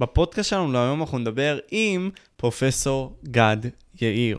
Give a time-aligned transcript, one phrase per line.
[0.00, 3.56] בפודקאסט שלנו להיום אנחנו נדבר עם פרופסור גד
[4.00, 4.38] יאיר.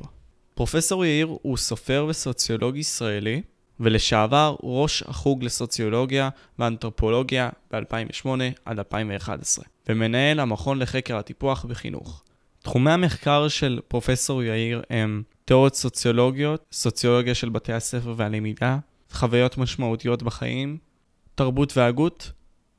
[0.55, 3.41] פרופסור יאיר הוא סופר וסוציולוג ישראלי,
[3.79, 6.29] ולשעבר ראש החוג לסוציולוגיה
[6.59, 8.27] ואנתרופולוגיה ב-2008
[8.66, 12.23] עד 2011, ומנהל המכון לחקר הטיפוח בחינוך.
[12.59, 18.78] תחומי המחקר של פרופסור יאיר הם תיאוריות סוציולוגיות, סוציולוגיה של בתי הספר והלמידה,
[19.12, 20.78] חוויות משמעותיות בחיים,
[21.36, 22.32] תרבות והגות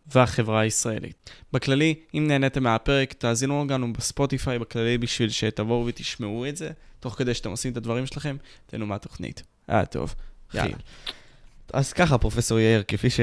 [0.07, 1.31] והחברה הישראלית.
[1.53, 7.35] בכללי, אם נהניתם מהפרק, תאזינו לנו בספוטיפיי בכללי בשביל שתבואו ותשמעו את זה, תוך כדי
[7.35, 8.37] שאתם עושים את הדברים שלכם,
[8.67, 9.43] תהנו מהתוכנית.
[9.71, 10.15] אה, טוב.
[10.55, 10.77] יאללה.
[11.73, 13.21] אז ככה, פרופסור יאיר, כפי ש...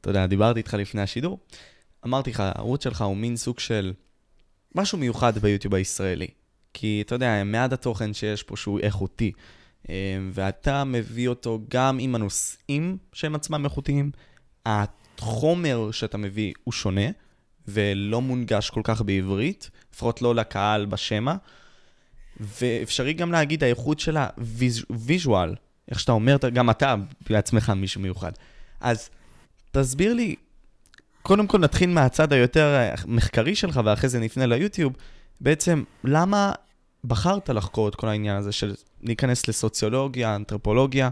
[0.00, 1.38] אתה יודע, דיברתי איתך לפני השידור,
[2.06, 3.92] אמרתי לך, הערוץ שלך הוא מין סוג של
[4.74, 6.28] משהו מיוחד ביוטיוב הישראלי.
[6.74, 9.32] כי אתה יודע, מעט התוכן שיש פה שהוא איכותי,
[9.90, 9.94] אה,
[10.32, 14.10] ואתה מביא אותו גם עם הנושאים שהם עצמם איכותיים,
[15.20, 17.06] החומר שאתה מביא הוא שונה,
[17.68, 21.34] ולא מונגש כל כך בעברית, לפחות לא לקהל בשמע,
[22.40, 25.54] ואפשרי גם להגיד האיכות של הוויז'ואל,
[25.90, 26.94] איך שאתה אומר, גם אתה
[27.30, 28.32] בעצמך מישהו מיוחד.
[28.80, 29.10] אז
[29.70, 30.34] תסביר לי,
[31.22, 34.92] קודם כל נתחיל מהצד היותר מחקרי שלך, ואחרי זה נפנה ליוטיוב.
[35.40, 36.52] בעצם, למה
[37.04, 41.08] בחרת לחקור את כל העניין הזה של להיכנס לסוציולוגיה, אנתרופולוגיה,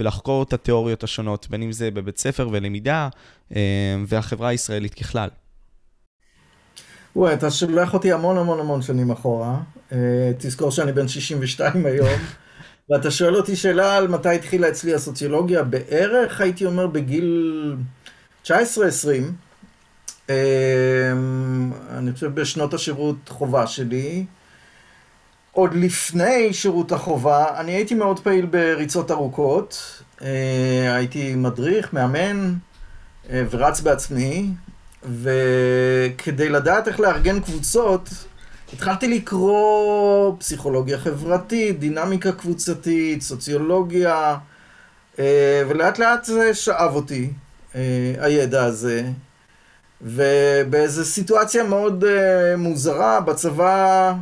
[0.00, 3.08] ולחקור את התיאוריות השונות, בין אם זה בבית ספר ולמידה,
[3.56, 3.60] אה,
[4.06, 5.28] והחברה הישראלית ככלל?
[7.16, 9.58] וואי, אתה שולח אותי המון המון המון שנים אחורה.
[9.92, 12.08] אה, תזכור שאני בן 62 היום.
[12.90, 17.76] ואתה שואל אותי שאלה על מתי התחילה אצלי הסוציולוגיה, בערך הייתי אומר בגיל
[18.44, 18.48] 19-20.
[20.28, 24.24] אמ, אני חושב בשנות השירות חובה שלי.
[25.56, 30.02] עוד לפני שירות החובה, אני הייתי מאוד פעיל בריצות ארוכות.
[30.22, 32.54] אה, הייתי מדריך, מאמן
[33.30, 34.50] אה, ורץ בעצמי.
[35.22, 38.08] וכדי לדעת איך לארגן קבוצות,
[38.72, 44.36] התחלתי לקרוא פסיכולוגיה חברתית, דינמיקה קבוצתית, סוציולוגיה,
[45.18, 47.30] אה, ולאט לאט זה שאב אותי,
[48.18, 49.02] הידע הזה.
[50.02, 52.04] ובאיזו סיטואציה מאוד
[52.56, 54.14] מוזרה, בצבא,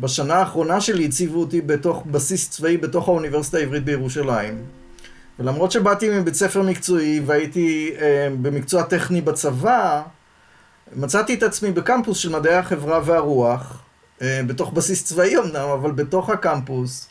[0.00, 4.62] בשנה האחרונה שלי הציבו אותי בתוך בסיס צבאי בתוך האוניברסיטה העברית בירושלים.
[5.38, 7.92] ולמרות שבאתי מבית ספר מקצועי והייתי
[8.42, 10.02] במקצוע טכני בצבא,
[10.96, 13.82] מצאתי את עצמי בקמפוס של מדעי החברה והרוח,
[14.22, 17.08] אה, בתוך בסיס צבאי אמנם, אבל בתוך הקמפוס,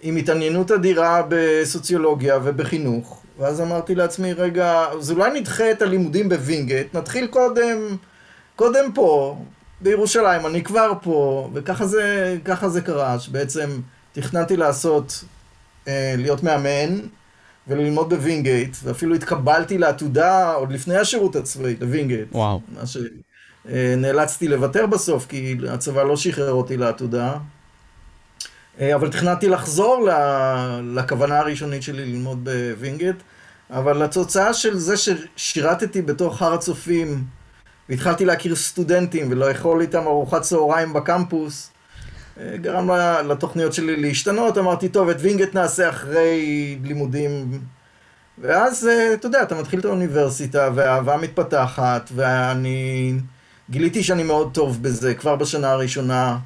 [0.00, 3.22] עם התעניינות אדירה בסוציולוגיה ובחינוך.
[3.38, 7.96] ואז אמרתי לעצמי, רגע, אז אולי נדחה את הלימודים בווינגייט, נתחיל קודם,
[8.56, 9.38] קודם פה,
[9.80, 12.36] בירושלים, אני כבר פה, וככה זה,
[12.66, 13.80] זה קרה, שבעצם
[14.12, 15.24] תכננתי לעשות,
[15.88, 16.98] אה, להיות מאמן,
[17.68, 22.28] וללמוד בווינגייט, ואפילו התקבלתי לעתודה עוד לפני השירות הצבאי, לווינגייט.
[22.32, 22.60] וואו.
[22.68, 22.82] מה
[23.66, 27.34] שנאלצתי לוותר בסוף, כי הצבא לא שחרר אותי לעתודה.
[28.80, 30.08] אה, אבל תכננתי לחזור
[30.94, 33.16] לכוונה הראשונית שלי ללמוד בווינגייט,
[33.70, 37.24] אבל התוצאה של זה ששירתתי בתוך הר הצופים,
[37.90, 41.70] והתחלתי להכיר סטודנטים ולאכול איתם ארוחת צהריים בקמפוס,
[42.54, 42.90] גרם
[43.28, 47.60] לתוכניות שלי להשתנות, אמרתי, טוב, את וינגייט נעשה אחרי לימודים.
[48.38, 53.14] ואז, אה, אתה יודע, אתה מתחיל את האוניברסיטה, והאהבה מתפתחת, ואני
[53.70, 55.14] גיליתי שאני מאוד טוב בזה.
[55.14, 56.38] כבר בשנה הראשונה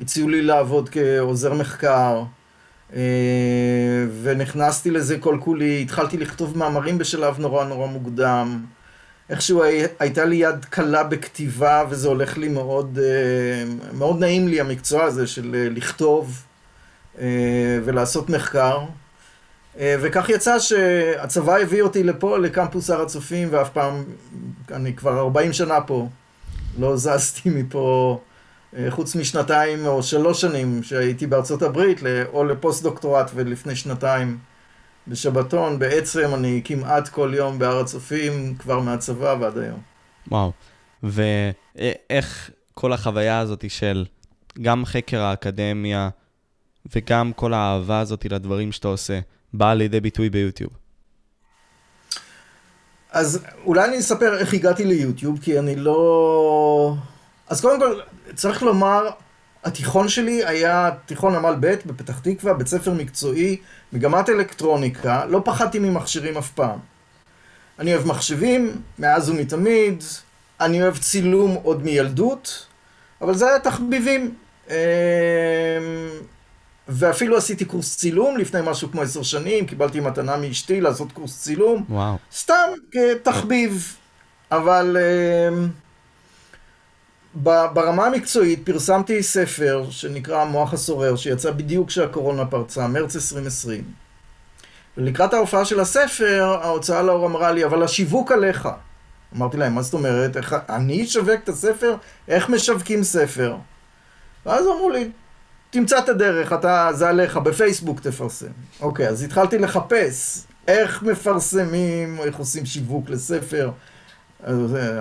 [0.00, 2.22] הציעו לי לעבוד כעוזר מחקר,
[2.94, 3.00] אה,
[4.22, 8.64] ונכנסתי לזה כל כולי, התחלתי לכתוב מאמרים בשלב נורא נורא מוקדם.
[9.30, 9.62] איכשהו
[9.98, 15.26] הייתה לי יד קלה בכתיבה, וזה הולך לי מאוד, אה, מאוד נעים לי המקצוע הזה
[15.26, 16.42] של אה, לכתוב
[17.18, 18.78] אה, ולעשות מחקר.
[19.80, 24.04] וכך יצא שהצבא הביא אותי לפה, לקמפוס הר הצופים, ואף פעם,
[24.70, 26.08] אני כבר 40 שנה פה,
[26.78, 28.20] לא זזתי מפה,
[28.88, 32.00] חוץ משנתיים או שלוש שנים שהייתי בארצות הברית,
[32.32, 34.38] או לפוסט דוקטורט ולפני שנתיים.
[35.08, 39.80] בשבתון, בעצם אני כמעט כל יום בהר הצופים, כבר מהצבא ועד היום.
[40.28, 40.52] וואו,
[41.02, 44.04] ואיך כל החוויה הזאת של
[44.62, 46.08] גם חקר האקדמיה
[46.96, 49.20] וגם כל האהבה הזאת לדברים שאתה עושה,
[49.54, 50.70] באה לידי ביטוי ביוטיוב?
[53.10, 56.94] אז אולי אני אספר איך הגעתי ליוטיוב, כי אני לא...
[57.48, 58.00] אז קודם כל,
[58.34, 59.08] צריך לומר,
[59.64, 63.56] התיכון שלי היה תיכון עמל ב' בפתח תקווה, בית ספר מקצועי,
[63.92, 66.78] מגמת אלקטרוניקה, לא פחדתי ממכשירים אף פעם.
[67.78, 70.04] אני אוהב מחשבים, מאז ומתמיד,
[70.60, 72.66] אני אוהב צילום עוד מילדות,
[73.20, 74.34] אבל זה היה תחביבים.
[74.70, 74.74] אמ,
[76.88, 81.84] ואפילו עשיתי קורס צילום לפני משהו כמו עשר שנים, קיבלתי מתנה מאשתי לעשות קורס צילום.
[81.88, 82.16] וואו.
[82.32, 83.96] סתם כתחביב.
[84.50, 84.96] אבל...
[84.96, 85.68] אמ,
[87.34, 93.84] ברמה המקצועית פרסמתי ספר שנקרא המוח הסורר, שיצא בדיוק כשהקורונה פרצה, מרץ 2020.
[94.96, 98.68] ולקראת ההופעה של הספר, ההוצאה לאור אמרה לי, אבל השיווק עליך.
[99.36, 100.36] אמרתי להם, מה זאת אומרת?
[100.36, 101.96] איך, אני אשווק את הספר?
[102.28, 103.56] איך משווקים ספר?
[104.46, 105.10] ואז אמרו לי,
[105.70, 108.46] תמצא את הדרך, אתה, זה עליך, בפייסבוק תפרסם.
[108.80, 113.70] אוקיי, אז התחלתי לחפש איך מפרסמים, איך עושים שיווק לספר.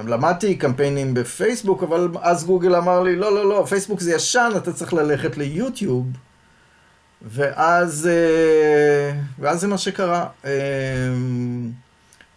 [0.08, 4.74] למדתי קמפיינים בפייסבוק, אבל אז גוגל אמר לי, לא, לא, לא, פייסבוק זה ישן, אתה
[4.74, 6.08] צריך ללכת ליוטיוב.
[7.22, 10.28] ואז, אה, ואז זה מה שקרה.
[10.46, 10.52] אה,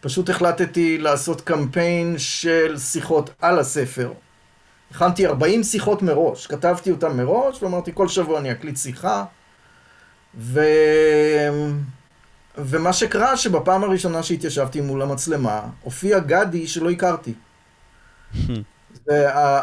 [0.01, 4.13] פשוט החלטתי לעשות קמפיין של שיחות על הספר.
[4.91, 9.25] הכנתי 40 שיחות מראש, כתבתי אותן מראש, ואמרתי כל שבוע אני אקליט שיחה.
[10.37, 10.61] ו...
[12.59, 17.35] ומה שקרה שבפעם הראשונה שהתיישבתי מול המצלמה, הופיע גדי שלא הכרתי.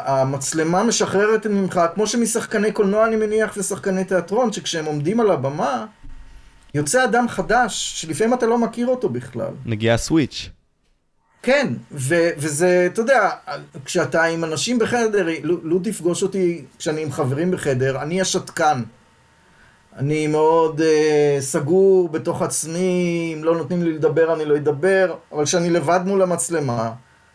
[0.05, 5.85] המצלמה משחררת ממך, כמו שמשחקני קולנוע אני מניח ושחקני תיאטרון, שכשהם עומדים על הבמה,
[6.73, 9.53] יוצא אדם חדש, שלפעמים אתה לא מכיר אותו בכלל.
[9.65, 10.49] מגיע סוויץ'.
[11.43, 13.29] כן, ו- וזה, אתה יודע,
[13.85, 18.81] כשאתה עם אנשים בחדר, לו תפגוש אותי כשאני עם חברים בחדר, אני השתקן.
[19.97, 20.83] אני מאוד uh,
[21.41, 26.21] סגור בתוך עצמי, אם לא נותנים לי לדבר אני לא אדבר, אבל כשאני לבד מול
[26.21, 26.91] המצלמה,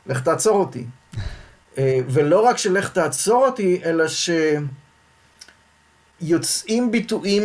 [0.07, 0.85] לך תעצור אותי.
[1.75, 4.05] uh, ולא רק שלך תעצור אותי, אלא
[6.21, 7.43] שיוצאים ביטויים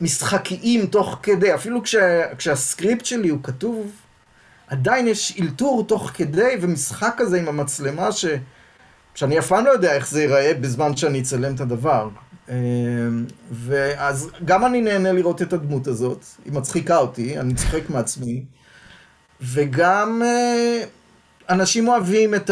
[0.00, 3.90] משחקיים תוך כדי, אפילו כשה, כשהסקריפט שלי הוא כתוב,
[4.66, 8.26] עדיין יש אלתור תוך כדי ומשחק כזה עם המצלמה ש...
[9.14, 12.08] שאני אף פעם לא יודע איך זה ייראה בזמן שאני אצלם את הדבר.
[12.50, 18.44] אמ, ואז גם אני נהנה לראות את הדמות הזאת, היא מצחיקה אותי, אני צוחק מעצמי,
[19.40, 20.82] וגם אה,
[21.50, 22.50] אנשים אוהבים את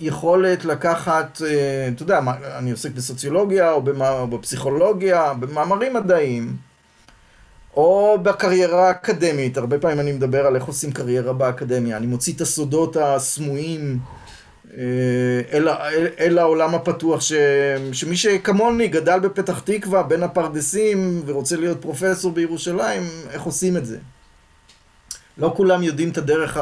[0.00, 2.20] היכולת לקחת, אה, אתה יודע,
[2.58, 3.82] אני עוסק בסוציולוגיה או
[4.30, 6.56] בפסיכולוגיה, במאמרים מדעיים,
[7.76, 12.40] או בקריירה האקדמית, הרבה פעמים אני מדבר על איך עושים קריירה באקדמיה, אני מוציא את
[12.40, 13.98] הסודות הסמויים.
[14.76, 14.82] אה,
[15.52, 17.32] אל, אל, אל העולם הפתוח, ש,
[17.92, 23.98] שמי שכמוני גדל בפתח תקווה בין הפרדסים ורוצה להיות פרופסור בירושלים, איך עושים את זה?
[25.38, 26.58] לא כולם יודעים את הדרך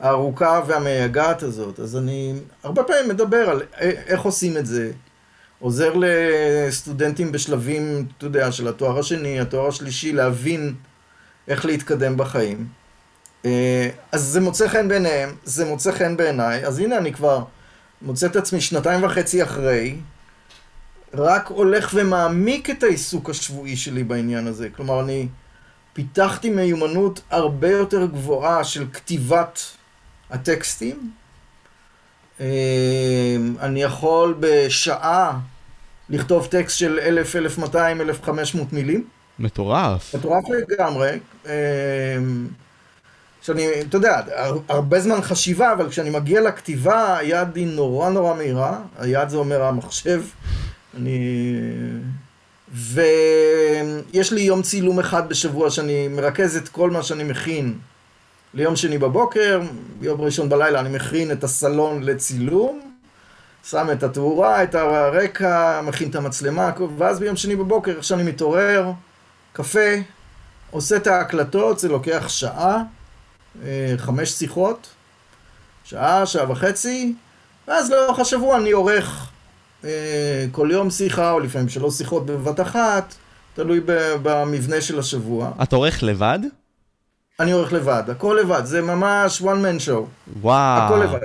[0.00, 3.62] הארוכה והמייגעת הזאת, אז אני הרבה פעמים מדבר על
[4.06, 4.92] איך עושים את זה.
[5.58, 10.74] עוזר לסטודנטים בשלבים, אתה יודע, של התואר השני, התואר השלישי, להבין
[11.48, 12.66] איך להתקדם בחיים.
[13.44, 17.44] אה, אז זה מוצא חן בעיניהם, זה מוצא חן בעיניי, אז הנה אני כבר
[18.02, 19.96] מוצא את עצמי שנתיים וחצי אחרי,
[21.14, 24.68] רק הולך ומעמיק את העיסוק השבועי שלי בעניין הזה.
[24.76, 25.28] כלומר, אני
[25.92, 29.60] פיתחתי מיומנות הרבה יותר גבוהה של כתיבת
[30.30, 31.10] הטקסטים.
[32.40, 32.46] אה,
[33.60, 35.38] אני יכול בשעה
[36.10, 39.04] לכתוב טקסט של 1,000, 1,200, 1,500 מילים.
[39.38, 40.14] מטורף.
[40.14, 41.18] מטורף לגמרי.
[43.44, 44.20] שאני, אתה יודע,
[44.68, 49.62] הרבה זמן חשיבה, אבל כשאני מגיע לכתיבה, היד היא נורא נורא מהירה, היד זה אומר
[49.62, 50.22] המחשב,
[50.96, 51.38] אני...
[52.74, 57.78] ויש לי יום צילום אחד בשבוע שאני מרכז את כל מה שאני מכין
[58.54, 59.60] ליום שני בבוקר,
[60.00, 62.80] ביום ראשון בלילה אני מכין את הסלון לצילום,
[63.64, 68.90] שם את התאורה, את הרקע, מכין את המצלמה, ואז ביום שני בבוקר, איך שאני מתעורר,
[69.52, 69.90] קפה,
[70.70, 72.82] עושה את ההקלטות, זה לוקח שעה.
[73.62, 74.88] אה, חמש שיחות,
[75.84, 77.14] שעה, שעה וחצי,
[77.68, 79.30] ואז לאורך השבוע אני עורך
[79.84, 83.14] אה, כל יום שיחה, או לפעמים שלוש שיחות בבת אחת,
[83.54, 83.80] תלוי
[84.22, 85.50] במבנה של השבוע.
[85.62, 86.38] אתה עורך לבד?
[87.40, 90.30] אני עורך לבד, הכל לבד, זה ממש one man show.
[90.40, 90.82] וואו.
[90.82, 91.18] הכל לבד.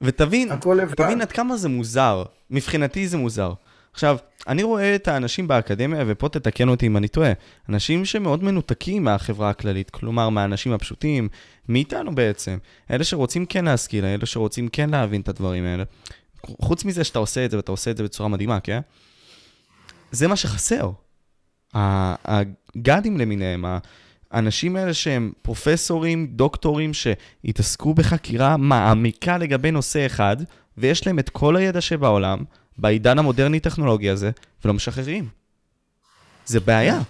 [0.00, 0.48] ותבין,
[0.96, 2.22] תבין עד כמה זה מוזר.
[2.50, 3.52] מבחינתי זה מוזר.
[3.98, 4.16] עכשיו,
[4.48, 7.32] אני רואה את האנשים באקדמיה, ופה תתקן אותי אם אני טועה,
[7.68, 11.28] אנשים שמאוד מנותקים מהחברה הכללית, כלומר, מהאנשים הפשוטים,
[11.68, 12.58] מאיתנו בעצם.
[12.90, 15.84] אלה שרוצים כן להשכיל, אלה שרוצים כן להבין את הדברים האלה.
[16.60, 18.80] חוץ מזה שאתה עושה את זה, ואתה עושה את זה בצורה מדהימה, כן?
[20.12, 20.90] זה מה שחסר.
[21.74, 23.64] הגאדים למיניהם,
[24.30, 30.36] האנשים האלה שהם פרופסורים, דוקטורים, שהתעסקו בחקירה מעמיקה לגבי נושא אחד,
[30.78, 32.44] ויש להם את כל הידע שבעולם,
[32.78, 34.30] בעידן המודרני-טכנולוגי הזה,
[34.64, 35.28] ולא משחררים.
[36.46, 37.00] זה בעיה.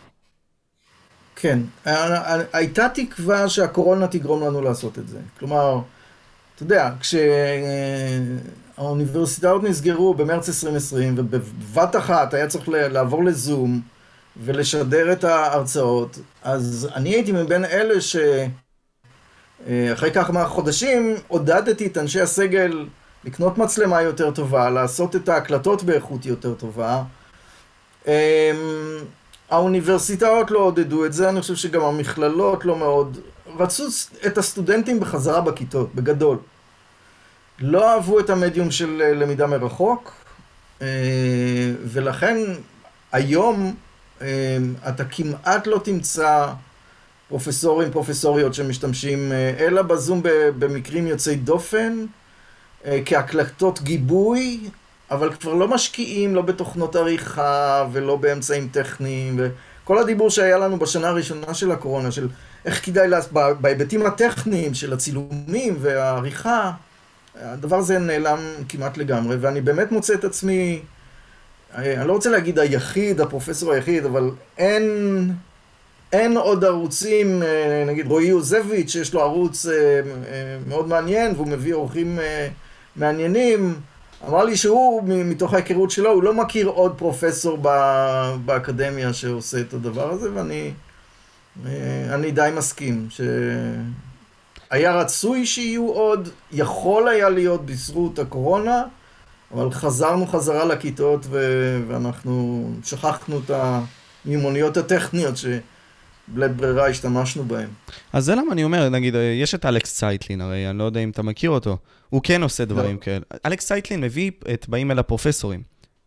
[1.37, 1.59] כן,
[2.53, 5.19] הייתה תקווה שהקורונה תגרום לנו לעשות את זה.
[5.39, 5.81] כלומר,
[6.55, 6.91] אתה יודע,
[8.77, 13.81] כשהאוניברסיטאות נסגרו במרץ 2020, ובבת אחת היה צריך לעבור לזום
[14.37, 17.95] ולשדר את ההרצאות, אז אני הייתי מבין אלה
[19.67, 22.87] שאחרי כמה חודשים עודדתי את אנשי הסגל
[23.25, 27.03] לקנות מצלמה יותר טובה, לעשות את ההקלטות באיכות יותר טובה.
[28.07, 28.13] אמ,
[29.51, 33.19] האוניברסיטאות לא עודדו את זה, אני חושב שגם המכללות לא מאוד.
[33.59, 33.85] רצו
[34.27, 36.39] את הסטודנטים בחזרה בכיתות, בגדול.
[37.61, 40.13] לא אהבו את המדיום של אה, למידה מרחוק,
[40.83, 40.87] אה,
[41.85, 42.37] ולכן
[43.13, 43.75] היום
[44.21, 44.27] אה,
[44.89, 46.47] אתה כמעט לא תמצא
[47.29, 50.21] פרופסורים, פרופסוריות שמשתמשים, אלא בזום
[50.59, 52.07] במקרים יוצאי דופן,
[53.05, 54.61] כהקלטות גיבוי,
[55.11, 59.41] אבל כבר לא משקיעים לא בתוכנות עריכה ולא באמצעים טכניים.
[59.41, 62.29] וכל הדיבור שהיה לנו בשנה הראשונה של הקורונה, של
[62.65, 63.21] איך כדאי, לה...
[63.61, 66.73] בהיבטים הטכניים של הצילומים והעריכה,
[67.43, 70.81] הדבר הזה נעלם כמעט לגמרי, ואני באמת מוצא את עצמי,
[71.75, 74.85] אני לא רוצה להגיד היחיד, הפרופסור היחיד, אבל אין,
[76.13, 77.43] אין עוד ערוצים,
[77.87, 80.01] נגיד רועי יוזביץ', שיש לו ערוץ אה, אה,
[80.67, 82.49] מאוד מעניין, והוא מביא אורחים אה,
[82.99, 83.75] מעניינים,
[84.29, 87.59] אמר לי שהוא, מתוך ההיכרות שלו, הוא לא מכיר עוד פרופסור
[88.45, 90.73] באקדמיה שעושה את הדבר הזה, ואני
[92.11, 93.09] אני די מסכים,
[94.71, 98.83] שהיה רצוי שיהיו עוד, יכול היה להיות בזכות הקורונה,
[99.55, 101.27] אבל חזרנו חזרה לכיתות.
[101.89, 103.51] ואנחנו שכחנו את
[104.25, 105.37] המימוניות הטכניות
[106.33, 107.69] שבלית ברירה השתמשנו בהן.
[108.13, 111.11] אז זה למה אני אומר, נגיד, יש את אלכס צייטלין, הרי אני לא יודע אם
[111.11, 111.77] אתה מכיר אותו,
[112.09, 113.01] הוא כן עושה דברים לא.
[113.01, 113.25] כאלה.
[113.47, 115.63] אלכס צייטלין מביא את באים אל הפרופסורים.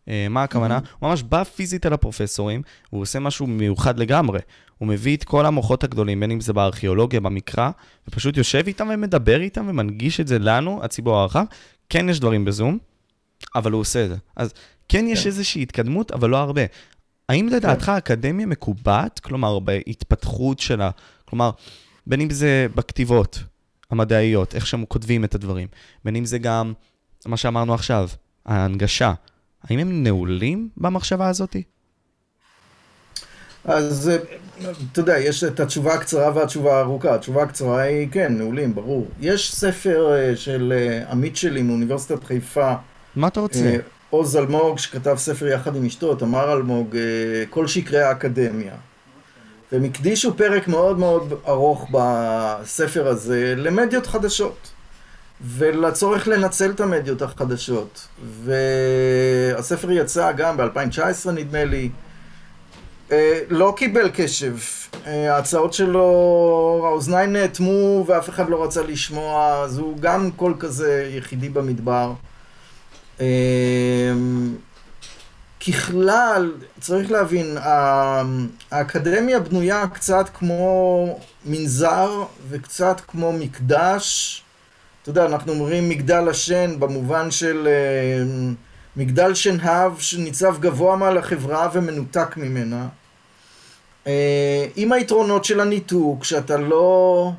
[0.06, 0.78] Uh, מה הכוונה?
[0.78, 0.96] Mm-hmm.
[0.98, 4.40] הוא ממש בא פיזית אל הפרופסורים, הוא עושה משהו מיוחד לגמרי.
[4.78, 7.70] הוא מביא את כל המוחות הגדולים, בין אם זה בארכיאולוגיה, במקרא,
[8.08, 11.44] ופשוט יושב איתם ומדבר איתם ומנגיש את זה לנו, הציבור הרחב.
[11.88, 12.78] כן יש דברים בזום,
[13.54, 14.16] אבל הוא עושה את זה.
[14.36, 14.52] אז
[14.88, 15.26] כן יש כן.
[15.26, 16.62] איזושהי התקדמות, אבל לא הרבה.
[17.32, 17.92] האם לדעתך כן.
[17.92, 20.90] האקדמיה מקובעת, כלומר, בהתפתחות שלה,
[21.24, 21.50] כלומר,
[22.06, 23.38] בין אם זה בכתיבות
[23.90, 25.68] המדעיות, איך שהם כותבים את הדברים,
[26.04, 26.72] בין אם זה גם
[27.26, 28.08] מה שאמרנו עכשיו,
[28.46, 29.12] ההנגשה,
[29.64, 31.62] האם הם נעולים במחשבה הזאתי?
[33.64, 34.10] אז
[34.92, 37.14] אתה יודע, יש את התשובה הקצרה והתשובה הארוכה.
[37.14, 39.08] התשובה הקצרה היא כן, נעולים, ברור.
[39.20, 42.74] יש ספר אה, של אה, עמית שלי מאוניברסיטת חיפה.
[43.16, 43.76] מה אתה רוצה?
[44.12, 46.96] אה, עוז אלמוג, שכתב ספר יחד עם אשתו, תמר אלמוג,
[47.50, 48.74] כל שקרי האקדמיה.
[49.72, 54.72] והם הקדישו פרק מאוד מאוד ארוך בספר הזה למדיות חדשות.
[55.44, 58.08] ולצורך לנצל את המדיות החדשות.
[58.44, 61.90] והספר יצא גם ב-2019 נדמה לי.
[63.12, 64.56] אה, לא קיבל קשב.
[65.06, 71.10] אה, ההצעות שלו, האוזניים נאטמו ואף אחד לא רצה לשמוע, אז הוא גם קול כזה
[71.16, 72.12] יחידי במדבר.
[73.22, 74.12] אה,
[75.66, 77.56] ככלל, צריך להבין,
[78.70, 84.42] האקדמיה בנויה קצת כמו מנזר וקצת כמו מקדש.
[85.02, 87.68] אתה יודע, אנחנו אומרים מגדל השן במובן של
[88.96, 92.88] מגדל שנהב שניצב גבוה מעל החברה ומנותק ממנה.
[94.06, 97.32] אה, עם היתרונות של הניתוק, שאתה לא,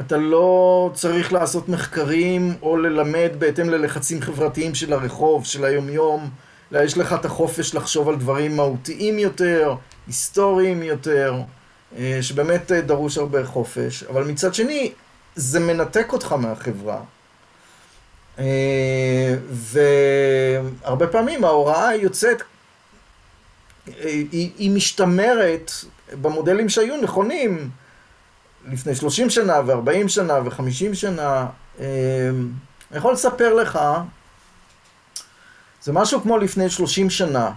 [0.00, 6.30] אתה לא צריך לעשות מחקרים או ללמד בהתאם ללחצים חברתיים של הרחוב, של היומיום,
[6.72, 9.74] אלא יש לך את החופש לחשוב על דברים מהותיים יותר,
[10.06, 11.34] היסטוריים יותר,
[11.96, 14.92] אה, שבאמת אה, דרוש הרבה חופש, אבל מצד שני,
[15.34, 17.00] זה מנתק אותך מהחברה.
[19.50, 22.42] והרבה פעמים ההוראה יוצאת,
[23.86, 25.70] היא, היא משתמרת
[26.20, 27.70] במודלים שהיו נכונים
[28.72, 31.46] לפני 30 שנה ו-40 שנה ו-50 שנה.
[31.78, 31.84] אמ,
[32.90, 33.78] אני יכול לספר לך,
[35.82, 37.50] זה משהו כמו לפני 30 שנה.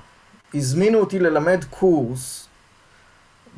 [0.53, 2.47] הזמינו אותי ללמד קורס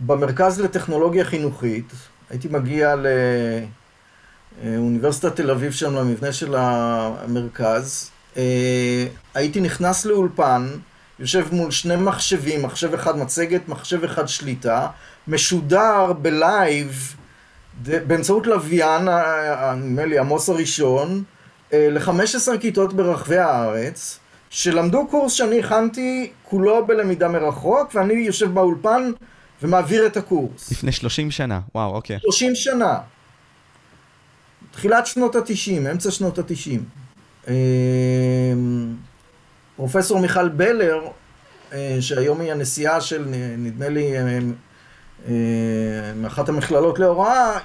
[0.06, 1.92] במרכז לטכנולוגיה חינוכית.
[2.30, 2.96] הייתי מגיע
[4.64, 8.10] לאוניברסיטת תל אביב שם, למבנה של המרכז.
[8.38, 10.68] אה, הייתי נכנס לאולפן,
[11.20, 14.88] יושב מול שני מחשבים, מחשב אחד מצגת, מחשב אחד שליטה,
[15.28, 17.16] משודר בלייב
[17.82, 19.08] באמצעות לוויין,
[19.76, 21.24] נדמה לי עמוס הראשון,
[21.74, 29.12] אה, ל-15 כיתות ברחבי הארץ, שלמדו קורס שאני הכנתי כולו בלמידה מרחוק, ואני יושב באולפן
[29.62, 30.72] ומעביר את הקורס.
[30.72, 32.20] לפני 30 שנה, וואו, אוקיי.
[32.20, 33.00] 30 שנה.
[34.72, 37.50] תחילת שנות ה-90, אמצע שנות ה-90.
[39.76, 41.00] פרופסור מיכל בלר,
[41.74, 43.26] אה, שהיום היא הנשיאה של,
[43.58, 44.40] נדמה לי, אה, אה,
[46.16, 47.60] מאחת המכללות להוראה,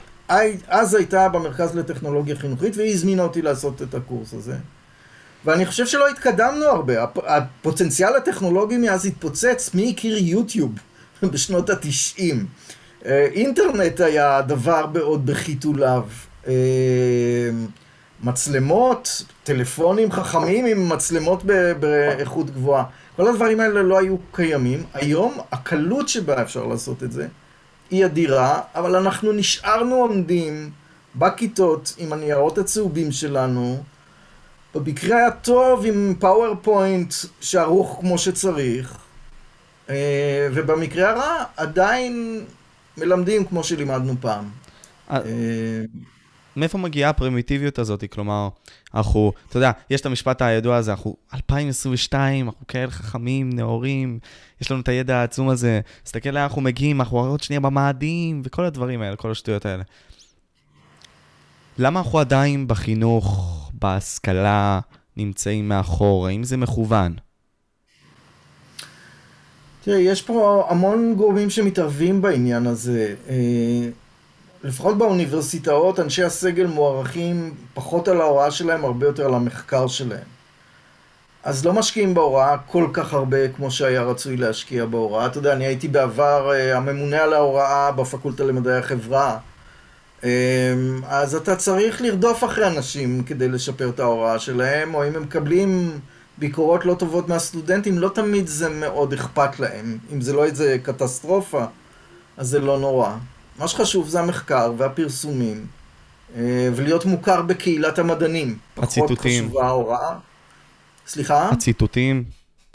[0.68, 4.54] אז הייתה במרכז לטכנולוגיה חינוכית, והיא הזמינה אותי לעשות את הקורס הזה.
[5.44, 6.94] ואני חושב שלא התקדמנו הרבה.
[7.16, 10.72] הפוטנציאל הטכנולוגי מאז התפוצץ, מי הכיר יוטיוב
[11.32, 12.46] בשנות התשעים?
[13.04, 16.02] אינטרנט היה דבר בעוד בחיתוליו.
[18.22, 21.42] מצלמות, טלפונים חכמים עם מצלמות
[21.80, 22.84] באיכות גבוהה.
[23.16, 24.82] כל הדברים האלה לא היו קיימים.
[24.94, 27.28] היום הקלות שבה אפשר לעשות את זה
[27.90, 30.70] היא אדירה, אבל אנחנו נשארנו עומדים
[31.16, 33.82] בכיתות עם הניירות הצהובים שלנו,
[34.74, 38.98] במקרה הטוב עם PowerPoint שערוך כמו שצריך,
[39.90, 42.44] אה, ובמקרה הרע עדיין
[42.98, 44.44] מלמדים כמו שלימדנו פעם.
[46.58, 48.04] אה, מאיפה מגיעה הפרימיטיביות הזאת?
[48.10, 48.48] כלומר,
[48.94, 54.18] אנחנו, אתה יודע, יש את המשפט הידוע הזה, אנחנו 2022, אנחנו כאלה חכמים, נאורים,
[54.60, 58.64] יש לנו את הידע העצום הזה, תסתכל לאן אנחנו מגיעים, אנחנו עוד שנייה במאדים, וכל
[58.64, 59.82] הדברים האלה, כל השטויות האלה.
[61.78, 64.80] למה אנחנו עדיין בחינוך, בהשכלה,
[65.16, 66.26] נמצאים מאחור?
[66.26, 67.14] האם זה מכוון?
[69.84, 73.14] תראה, יש פה המון גורמים שמתערבים בעניין הזה.
[74.64, 80.38] לפחות באוניברסיטאות, אנשי הסגל מוערכים פחות על ההוראה שלהם, הרבה יותר על המחקר שלהם.
[81.42, 85.26] אז לא משקיעים בהוראה כל כך הרבה כמו שהיה רצוי להשקיע בהוראה.
[85.26, 89.38] אתה יודע, אני הייתי בעבר אה, הממונה על ההוראה בפקולטה למדעי החברה.
[90.24, 90.74] אה,
[91.08, 96.00] אז אתה צריך לרדוף אחרי אנשים כדי לשפר את ההוראה שלהם, או אם הם מקבלים
[96.38, 99.98] ביקורות לא טובות מהסטודנטים, לא תמיד זה מאוד אכפת להם.
[100.12, 101.64] אם זה לא איזה קטסטרופה,
[102.36, 103.14] אז זה לא נורא.
[103.58, 105.66] מה שחשוב זה המחקר והפרסומים,
[106.36, 108.58] אה, ולהיות מוכר בקהילת המדענים.
[108.76, 109.16] הציטוטים.
[109.16, 110.14] פחות חשובה ההוראה.
[111.06, 111.48] סליחה?
[111.48, 112.24] הציטוטים,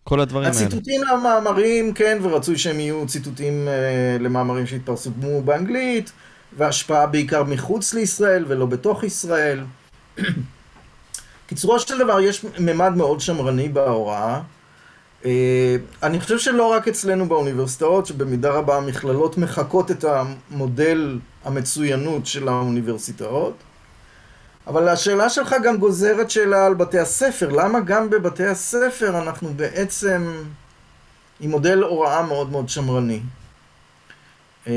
[0.04, 0.58] כל הדברים האלה.
[0.58, 6.12] הציטוטים למאמרים, כן, ורצוי שהם יהיו ציטוטים אה, למאמרים שהתפרסמו באנגלית,
[6.58, 9.64] והשפעה בעיקר מחוץ לישראל ולא בתוך ישראל.
[11.48, 14.42] קיצורו של דבר, יש ממד מאוד שמרני בהוראה.
[15.26, 22.48] אה, אני חושב שלא רק אצלנו באוניברסיטאות, שבמידה רבה המכללות מחקות את המודל המצוינות של
[22.48, 23.54] האוניברסיטאות,
[24.68, 27.50] אבל השאלה שלך גם גוזרת שאלה על בתי הספר.
[27.50, 30.44] למה גם בבתי הספר אנחנו בעצם
[31.40, 33.20] עם מודל הוראה מאוד מאוד שמרני?
[34.68, 34.74] אה,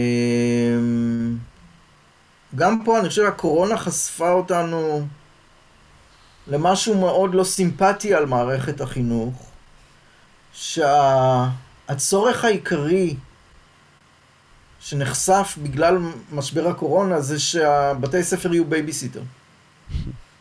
[2.54, 5.06] גם פה אני חושב שהקורונה חשפה אותנו
[6.46, 9.55] למשהו מאוד לא סימפטי על מערכת החינוך.
[10.56, 13.16] שהצורך העיקרי
[14.80, 15.98] שנחשף בגלל
[16.32, 19.22] משבר הקורונה זה שהבתי ספר יהיו בייביסיטר.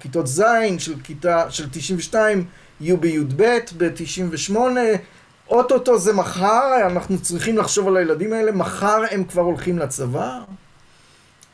[0.00, 0.42] כיתות ז'
[0.78, 2.44] של כיתה, של 92
[2.80, 4.56] יהיו בי"ב, ב-98,
[5.48, 10.40] אוטוטו זה מחר, אנחנו צריכים לחשוב על הילדים האלה, מחר הם כבר הולכים לצבא.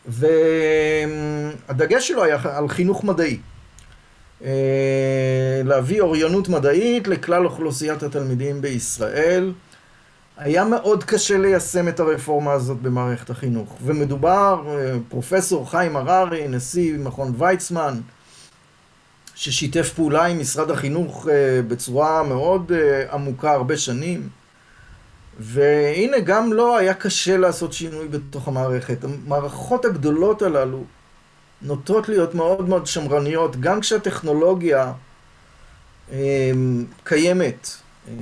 [0.06, 3.38] והדגש שלו היה על חינוך מדעי.
[4.44, 4.50] אה,
[5.64, 9.52] להביא אוריינות מדעית לכלל אוכלוסיית התלמידים בישראל.
[10.36, 13.76] היה מאוד קשה ליישם את הרפורמה הזאת במערכת החינוך.
[13.82, 18.00] ומדובר, אה, פרופסור חיים הררי, נשיא מכון ויצמן,
[19.34, 22.72] ששיתף פעולה עם משרד החינוך אה, בצורה מאוד
[23.12, 24.28] עמוקה הרבה שנים.
[25.38, 29.04] והנה, גם לא היה קשה לעשות שינוי בתוך המערכת.
[29.04, 30.84] המערכות הגדולות הללו
[31.62, 34.92] נוטות להיות מאוד מאוד שמרניות, גם כשהטכנולוגיה
[36.12, 36.50] אה,
[37.04, 37.70] קיימת.
[38.08, 38.14] אה,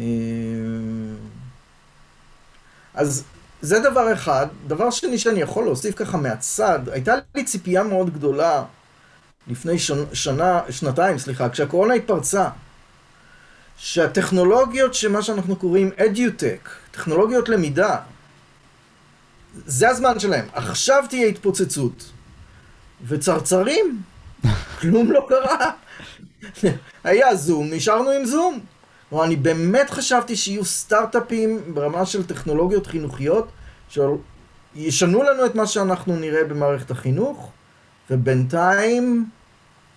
[2.94, 3.24] אז
[3.60, 4.46] זה דבר אחד.
[4.66, 8.64] דבר שני שאני יכול להוסיף ככה מהצד, הייתה לי ציפייה מאוד גדולה
[9.46, 9.78] לפני
[10.12, 12.48] שנה, שנתיים, סליחה, כשהקורונה התפרצה.
[13.76, 17.96] שהטכנולוגיות שמה שאנחנו קוראים אדיוטק, טכנולוגיות למידה,
[19.66, 20.46] זה הזמן שלהם.
[20.52, 22.10] עכשיו תהיה התפוצצות.
[23.06, 24.02] וצרצרים,
[24.80, 25.70] כלום לא קרה.
[27.04, 28.60] היה זום, נשארנו עם זום.
[29.08, 33.48] כלומר, אני באמת חשבתי שיהיו סטארט-אפים ברמה של טכנולוגיות חינוכיות
[34.74, 37.50] ישנו לנו את מה שאנחנו נראה במערכת החינוך,
[38.10, 39.28] ובינתיים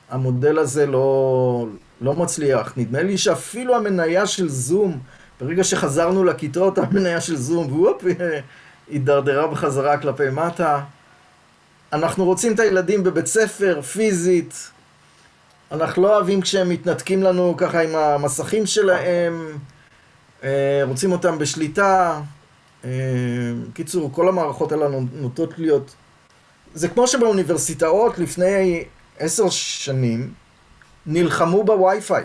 [0.09, 1.67] המודל הזה לא,
[2.01, 2.73] לא מצליח.
[2.77, 4.99] נדמה לי שאפילו המניה של זום,
[5.41, 8.03] ברגע שחזרנו לכיתות, המניה של זום, וופ,
[8.89, 10.81] הידרדרה בחזרה כלפי מטה.
[11.93, 14.71] אנחנו רוצים את הילדים בבית ספר, פיזית.
[15.71, 19.57] אנחנו לא אוהבים כשהם מתנתקים לנו ככה עם המסכים שלהם.
[20.43, 22.21] אה, רוצים אותם בשליטה.
[22.85, 22.89] אה,
[23.73, 25.95] קיצור, כל המערכות האלה נוטות להיות...
[26.73, 28.83] זה כמו שבאוניברסיטאות לפני
[29.19, 30.33] עשר שנים
[31.07, 32.23] נלחמו בווי-פיי.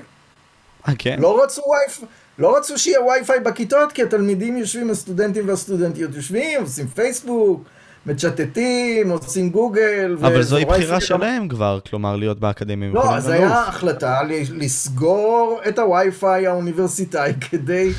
[0.88, 1.16] אה, כן?
[1.20, 2.08] לא רצו וי-פיי.
[2.38, 7.62] לא רצו שיהיה וי-פיי בכיתות, כי התלמידים יושבים, הסטודנטים והסטודנטיות יושבים, עושים פייסבוק,
[8.06, 10.16] מצ'טטים, עושים גוגל.
[10.20, 12.90] אבל זוהי בחירה שלהם כבר, כלומר, להיות באקדמיה.
[12.92, 14.20] לא, אז היה החלטה
[14.52, 17.92] לסגור את הווי-פיי האוניברסיטאי כדי...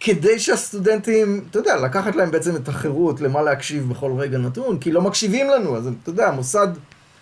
[0.00, 4.92] כדי שהסטודנטים, אתה יודע, לקחת להם בעצם את החירות למה להקשיב בכל רגע נתון, כי
[4.92, 6.68] לא מקשיבים לנו, אז אתה יודע, המוסד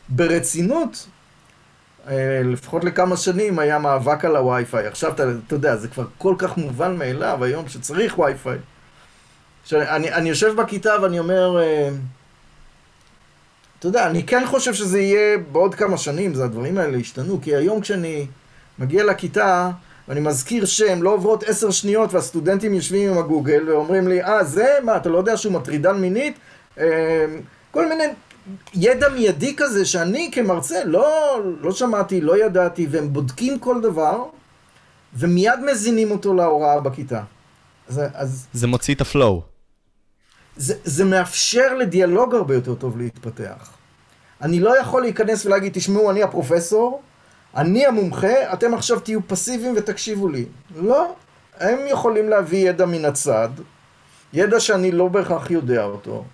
[0.08, 1.06] ברצינות
[2.44, 4.86] לפחות לכמה שנים היה מאבק על הווי-פיי.
[4.86, 8.58] עכשיו אתה, אתה יודע, זה כבר כל כך מובן מאליו היום שצריך וי-פיי.
[9.64, 11.88] שאני אני יושב בכיתה ואני אומר, אה,
[13.78, 17.56] אתה יודע, אני כן חושב שזה יהיה בעוד כמה שנים, זה הדברים האלה ישתנו, כי
[17.56, 18.26] היום כשאני
[18.78, 19.70] מגיע לכיתה
[20.08, 24.78] ואני מזכיר שם, לא עוברות עשר שניות והסטודנטים יושבים עם הגוגל ואומרים לי, אה, זה?
[24.82, 26.38] מה, אתה לא יודע שהוא מטרידן מינית?
[26.78, 27.26] אה,
[27.70, 28.04] כל מיני
[28.74, 34.24] ידע מיידי כזה שאני כמרצה לא, לא שמעתי, לא ידעתי, והם בודקים כל דבר,
[35.14, 37.22] ומיד מזינים אותו להוראה בכיתה.
[37.88, 38.46] אז, אז...
[38.52, 39.42] זה מוציא את הפלואו.
[40.56, 43.72] זה, זה מאפשר לדיאלוג הרבה יותר טוב להתפתח.
[44.42, 47.02] אני לא יכול להיכנס ולהגיד, תשמעו, אני הפרופסור,
[47.56, 50.44] אני המומחה, אתם עכשיו תהיו פסיביים ותקשיבו לי.
[50.76, 51.14] לא,
[51.60, 53.48] הם יכולים להביא ידע מן הצד,
[54.32, 56.24] ידע שאני לא בהכרח יודע אותו.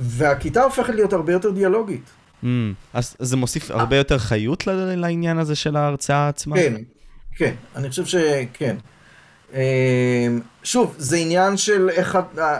[0.00, 2.10] והכיתה הופכת להיות הרבה יותר דיאלוגית.
[2.42, 2.46] Mm,
[2.94, 6.56] אז זה מוסיף הרבה יותר חיות לעניין הזה של ההרצאה עצמה?
[6.56, 6.74] כן,
[7.36, 8.76] כן, אני חושב שכן.
[9.54, 9.58] אמ,
[10.62, 12.18] שוב, זה עניין של איך,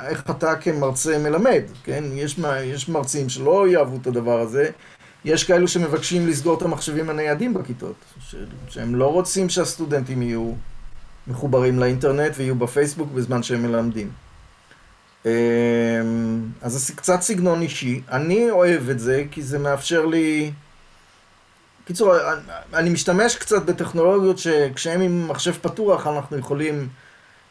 [0.09, 2.05] איך אתה כמרצה מלמד, כן?
[2.15, 4.71] יש, יש מרצים שלא יאהבו את הדבר הזה,
[5.25, 8.35] יש כאלו שמבקשים לסגור את המחשבים הניידים בכיתות, ש,
[8.69, 10.53] שהם לא רוצים שהסטודנטים יהיו
[11.27, 14.11] מחוברים לאינטרנט ויהיו בפייסבוק בזמן שהם מלמדים.
[15.27, 15.31] אמ,
[16.63, 18.03] אז זה קצת סגנון אישי.
[18.11, 20.53] אני אוהב את זה, כי זה מאפשר לי...
[21.85, 22.15] קיצור,
[22.75, 26.89] אני משתמש קצת בטכנולוגיות שכשהם עם מחשב פתוח אנחנו יכולים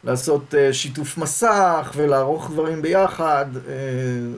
[0.04, 3.46] לעשות אה, שיתוף מסך ולערוך דברים ביחד.
[3.68, 3.72] אה,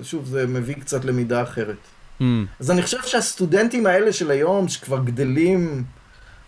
[0.02, 1.76] שוב, זה מביא קצת למידה אחרת.
[2.20, 2.24] Mm.
[2.60, 5.84] אז אני חושב שהסטודנטים האלה של היום, שכבר גדלים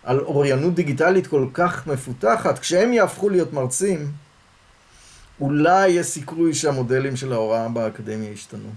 [0.03, 4.11] על אוריינות דיגיטלית כל כך מפותחת, כשהם יהפכו להיות מרצים,
[5.41, 8.69] אולי יש סיכוי שהמודלים של ההוראה באקדמיה ישתנו.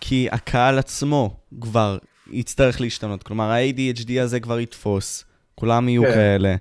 [0.00, 1.98] כי הקהל עצמו כבר
[2.30, 3.22] יצטרך להשתנות.
[3.22, 5.24] כלומר, ה-ADHD הזה כבר יתפוס,
[5.54, 6.12] כולם יהיו כן.
[6.14, 6.56] כאלה.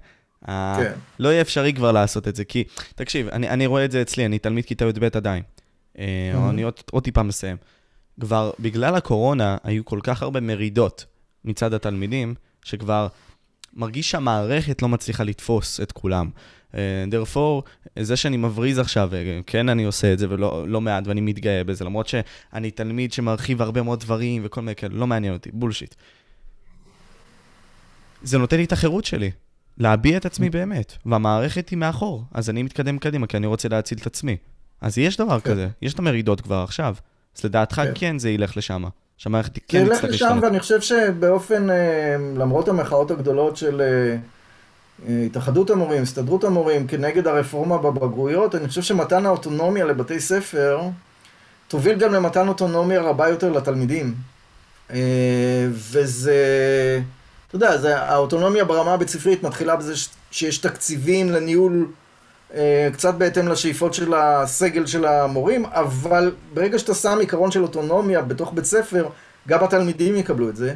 [0.46, 0.94] כן.
[1.20, 2.64] לא יהיה אפשרי כבר לעשות את זה, כי,
[2.96, 5.44] תקשיב, אני, אני רואה את זה אצלי, אני תלמיד כיתה י"ב עדיין.
[5.44, 6.00] Mm-hmm.
[6.50, 7.58] אני עוד, עוד טיפה מסיים.
[8.20, 11.06] כבר בגלל הקורונה היו כל כך הרבה מרידות
[11.46, 13.08] מצד התלמידים, שכבר
[13.74, 16.30] מרגיש שהמערכת לא מצליחה לתפוס את כולם.
[17.08, 17.64] דרפור,
[17.98, 21.22] אה, זה שאני מבריז עכשיו, אה, כן אני עושה את זה ולא לא מעט ואני
[21.22, 25.50] מתגאה בזה, למרות שאני תלמיד שמרחיב הרבה מאוד דברים וכל מיני כאלה, לא מעניין אותי,
[25.54, 25.96] בולשיט.
[28.24, 29.32] זה נותן לי את החירות שלי,
[29.78, 33.98] להביע את עצמי באמת, והמערכת היא מאחור, אז אני מתקדם קדימה כי אני רוצה להציל
[34.02, 34.38] את עצמי.
[34.82, 35.52] אז יש דבר כן.
[35.52, 36.96] כזה, יש את המרידות כבר עכשיו.
[37.38, 38.84] אז לדעתך כן, כן זה ילך לשם.
[39.18, 40.10] שהמערכת כן תצטרך להשתנות.
[40.10, 43.82] זה ילך לשם, ואני חושב שבאופן, אה, למרות המחאות הגדולות של
[45.06, 50.82] התאחדות המורים, הסתדרות המורים, כנגד הרפורמה בבגרויות, אני חושב שמתן האוטונומיה לבתי ספר
[51.68, 54.16] תוביל גם למתן אוטונומיה רבה יותר לתלמידים.
[54.94, 56.36] אה, וזה,
[57.48, 59.94] אתה יודע, זה, האוטונומיה ברמה הבית ספרית מתחילה בזה
[60.32, 61.88] שיש תקציבים לניהול
[62.54, 68.22] אה, קצת בהתאם לשאיפות של הסגל של המורים, אבל ברגע שאתה שם עיקרון של אוטונומיה
[68.22, 69.10] בתוך בית ספר,
[69.48, 70.74] גם התלמידים יקבלו את זה.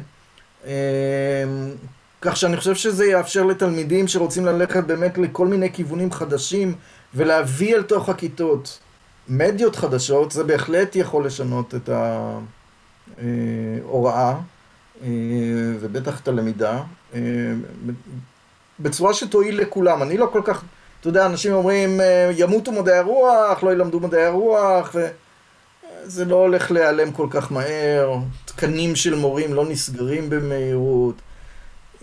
[2.26, 6.74] אה, כך שאני חושב שזה יאפשר לתלמידים שרוצים ללכת באמת לכל מיני כיוונים חדשים
[7.14, 8.78] ולהביא אל תוך הכיתות
[9.28, 11.88] מדיות חדשות, זה בהחלט יכול לשנות את
[13.18, 14.34] ההוראה
[15.02, 15.08] אה,
[15.80, 16.80] ובטח את הלמידה
[17.14, 17.20] אה,
[18.80, 20.02] בצורה שתועיל לכולם.
[20.02, 20.62] אני לא כל כך,
[21.00, 24.96] אתה יודע, אנשים אומרים אה, ימותו מדעי הרוח, לא ילמדו מדעי הרוח,
[26.04, 31.14] וזה לא הולך להיעלם כל כך מהר, תקנים של מורים לא נסגרים במהירות.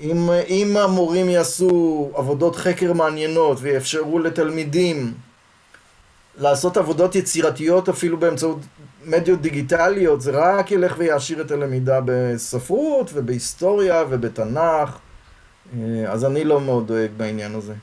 [0.02, 5.14] אם, אם המורים יעשו עבודות חקר מעניינות ויאפשרו לתלמידים
[6.38, 8.60] לעשות עבודות יצירתיות אפילו באמצעות
[9.06, 14.98] מדיות דיגיטליות, זה רק ילך ויעשיר את הלמידה בספרות ובהיסטוריה ובתנ"ך,
[15.74, 17.74] אה, אז אני לא מאוד דואג בעניין הזה.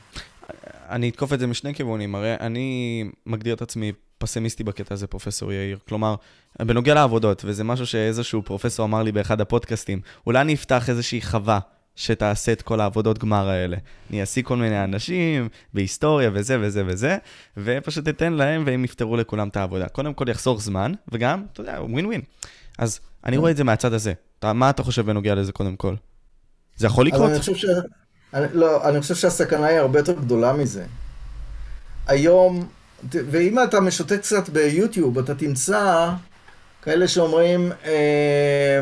[0.89, 5.53] אני אתקוף את זה משני כיוונים, הרי אני מגדיר את עצמי פסימיסטי בקטע הזה, פרופסור
[5.53, 5.77] יאיר.
[5.87, 6.15] כלומר,
[6.59, 11.59] בנוגע לעבודות, וזה משהו שאיזשהו פרופסור אמר לי באחד הפודקאסטים, אולי אני אפתח איזושהי חווה
[11.97, 13.77] שתעשה את כל העבודות גמר האלה.
[14.09, 17.17] אני אעסיק כל מיני אנשים בהיסטוריה וזה וזה וזה,
[17.57, 19.87] ופשוט אתן להם והם יפתרו לכולם את העבודה.
[19.87, 22.21] קודם כל יחסוך זמן, וגם, אתה יודע, ווין ווין.
[22.77, 24.13] אז אני רואה את זה מהצד הזה.
[24.39, 25.95] אתה, מה אתה חושב בנוגע לזה קודם כל?
[26.77, 27.29] זה יכול לקרות?
[27.29, 27.65] אני חושב, ש...
[28.33, 30.85] אני, לא, אני חושב שהסכנה היא הרבה יותר גדולה מזה.
[32.07, 32.67] היום,
[33.11, 36.09] ואם אתה משוטט קצת ביוטיוב, אתה תמצא
[36.81, 38.79] כאלה שאומרים, אה,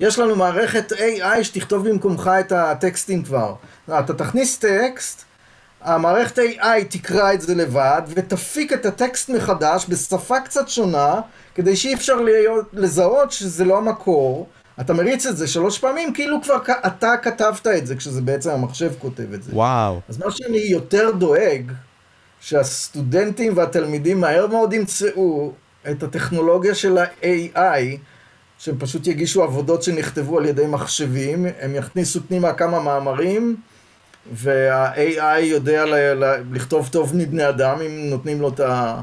[0.00, 3.54] יש לנו מערכת AI שתכתוב במקומך את הטקסטים כבר.
[3.88, 5.24] אתה תכניס טקסט,
[5.80, 11.20] המערכת AI תקרא את זה לבד, ותפיק את הטקסט מחדש בשפה קצת שונה,
[11.54, 12.16] כדי שאי אפשר
[12.72, 14.46] לזהות שזה לא המקור.
[14.80, 16.56] אתה מריץ את זה שלוש פעמים, כאילו כבר
[16.86, 19.50] אתה כתבת את זה, כשזה בעצם המחשב כותב את זה.
[19.54, 20.00] וואו.
[20.08, 21.72] אז מה שאני יותר דואג,
[22.40, 25.52] שהסטודנטים והתלמידים מהר מאוד ימצאו
[25.90, 27.98] את הטכנולוגיה של ה-AI,
[28.58, 33.56] שהם פשוט יגישו עבודות שנכתבו על ידי מחשבים, הם יכניסו פנימה כמה מאמרים,
[34.32, 39.00] וה-AI יודע ל- ל- לכתוב טוב מבני אדם אם נותנים לו את ה...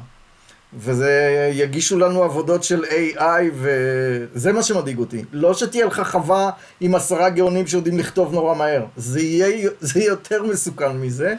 [0.77, 3.21] וזה יגישו לנו עבודות של AI,
[3.53, 5.23] וזה מה שמדאיג אותי.
[5.31, 8.85] לא שתהיה לך חווה עם עשרה גאונים שיודעים לכתוב נורא מהר.
[8.97, 11.35] זה יהיה, זה יהיה יותר מסוכן מזה.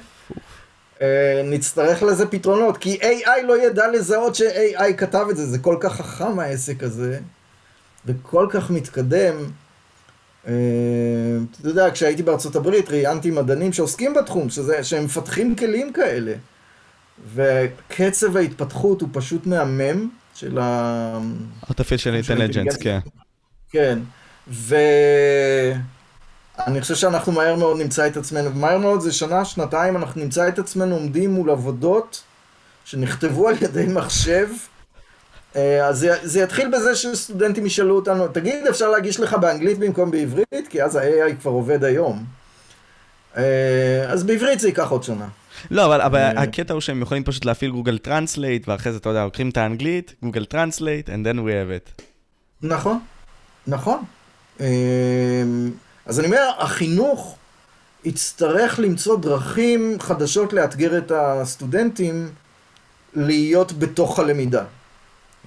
[1.03, 5.77] אה, נצטרך לזה פתרונות, כי AI לא ידע לזהות ש-AI כתב את זה, זה כל
[5.81, 7.19] כך חכם העסק הזה.
[8.07, 9.35] וכל כך מתקדם.
[10.47, 10.53] אה,
[11.61, 16.33] אתה יודע, כשהייתי בארצות הברית ראיינתי מדענים שעוסקים בתחום, שזה, שהם מפתחים כלים כאלה.
[17.35, 21.19] וקצב ההתפתחות הוא פשוט מהמם של ה...
[21.64, 22.99] artificial intelligence, כן.
[23.71, 23.99] כן,
[24.49, 25.81] ואני
[26.81, 30.59] חושב שאנחנו מהר מאוד נמצא את עצמנו, מהר מאוד זה שנה, שנתיים, אנחנו נמצא את
[30.59, 32.23] עצמנו עומדים מול עבודות
[32.85, 34.49] שנכתבו על ידי מחשב.
[35.57, 40.11] אה, אז זה, זה יתחיל בזה שסטודנטים ישאלו אותנו, תגיד, אפשר להגיש לך באנגלית במקום
[40.11, 40.69] בעברית?
[40.71, 42.25] כי אז ה-AI כבר עובד היום.
[43.37, 45.29] אה, אז בעברית זה ייקח עוד שנה.
[45.71, 46.31] לא, אבל, אבל אה.
[46.31, 50.14] הקטע הוא שהם יכולים פשוט להפעיל Google Translate, ואחרי זה, אתה יודע, לוקחים את האנגלית,
[50.23, 52.03] Google Translate, and then we have it.
[52.62, 52.99] נכון,
[53.66, 53.99] נכון.
[56.07, 57.37] אז אני אומר, החינוך
[58.05, 62.29] יצטרך למצוא דרכים חדשות לאתגר את הסטודנטים
[63.14, 64.64] להיות בתוך הלמידה.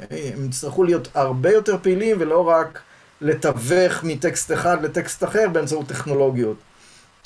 [0.10, 2.82] הם יצטרכו להיות הרבה יותר פעילים ולא רק
[3.22, 6.58] לתווך מטקסט אחד לטקסט אחר באמצעות טכנולוגיות.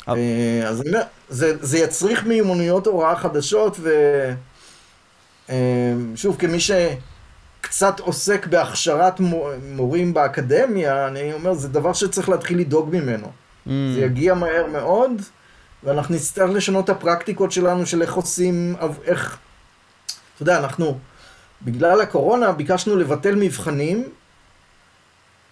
[0.07, 0.13] אה.
[0.15, 3.77] אה, אז אני אומר, זה, זה יצריך מיומנויות הוראה חדשות,
[6.13, 9.19] ושוב, אה, כמי שקצת עוסק בהכשרת
[9.63, 13.27] מורים באקדמיה, אני אומר, זה דבר שצריך להתחיל לדאוג ממנו.
[13.27, 13.69] Mm.
[13.95, 15.11] זה יגיע מהר מאוד,
[15.83, 19.37] ואנחנו נצטרך לשנות את הפרקטיקות שלנו של איך עושים, איך,
[20.35, 20.97] אתה יודע, אנחנו...
[21.65, 24.09] בגלל הקורונה ביקשנו לבטל מבחנים,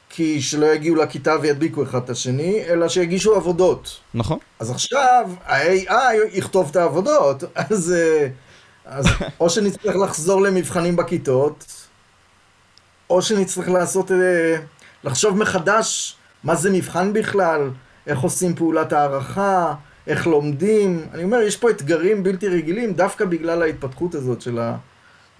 [0.10, 4.00] כי שלא יגיעו לכיתה וידביקו אחד את השני, אלא שיגישו עבודות.
[4.14, 4.38] נכון.
[4.60, 8.28] אז עכשיו ה-AI יכתוב את העבודות, אז, אה,
[8.86, 9.06] אז
[9.40, 11.66] או שנצטרך לחזור למבחנים בכיתות,
[13.10, 14.56] או שנצטרך לעשות, אה,
[15.04, 17.70] לחשוב מחדש מה זה מבחן בכלל,
[18.08, 19.74] איך עושים פעולת הערכה,
[20.08, 21.06] איך לומדים.
[21.14, 24.78] אני אומר, יש פה אתגרים בלתי רגילים דווקא בגלל ההתפתחות הזאת של ה...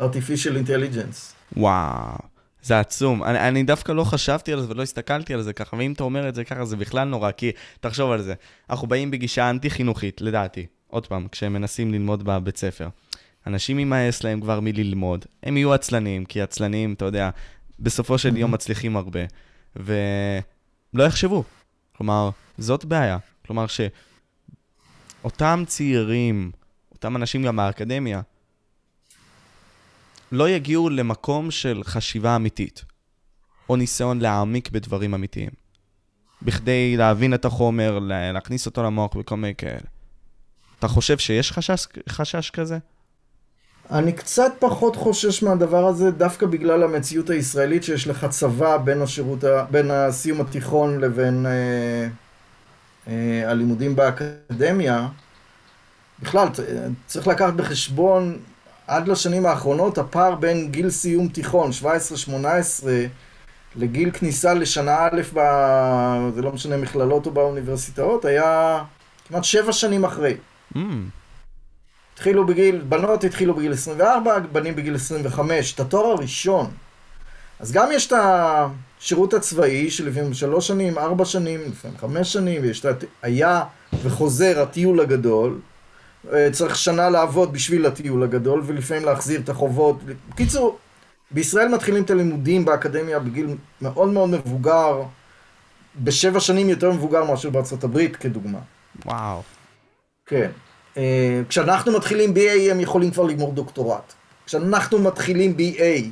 [0.02, 1.34] artificial intelligence.
[1.58, 2.18] וואו,
[2.62, 3.24] זה עצום.
[3.24, 6.30] אני, אני דווקא לא חשבתי על זה ולא הסתכלתי על זה ככה, ואם אתה אומר
[6.30, 8.34] את זה ככה, זה בכלל נורא, כי תחשוב על זה.
[8.70, 10.66] אנחנו באים בגישה אנטי-חינוכית, לדעתי.
[10.88, 12.90] עוד פעם, כשהם מנסים ללמוד בבית ספר.
[13.48, 17.30] אנשים יימאס להם כבר מללמוד, הם יהיו עצלנים, כי עצלנים, אתה יודע,
[17.80, 19.20] בסופו של יום מצליחים הרבה,
[19.76, 21.44] ולא יחשבו.
[21.98, 23.18] כלומר, זאת בעיה.
[23.46, 23.66] כלומר,
[25.22, 26.52] שאותם צעירים,
[26.92, 28.22] אותם אנשים גם מהאקדמיה,
[30.32, 32.84] לא יגיעו למקום של חשיבה אמיתית,
[33.70, 35.50] או ניסיון להעמיק בדברים אמיתיים,
[36.42, 38.00] בכדי להבין את החומר,
[38.34, 39.88] להכניס אותו למוח וכל מיני כאלה.
[40.80, 42.78] אתה חושב שיש חשש, חשש כזה?
[43.92, 49.44] אני קצת פחות חושש מהדבר הזה, דווקא בגלל המציאות הישראלית שיש לך צבא בין, השירות,
[49.72, 52.08] בין הסיום התיכון לבין אה,
[53.08, 55.08] אה, הלימודים באקדמיה.
[56.22, 56.48] בכלל,
[57.08, 58.40] צריך לקחת בחשבון
[58.88, 61.72] עד לשנים האחרונות הפער בין גיל סיום תיכון,
[62.32, 62.34] 17-18,
[63.76, 65.40] לגיל כניסה לשנה א', ב...
[66.36, 68.84] זה לא משנה, מכללות או באוניברסיטאות, היה
[69.28, 70.38] כמעט שבע שנים אחרי.
[70.76, 70.80] Mm.
[72.14, 75.74] התחילו בגיל, בנות התחילו בגיל 24, בנים בגיל 25.
[75.74, 76.72] את התואר הראשון
[77.62, 82.86] אז גם יש את השירות הצבאי, שלפעמים שלוש שנים, ארבע שנים, לפעמים חמש שנים, ויש
[82.86, 83.64] את היה
[84.04, 85.60] וחוזר הטיול הגדול.
[86.34, 90.00] אה, צריך שנה לעבוד בשביל הטיול הגדול, ולפעמים להחזיר את החובות.
[90.30, 90.78] בקיצור,
[91.32, 93.48] בישראל מתחילים את הלימודים באקדמיה בגיל
[93.82, 95.04] מאוד מאוד מבוגר,
[96.04, 98.60] בשבע שנים יותר מבוגר מאשר בארצות הברית, כדוגמה.
[99.06, 99.42] וואו.
[100.26, 100.52] כן.
[100.98, 104.14] אה, כשאנחנו מתחילים BA הם יכולים כבר לגמור דוקטורט.
[104.46, 106.06] כשאנחנו מתחילים BA,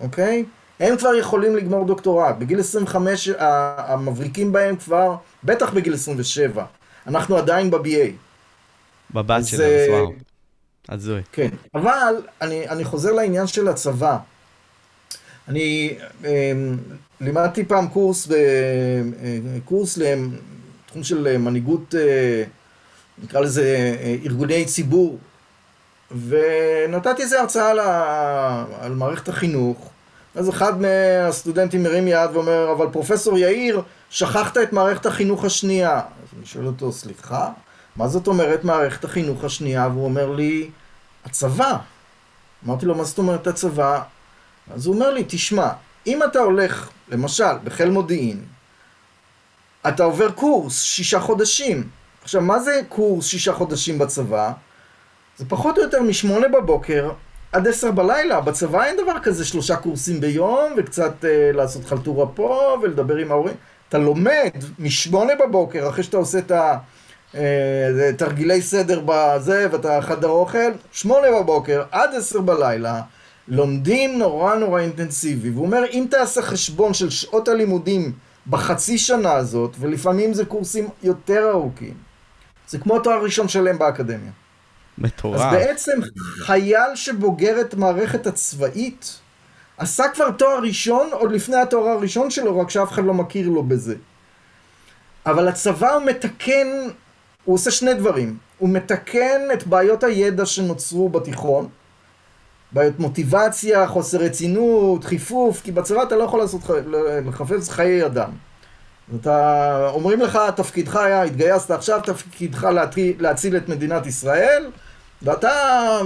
[0.00, 0.44] אוקיי?
[0.80, 2.34] הם כבר יכולים לגמור דוקטורט.
[2.38, 3.28] בגיל 25
[3.76, 6.64] המבריקים בהם כבר, בטח בגיל 27.
[7.06, 8.29] אנחנו עדיין ב-BA.
[9.14, 10.12] בבת שלנו, אז וואו.
[10.88, 11.22] הזוי.
[11.32, 14.18] כן, אבל אני, אני חוזר לעניין של הצבא.
[15.48, 15.94] אני
[16.24, 16.52] אה,
[17.20, 18.38] לימדתי פעם קורס, ב, אה,
[19.64, 22.44] קורס לתחום של מנהיגות, אה,
[23.22, 25.18] נקרא לזה ארגוני ציבור,
[26.28, 27.78] ונתתי איזה הרצאה על,
[28.80, 29.90] על מערכת החינוך,
[30.34, 35.96] אז אחד מהסטודנטים מרים יד ואומר, אבל פרופסור יאיר, שכחת את מערכת החינוך השנייה.
[35.96, 37.50] אז אני שואל אותו, סליחה?
[38.00, 39.88] מה זאת אומרת מערכת החינוך השנייה?
[39.92, 40.70] והוא אומר לי,
[41.24, 41.76] הצבא.
[42.66, 44.02] אמרתי לו, מה זאת אומרת הצבא?
[44.74, 45.68] אז הוא אומר לי, תשמע,
[46.06, 48.44] אם אתה הולך, למשל, בחיל מודיעין,
[49.88, 51.88] אתה עובר קורס שישה חודשים.
[52.22, 54.52] עכשיו, מה זה קורס שישה חודשים בצבא?
[55.38, 57.10] זה פחות או יותר משמונה בבוקר
[57.52, 58.40] עד עשר בלילה.
[58.40, 63.54] בצבא אין דבר כזה שלושה קורסים ביום, וקצת אה, לעשות חלטורה פה, ולדבר עם ההורים.
[63.88, 66.78] אתה לומד משמונה בבוקר, אחרי שאתה עושה את ה...
[67.34, 73.02] אה, תרגילי סדר בזה, ואתה חדר אוכל, שמונה בבוקר עד עשר בלילה,
[73.48, 75.50] לומדים נורא נורא אינטנסיבי.
[75.50, 78.12] והוא אומר, אם תעשה חשבון של שעות הלימודים
[78.46, 81.94] בחצי שנה הזאת, ולפעמים זה קורסים יותר ארוכים,
[82.68, 84.30] זה כמו תואר ראשון שלם באקדמיה.
[84.98, 85.40] מטורף.
[85.40, 86.00] אז בעצם
[86.38, 89.18] חייל שבוגר את מערכת הצבאית,
[89.78, 93.62] עשה כבר תואר ראשון עוד לפני התואר הראשון שלו, רק שאף אחד לא מכיר לו
[93.62, 93.94] בזה.
[95.26, 96.66] אבל הצבא הוא מתקן
[97.44, 98.36] הוא עושה שני דברים.
[98.58, 101.68] הוא מתקן את בעיות הידע שנוצרו בתיכון,
[102.72, 106.60] בעיות מוטיבציה, חוסר רצינות, חיפוף, כי בצבא אתה לא יכול לעשות,
[107.26, 108.30] לחפש חיי אדם.
[109.20, 114.70] אתה, אומרים לך, תפקידך היה, התגייסת עכשיו, תפקידך להציל, להציל את מדינת ישראל,
[115.22, 115.50] ואתה,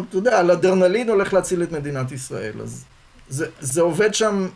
[0.08, 2.60] אתה יודע, על אדרנלין הולך להציל את מדינת ישראל.
[2.62, 2.84] אז
[3.28, 4.48] זה, זה עובד שם,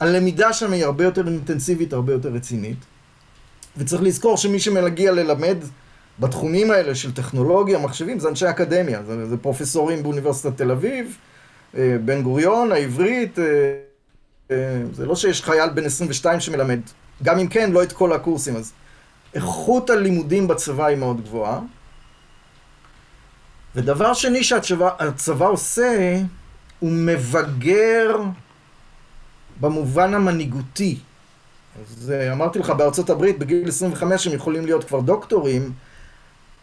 [0.00, 2.78] הלמידה שם היא הרבה יותר אינטנסיבית, הרבה יותר רצינית.
[3.76, 5.56] וצריך לזכור שמי שמגיע ללמד
[6.18, 11.16] בתחומים האלה של טכנולוגיה, מחשבים, זה אנשי אקדמיה, זה, זה פרופסורים באוניברסיטת תל אביב,
[11.76, 13.44] אה, בן גוריון, העברית, אה,
[14.50, 16.80] אה, זה לא שיש חייל בן 22 שמלמד,
[17.22, 18.72] גם אם כן, לא את כל הקורסים, אז
[19.34, 21.60] איכות הלימודים בצבא היא מאוד גבוהה.
[23.74, 26.20] ודבר שני שהצבא עושה,
[26.78, 28.16] הוא מבגר
[29.60, 30.98] במובן המנהיגותי.
[31.80, 35.72] אז אמרתי לך, בארצות הברית בגיל 25 הם יכולים להיות כבר דוקטורים,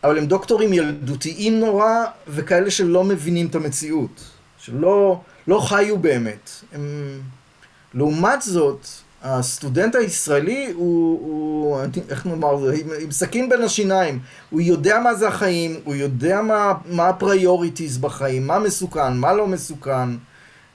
[0.03, 4.23] אבל הם דוקטורים ילדותיים נורא, וכאלה שלא מבינים את המציאות,
[4.57, 6.49] שלא לא חיו באמת.
[6.73, 7.19] הם...
[7.93, 8.87] לעומת זאת,
[9.23, 14.19] הסטודנט הישראלי הוא, הוא איך נאמר, עם, עם סכין בין השיניים,
[14.49, 19.47] הוא יודע מה זה החיים, הוא יודע מה, מה ה-priorities בחיים, מה מסוכן, מה לא
[19.47, 20.09] מסוכן,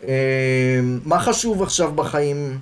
[0.08, 2.58] אה, מה חשוב עכשיו בחיים.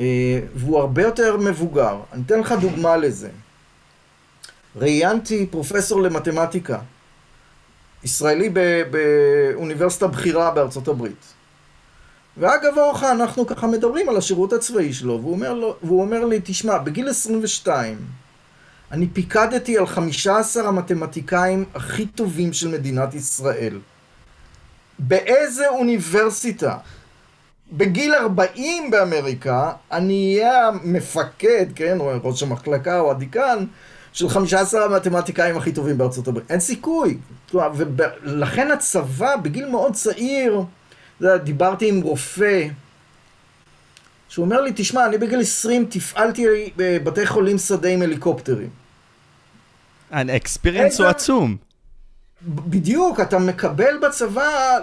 [0.00, 1.96] אה, והוא הרבה יותר מבוגר.
[2.12, 3.28] אני אתן לך דוגמה לזה.
[4.76, 6.78] ראיינתי פרופסור למתמטיקה,
[8.04, 8.52] ישראלי
[8.90, 11.32] באוניברסיטה בכירה בארצות הברית.
[12.36, 16.40] ואגב אורחה, אנחנו ככה מדברים על השירות הצבאי שלו, והוא אומר, לו, והוא אומר לי,
[16.44, 17.98] תשמע, בגיל 22,
[18.92, 23.78] אני פיקדתי על 15 המתמטיקאים הכי טובים של מדינת ישראל.
[24.98, 26.76] באיזה אוניברסיטה
[27.72, 33.64] בגיל 40 באמריקה, אני אהיה המפקד, כן, או ראש המחלקה או הדיקן,
[34.12, 36.50] של 15 המתמטיקאים הכי טובים בארצות הברית.
[36.50, 37.18] אין סיכוי.
[37.54, 40.62] ולכן הצבא, בגיל מאוד צעיר,
[41.22, 42.68] דיברתי עם רופא,
[44.28, 46.46] שהוא אומר לי, תשמע, אני בגיל 20 תפעלתי
[46.76, 48.68] בבתי חולים שדה עם הליקופטרים.
[50.10, 51.56] האקספיריאנס הוא עצום.
[52.42, 54.78] בדיוק, אתה מקבל בצבא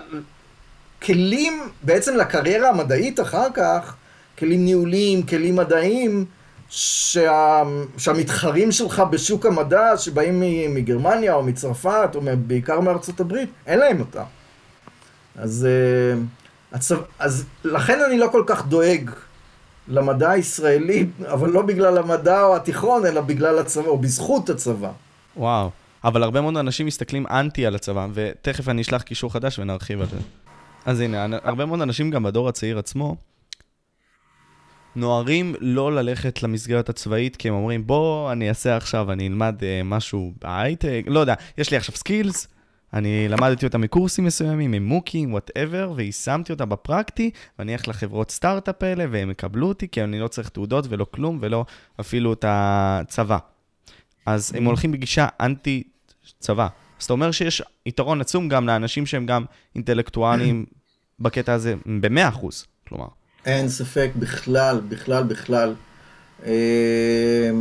[1.04, 3.96] כלים בעצם לקריירה המדעית אחר כך,
[4.38, 6.26] כלים ניהוליים, כלים מדעיים,
[6.70, 7.64] שה,
[7.98, 10.44] שהמתחרים שלך בשוק המדע, שבאים
[10.76, 14.24] מגרמניה או מצרפת, או בעיקר מארצות הברית, אין להם אותה.
[15.36, 16.20] אז, אה,
[16.72, 19.10] הצו, אז לכן אני לא כל כך דואג
[19.88, 24.92] למדע הישראלי, אבל לא בגלל המדע או התיכון, אלא בגלל הצבא, או בזכות הצבא.
[25.38, 25.70] וואו,
[26.04, 30.08] אבל הרבה מאוד אנשים מסתכלים אנטי על הצבא, ותכף אני אשלח קישור חדש ונרחיב על
[30.08, 30.18] זה.
[30.86, 33.16] אז הנה, הרבה מאוד אנשים גם בדור הצעיר עצמו,
[34.96, 39.64] נוהרים לא ללכת למסגרת הצבאית, כי הם אומרים, בוא, אני אעשה עכשיו, אני אלמד אה,
[39.86, 42.48] משהו בהייטק, לא יודע, יש לי עכשיו skills,
[42.94, 49.06] אני למדתי אותם מקורסים מסוימים, מ-MOOCים, whatever, ויישמתי אותם ב-practice, ואני אלך לחברות סטארט-אפ האלה,
[49.12, 51.66] והם יקבלו אותי, כי אני לא צריך תעודות ולא כלום, ולא
[52.00, 53.38] אפילו את הצבא.
[54.26, 55.84] אז הם הולכים בגישה אנטי
[56.40, 56.68] צבא.
[57.00, 59.46] אז אתה אומר שיש יתרון עצום גם לאנשים שהם גם
[59.76, 60.66] אינטלקטואלים
[61.20, 62.46] בקטע הזה, ב-100%,
[62.88, 63.08] כלומר.
[63.46, 65.74] אין ספק, בכלל, בכלל, בכלל.
[66.46, 67.52] אה,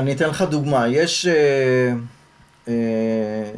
[0.00, 0.88] אני אתן לך דוגמה.
[0.88, 1.92] יש אה,
[2.68, 3.50] אה,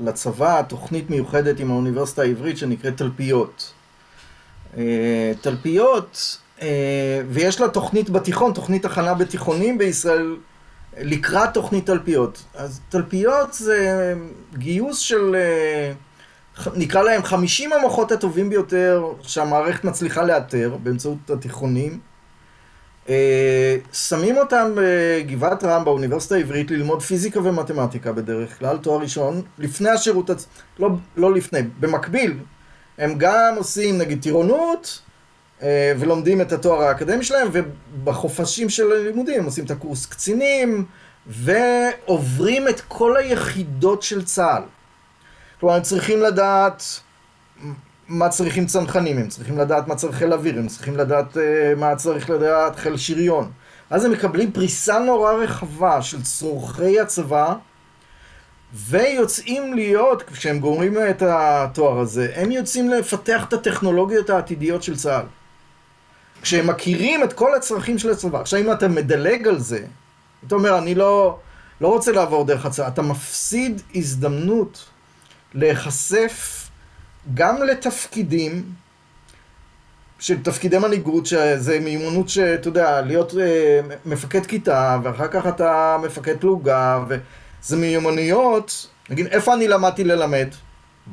[0.00, 3.72] לצבא תוכנית מיוחדת עם האוניברסיטה העברית שנקראת תלפיות.
[5.40, 6.38] תלפיות,
[7.28, 10.36] ויש לה תוכנית בתיכון, תוכנית הכנה בתיכונים בישראל
[11.00, 12.44] לקראת תוכנית תלפיות.
[12.54, 14.14] אז תלפיות זה
[14.54, 15.36] גיוס של...
[16.74, 21.98] נקרא להם 50 המוחות הטובים ביותר שהמערכת מצליחה לאתר באמצעות התיכונים.
[23.08, 29.88] אה, שמים אותם בגבעת רם באוניברסיטה העברית ללמוד פיזיקה ומתמטיקה בדרך כלל, תואר ראשון, לפני
[29.88, 30.30] השירות.
[30.78, 32.38] לא, לא לפני, במקביל,
[32.98, 35.05] הם גם עושים נגיד טירונות אה,
[35.98, 40.84] ולומדים את התואר האקדמי שלהם, ובחופשים של הלימודים הם עושים את הקורס קצינים
[41.26, 44.62] ועוברים את כל היחידות של צה"ל.
[45.60, 46.82] כלומר, הם צריכים לדעת
[48.08, 51.40] מה צריכים צנחנים, הם צריכים לדעת מה צריך חיל אוויר, הם צריכים לדעת uh,
[51.76, 53.50] מה צריך לדעת חיל שריון.
[53.90, 57.54] אז הם מקבלים פריסה נורא רחבה של צורכי הצבא,
[58.74, 65.26] ויוצאים להיות, כשהם גומרים את התואר הזה, הם יוצאים לפתח את הטכנולוגיות העתידיות של צה"ל.
[66.46, 68.40] כשהם מכירים את כל הצרכים של הצבא.
[68.40, 69.84] עכשיו, אם אתה מדלג על זה,
[70.46, 71.38] אתה אומר, אני לא,
[71.80, 74.84] לא רוצה לעבור דרך הצבא, אתה מפסיד הזדמנות
[75.54, 76.68] להיחשף
[77.34, 78.72] גם לתפקידים
[80.18, 86.36] של תפקידי מנהיגות, שזה מיומנות שאתה יודע, להיות אה, מפקד כיתה, ואחר כך אתה מפקד
[86.40, 90.48] פלוגה, וזה מיומנויות, נגיד, איפה אני למדתי ללמד?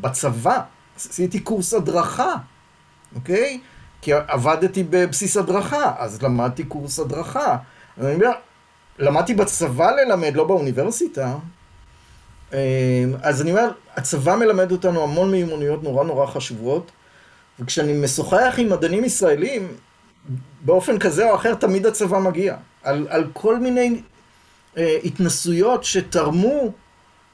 [0.02, 0.60] בצבא.
[0.96, 2.34] עשיתי קורס הדרכה,
[3.16, 3.60] אוקיי?
[4.04, 7.58] כי עבדתי בבסיס הדרכה, אז למדתי קורס הדרכה.
[8.02, 8.32] אני אומר,
[9.00, 11.36] למדתי בצבא ללמד, לא באוניברסיטה.
[12.54, 12.58] אמ,
[13.22, 16.92] אז אני אומר, הצבא מלמד אותנו המון מיומנויות נורא נורא חשובות,
[17.60, 19.68] וכשאני משוחח עם מדענים ישראלים,
[20.62, 22.56] באופן כזה או אחר תמיד הצבא מגיע.
[22.84, 24.02] על, על כל מיני
[24.78, 26.72] אה, התנסויות שתרמו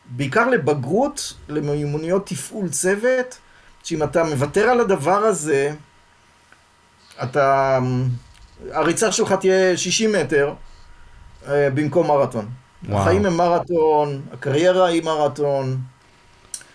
[0.05, 3.37] בעיקר לבגרות, למיומנויות תפעול צוות,
[3.83, 5.73] שאם אתה מוותר על הדבר הזה,
[7.23, 7.79] אתה...
[8.71, 10.53] הריצה שלך תהיה 60 מטר
[11.47, 12.45] אה, במקום מרתון.
[12.85, 13.01] וואו.
[13.01, 15.77] החיים הם מרתון, הקריירה היא מרתון.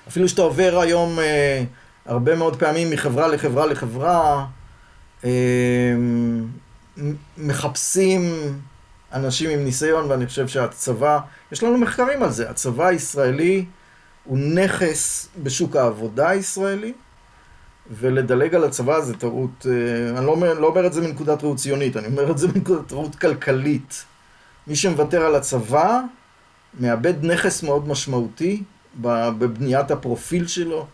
[0.08, 1.64] אפילו שאתה עובר היום אה,
[2.06, 4.46] הרבה מאוד פעמים מחברה לחברה לחברה,
[5.24, 5.30] אה,
[7.38, 8.32] מחפשים
[9.12, 11.18] אנשים עם ניסיון, ואני חושב שהצבא,
[11.52, 13.64] יש לנו מחקרים על זה, הצבא הישראלי
[14.24, 16.92] הוא נכס בשוק העבודה הישראלי,
[17.90, 21.56] ולדלג על הצבא זה טעות, אה, אני לא אומר, לא אומר את זה מנקודת ראות
[21.56, 24.04] ציונית, אני אומר את זה מנקודת ראות כלכלית.
[24.66, 26.00] מי שמוותר על הצבא,
[26.80, 28.62] מאבד נכס מאוד משמעותי
[29.00, 30.86] בבניית הפרופיל שלו.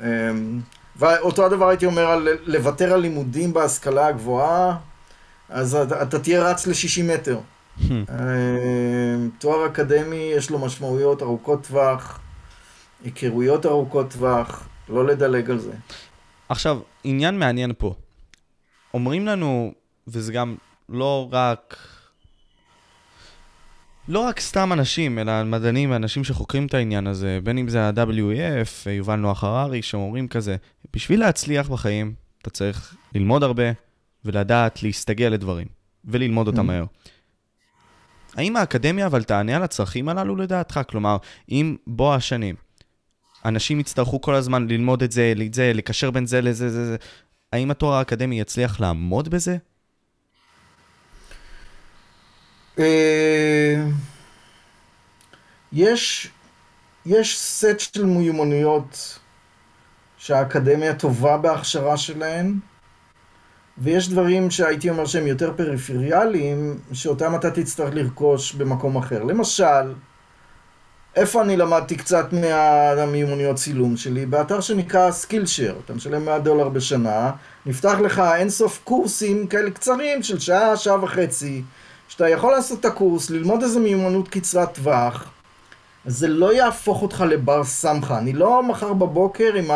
[0.00, 0.60] אמ,
[0.96, 4.76] ואותו הדבר הייתי אומר על לוותר על לימודים בהשכלה הגבוהה,
[5.48, 7.38] אז אתה, אתה תהיה רץ ל-60 מטר.
[7.78, 7.82] Hmm.
[7.90, 12.18] אמ, תואר אקדמי יש לו משמעויות ארוכות טווח,
[13.04, 15.72] היכרויות ארוכות טווח, לא לדלג על זה.
[16.54, 17.94] עכשיו, עניין מעניין פה.
[18.94, 19.72] אומרים לנו,
[20.06, 20.56] וזה גם
[20.88, 21.76] לא רק
[24.08, 28.90] לא רק סתם אנשים, אלא מדענים ואנשים שחוקרים את העניין הזה, בין אם זה ה-WEF,
[28.90, 30.56] יובל נוח הררי, שאומרים כזה,
[30.92, 33.64] בשביל להצליח בחיים, אתה צריך ללמוד הרבה
[34.24, 35.66] ולדעת להסתגל לדברים,
[36.04, 36.62] וללמוד אותם mm-hmm.
[36.62, 36.84] מהר.
[38.36, 40.80] האם האקדמיה אבל תענה על הצרכים הללו לדעתך?
[40.88, 41.16] כלומר,
[41.48, 42.54] אם בוא השנים,
[43.44, 46.96] אנשים יצטרכו כל הזמן ללמוד את זה, את זה, לקשר בין זה לזה, זה, זה,
[47.52, 49.56] האם התואר האקדמי יצליח לעמוד בזה?
[52.78, 53.84] אה,
[55.72, 56.30] יש,
[57.06, 59.18] יש סט של מיומנויות
[60.16, 62.58] שהאקדמיה טובה בהכשרה שלהן,
[63.78, 69.22] ויש דברים שהייתי אומר שהם יותר פריפריאליים, שאותם אתה תצטרך לרכוש במקום אחר.
[69.22, 69.92] למשל,
[71.16, 74.26] איפה אני למדתי קצת מהמיומנויות צילום שלי?
[74.26, 77.30] באתר שנקרא סקילשר, אתה משלם 100 דולר בשנה,
[77.66, 81.62] נפתח לך אינסוף קורסים כאלה קצרים של שעה, שעה וחצי.
[82.08, 85.30] שאתה יכול לעשות את הקורס, ללמוד איזו מיומנות קצרת טווח,
[86.06, 88.18] זה לא יהפוך אותך לבר סמכה.
[88.18, 89.70] אני לא מחר בבוקר עם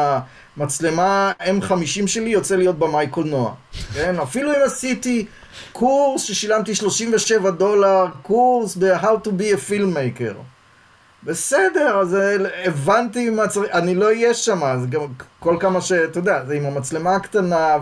[0.56, 3.54] המצלמה M50 שלי יוצא להיות במאי קולנוע.
[3.94, 4.14] כן?
[4.22, 5.26] אפילו אם עשיתי
[5.72, 10.57] קורס ששילמתי 37 דולר, קורס ב-How to be a filmmaker.
[11.22, 12.16] בסדר, אז
[12.64, 15.00] הבנתי מה צריך, אני לא אהיה שם, אז גם
[15.40, 15.92] כל כמה ש...
[15.92, 17.76] אתה יודע, זה עם המצלמה הקטנה,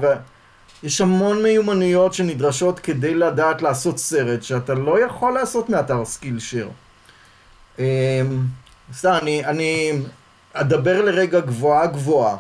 [0.83, 6.69] ויש המון מיומנויות שנדרשות כדי לדעת לעשות סרט, שאתה לא יכול לעשות מאתר סקילשר.
[8.95, 9.93] סתם, אני, אני
[10.53, 12.37] אדבר לרגע גבוהה גבוהה,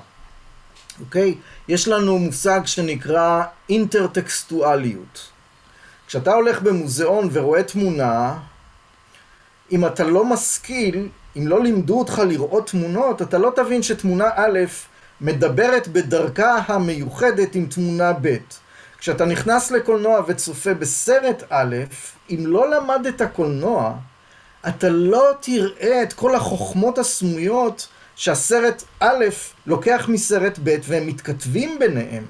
[1.00, 1.34] אוקיי?
[1.68, 5.28] יש לנו מושג שנקרא אינטרטקסטואליות.
[6.06, 8.34] כשאתה הולך במוזיאון ורואה תמונה,
[9.72, 14.58] אם אתה לא משכיל, אם לא לימדו אותך לראות תמונות, אתה לא תבין שתמונה א'
[15.20, 18.36] מדברת בדרכה המיוחדת עם תמונה ב'.
[18.98, 21.76] כשאתה נכנס לקולנוע וצופה בסרט א',
[22.30, 23.94] אם לא למדת קולנוע,
[24.68, 29.24] אתה לא תראה את כל החוכמות הסמויות שהסרט א'
[29.66, 32.24] לוקח מסרט ב' והם מתכתבים ביניהם.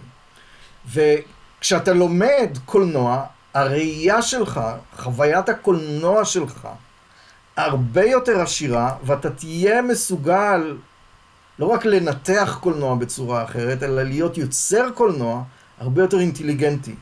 [0.92, 3.24] וכשאתה לומד קולנוע,
[3.54, 4.60] הראייה שלך,
[4.96, 6.68] חוויית הקולנוע שלך,
[7.56, 10.76] הרבה יותר עשירה, ואתה תהיה מסוגל
[11.58, 15.42] לא רק לנתח קולנוע בצורה אחרת, אלא להיות יוצר קולנוע
[15.78, 16.94] הרבה יותר אינטליגנטי.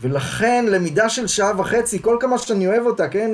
[0.00, 3.30] ולכן למידה של שעה וחצי, כל כמה שאני אוהב אותה, כן?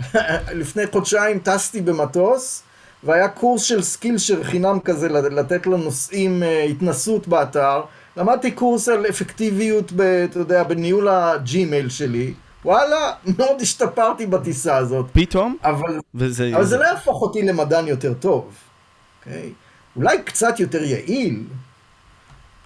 [0.60, 2.62] לפני חודשיים טסתי במטוס,
[3.04, 7.82] והיה קורס של Skillshare חינם כזה, לתת לנוסעים אה, התנסות באתר.
[8.16, 12.34] למדתי קורס על אפקטיביות, ב, אתה יודע, בניהול ה-Gmail שלי.
[12.64, 15.06] וואלה, מאוד השתפרתי בטיסה הזאת.
[15.12, 15.56] פתאום?
[15.64, 16.50] אבל, וזה...
[16.54, 18.44] אבל זה לא יהפוך אותי למדען יותר טוב.
[18.44, 19.26] אוקיי?
[19.26, 19.52] אוקיי?
[19.96, 21.44] אולי קצת יותר יעיל,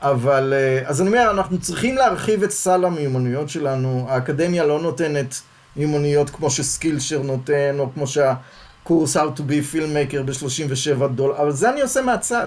[0.00, 0.54] אבל...
[0.56, 4.06] אה, אז אני אומר, אנחנו צריכים להרחיב את סל המיומנויות שלנו.
[4.08, 5.34] האקדמיה לא נותנת
[5.76, 11.50] מיומנויות כמו ש Skillshare נותן, או כמו שהקורס How to be filmmaker ב-37 דולר, אבל
[11.50, 12.46] זה אני עושה מהצד.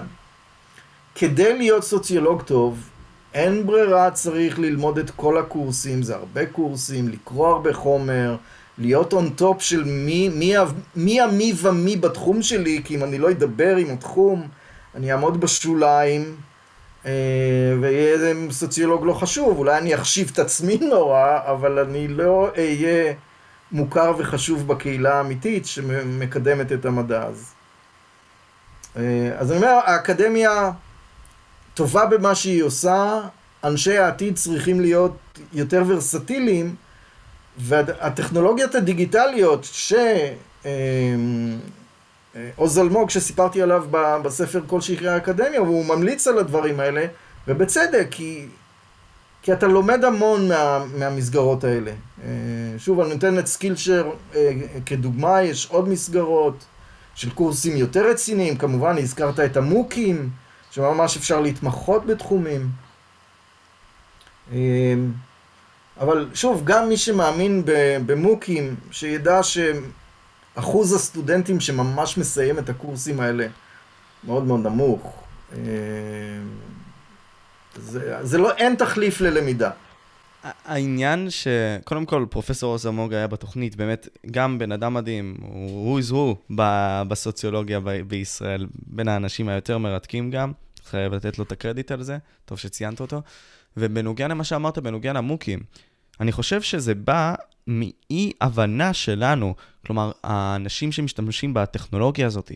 [1.14, 2.78] כדי להיות סוציולוג טוב,
[3.36, 8.36] אין ברירה, צריך ללמוד את כל הקורסים, זה הרבה קורסים, לקרוא הרבה חומר,
[8.78, 10.54] להיות on top של מי, מי,
[10.96, 14.48] מי המי ומי בתחום שלי, כי אם אני לא אדבר עם התחום,
[14.94, 16.36] אני אעמוד בשוליים,
[17.06, 17.12] אה,
[17.80, 23.14] ויהיה איזה סוציולוג לא חשוב, אולי אני אחשיב את עצמי נורא, אבל אני לא אהיה
[23.72, 27.52] מוכר וחשוב בקהילה האמיתית שמקדמת את המדע אז.
[28.96, 30.70] אה, אז אני אומר, האקדמיה...
[31.76, 33.20] טובה במה שהיא עושה,
[33.64, 35.16] אנשי העתיד צריכים להיות
[35.52, 36.74] יותר ורסטיליים,
[37.58, 39.94] והטכנולוגיות הדיגיטליות ש...
[40.64, 40.70] אמ,
[42.36, 43.84] אה, עוז אלמוג שסיפרתי עליו
[44.24, 47.06] בספר כל שחררי האקדמיה, והוא ממליץ על הדברים האלה,
[47.48, 48.46] ובצדק, כי,
[49.42, 51.92] כי אתה לומד המון מה, מהמסגרות האלה.
[52.24, 52.28] אה,
[52.78, 54.52] שוב, אני נותן את סקילשר אה,
[54.86, 56.64] כדוגמה, יש עוד מסגרות
[57.14, 60.30] של קורסים יותר רציניים, כמובן הזכרת את המוקים,
[60.76, 62.68] שממש אפשר להתמחות בתחומים.
[64.52, 65.12] אמ,
[66.00, 67.62] אבל שוב, גם מי שמאמין
[68.06, 73.46] במוקים, שידע שאחוז הסטודנטים שממש מסיים את הקורסים האלה
[74.24, 75.22] מאוד מאוד נמוך.
[75.52, 75.58] אמ,
[77.76, 79.70] זה, זה לא, אין תחליף ללמידה.
[80.64, 86.12] העניין שקודם כל פרופסור עוז אלמוג היה בתוכנית, באמת גם בן אדם מדהים, הוא is
[86.12, 86.52] who
[87.08, 90.52] בסוציולוגיה בישראל, בין האנשים היותר מרתקים גם.
[90.86, 93.22] חייב לתת לו את הקרדיט על זה, טוב שציינת אותו.
[93.76, 95.60] ובנוגע למה שאמרת, בנוגע למוקים,
[96.20, 97.34] אני חושב שזה בא
[97.66, 99.54] מאי הבנה שלנו,
[99.86, 102.52] כלומר, האנשים שמשתמשים בטכנולוגיה הזאת,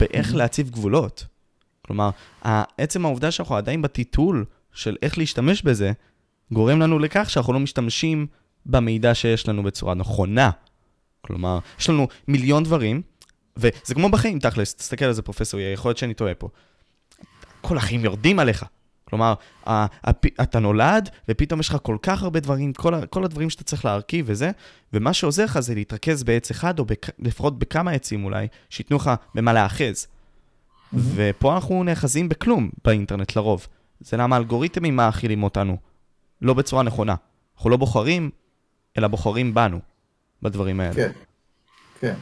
[0.00, 0.36] באיך mm-hmm.
[0.36, 1.26] להציב גבולות.
[1.82, 2.10] כלומר,
[2.78, 5.92] עצם העובדה שאנחנו עדיין בטיטול של איך להשתמש בזה,
[6.52, 8.26] גורם לנו לכך שאנחנו לא משתמשים
[8.66, 10.50] במידע שיש לנו בצורה נכונה.
[11.20, 13.02] כלומר, יש לנו מיליון דברים,
[13.56, 16.48] וזה כמו בחיים, תכלס, תסתכל על זה, פרופסור, יכול להיות שאני טועה פה.
[17.60, 18.64] כל החיים יורדים עליך.
[19.10, 19.34] כלומר,
[20.42, 24.26] אתה נולד, ופתאום יש לך כל כך הרבה דברים, כל, כל הדברים שאתה צריך להרכיב
[24.28, 24.50] וזה,
[24.92, 26.84] ומה שעוזר לך זה להתרכז בעץ אחד, או
[27.18, 30.06] לפחות בכמה עצים אולי, שייתנו לך במה להאחז.
[30.06, 30.96] Mm-hmm.
[31.14, 33.66] ופה אנחנו נאחזים בכלום באינטרנט לרוב.
[34.00, 35.76] זה למה האלגוריתמים מאכילים אותנו,
[36.42, 37.14] לא בצורה נכונה.
[37.56, 38.30] אנחנו לא בוחרים,
[38.98, 39.80] אלא בוחרים בנו,
[40.42, 40.94] בדברים האלה.
[40.94, 41.10] כן,
[42.00, 42.14] כן.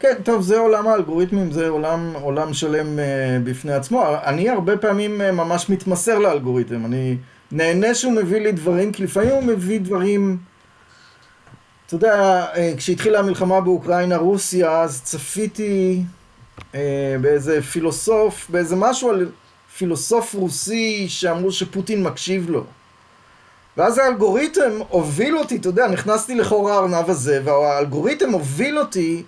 [0.00, 3.02] כן, טוב, זה עולם האלגוריתמים, זה עולם, עולם שלם uh,
[3.44, 4.04] בפני עצמו.
[4.24, 6.86] אני הרבה פעמים uh, ממש מתמסר לאלגוריתם.
[6.86, 7.16] אני
[7.52, 10.38] נהנה שהוא מביא לי דברים, כי לפעמים הוא מביא דברים...
[11.86, 16.02] אתה יודע, uh, כשהתחילה המלחמה באוקראינה-רוסיה, אז צפיתי
[16.58, 16.76] uh,
[17.20, 19.30] באיזה פילוסוף, באיזה משהו על
[19.76, 22.64] פילוסוף רוסי שאמרו שפוטין מקשיב לו.
[23.76, 29.22] ואז האלגוריתם הוביל אותי, אתה יודע, נכנסתי לחור הארנב הזה, והאלגוריתם הוביל אותי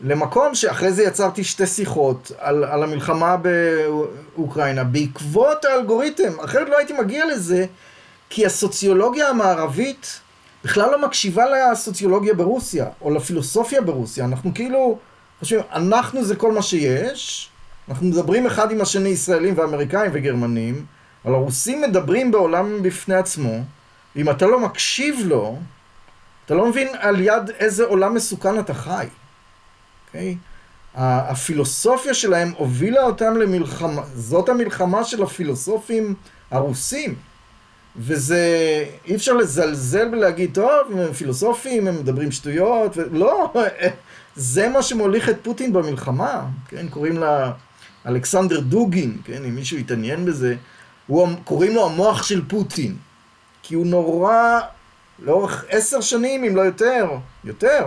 [0.00, 4.84] למקום שאחרי זה יצרתי שתי שיחות על, על המלחמה באוקראינה.
[4.84, 7.66] בעקבות האלגוריתם, אחרת לא הייתי מגיע לזה,
[8.30, 10.20] כי הסוציולוגיה המערבית
[10.64, 14.98] בכלל לא מקשיבה לסוציולוגיה ברוסיה, או לפילוסופיה ברוסיה, אנחנו כאילו
[15.38, 17.50] חושבים, אנחנו זה כל מה שיש,
[17.88, 20.86] אנחנו מדברים אחד עם השני, ישראלים ואמריקאים וגרמנים,
[21.24, 23.58] אבל הרוסים מדברים בעולם בפני עצמו,
[24.16, 25.58] ואם אתה לא מקשיב לו,
[26.46, 29.06] אתה לא מבין על יד איזה עולם מסוכן אתה חי.
[30.06, 30.36] אוקיי?
[30.94, 36.14] הפילוסופיה שלהם הובילה אותם למלחמה, זאת המלחמה של הפילוסופים
[36.50, 37.14] הרוסים.
[37.98, 38.40] וזה,
[39.06, 43.52] אי אפשר לזלזל ולהגיד, טוב, הם פילוסופים, הם מדברים שטויות, לא,
[44.36, 47.52] זה מה שמוליך את פוטין במלחמה, כן, קוראים לה
[48.06, 50.56] אלכסנדר דוגין, כן, אם מישהו יתעניין בזה,
[51.06, 52.96] הוא, קוראים לו המוח של פוטין,
[53.62, 54.60] כי הוא נורא,
[55.18, 57.08] לאורך עשר שנים, אם לא יותר,
[57.44, 57.86] יותר,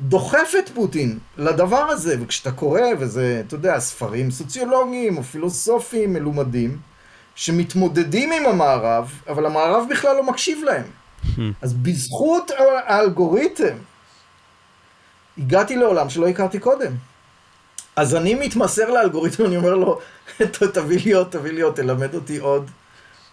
[0.00, 6.78] דוחף את פוטין לדבר הזה, וכשאתה קורא, וזה, אתה יודע, ספרים סוציולוגיים או פילוסופיים מלומדים,
[7.34, 10.84] שמתמודדים עם המערב, אבל המערב בכלל לא מקשיב להם.
[11.62, 12.50] אז בזכות
[12.86, 13.76] האלגוריתם,
[15.38, 16.92] הגעתי לעולם שלא הכרתי קודם.
[17.96, 20.00] אז אני מתמסר לאלגוריתם, אני אומר לו,
[20.74, 22.70] תביא לי עוד, תביא לי עוד, תלמד אותי עוד.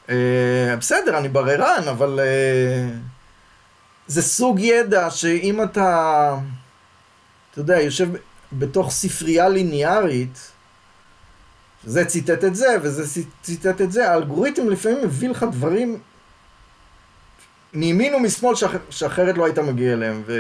[0.09, 2.89] אה, בסדר, אני בררן, אבל אה,
[4.07, 6.35] זה סוג ידע שאם אתה,
[7.51, 8.09] אתה יודע, יושב
[8.53, 10.51] בתוך ספרייה ליניארית,
[11.83, 15.99] זה ציטט את זה, וזה ציטט את זה, האלגוריתם לפעמים מביא לך דברים
[17.73, 18.71] מימין ומשמאל שאח...
[18.89, 20.23] שאחרת לא היית מגיע אליהם.
[20.25, 20.33] ו...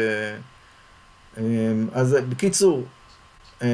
[1.37, 2.83] אמ, אז בקיצור,
[3.61, 3.67] אמ,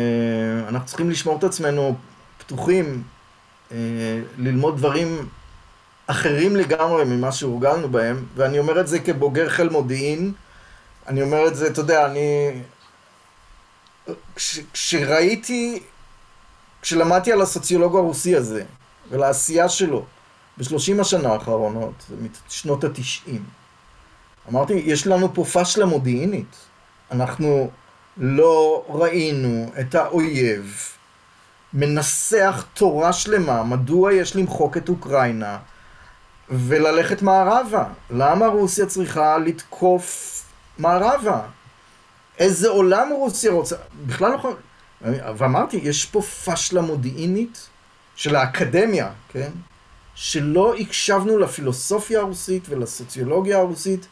[0.68, 1.96] אנחנו צריכים לשמור את עצמנו
[2.38, 3.04] פתוחים,
[3.72, 3.78] אה,
[4.38, 5.30] ללמוד דברים
[6.12, 10.34] אחרים לגמרי ממה שהורגלנו בהם, ואני אומר את זה כבוגר חיל מודיעין,
[11.08, 12.52] אני אומר את זה, אתה יודע, אני...
[14.36, 15.84] כש, כשראיתי
[16.82, 18.64] כשלמדתי על הסוציולוג הרוסי הזה,
[19.10, 20.06] ולעשייה שלו,
[20.58, 22.06] בשלושים השנה האחרונות,
[22.48, 23.44] משנות התשעים,
[24.50, 26.56] אמרתי, יש לנו פה פשלה מודיעינית.
[27.12, 27.70] אנחנו
[28.18, 30.84] לא ראינו את האויב
[31.74, 35.58] מנסח תורה שלמה, מדוע יש למחוק את אוקראינה
[36.50, 37.84] וללכת מערבה.
[38.10, 40.36] למה רוסיה צריכה לתקוף
[40.78, 41.42] מערבה?
[42.40, 43.76] איזה עולם רוסיה רוצה?
[44.06, 44.56] בכלל לא...
[45.38, 47.68] ואמרתי, יש פה פשלה מודיעינית
[48.16, 49.50] של האקדמיה, כן?
[50.16, 54.08] שלא הקשבנו לפילוסופיה הרוסית ולסוציולוגיה הרוסית.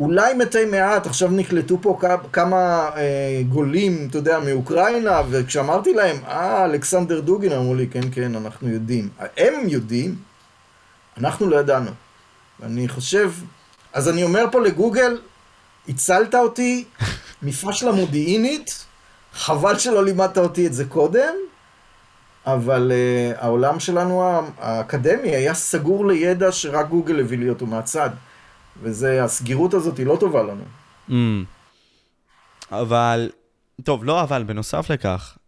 [0.00, 1.98] אולי מתי מעט, עכשיו נקלטו פה
[2.32, 8.34] כמה אה, גולים, אתה יודע, מאוקראינה, וכשאמרתי להם, אה, אלכסנדר דוגין, אמרו לי, כן, כן,
[8.34, 9.08] אנחנו יודעים.
[9.36, 10.14] הם יודעים,
[11.18, 11.90] אנחנו לא ידענו.
[12.60, 13.32] ואני חושב,
[13.92, 15.20] אז אני אומר פה לגוגל,
[15.88, 16.84] הצלת אותי
[17.42, 18.86] מפשלה מודיעינית,
[19.32, 21.34] חבל שלא לימדת אותי את זה קודם,
[22.46, 28.10] אבל uh, העולם שלנו האקדמי היה סגור לידע שרק גוגל הביא לי אותו מהצד.
[28.82, 30.64] וזה, הסגירות הזאת היא לא טובה לנו.
[31.08, 31.12] Mm.
[32.72, 33.30] אבל,
[33.82, 35.38] טוב, לא אבל, בנוסף לכך,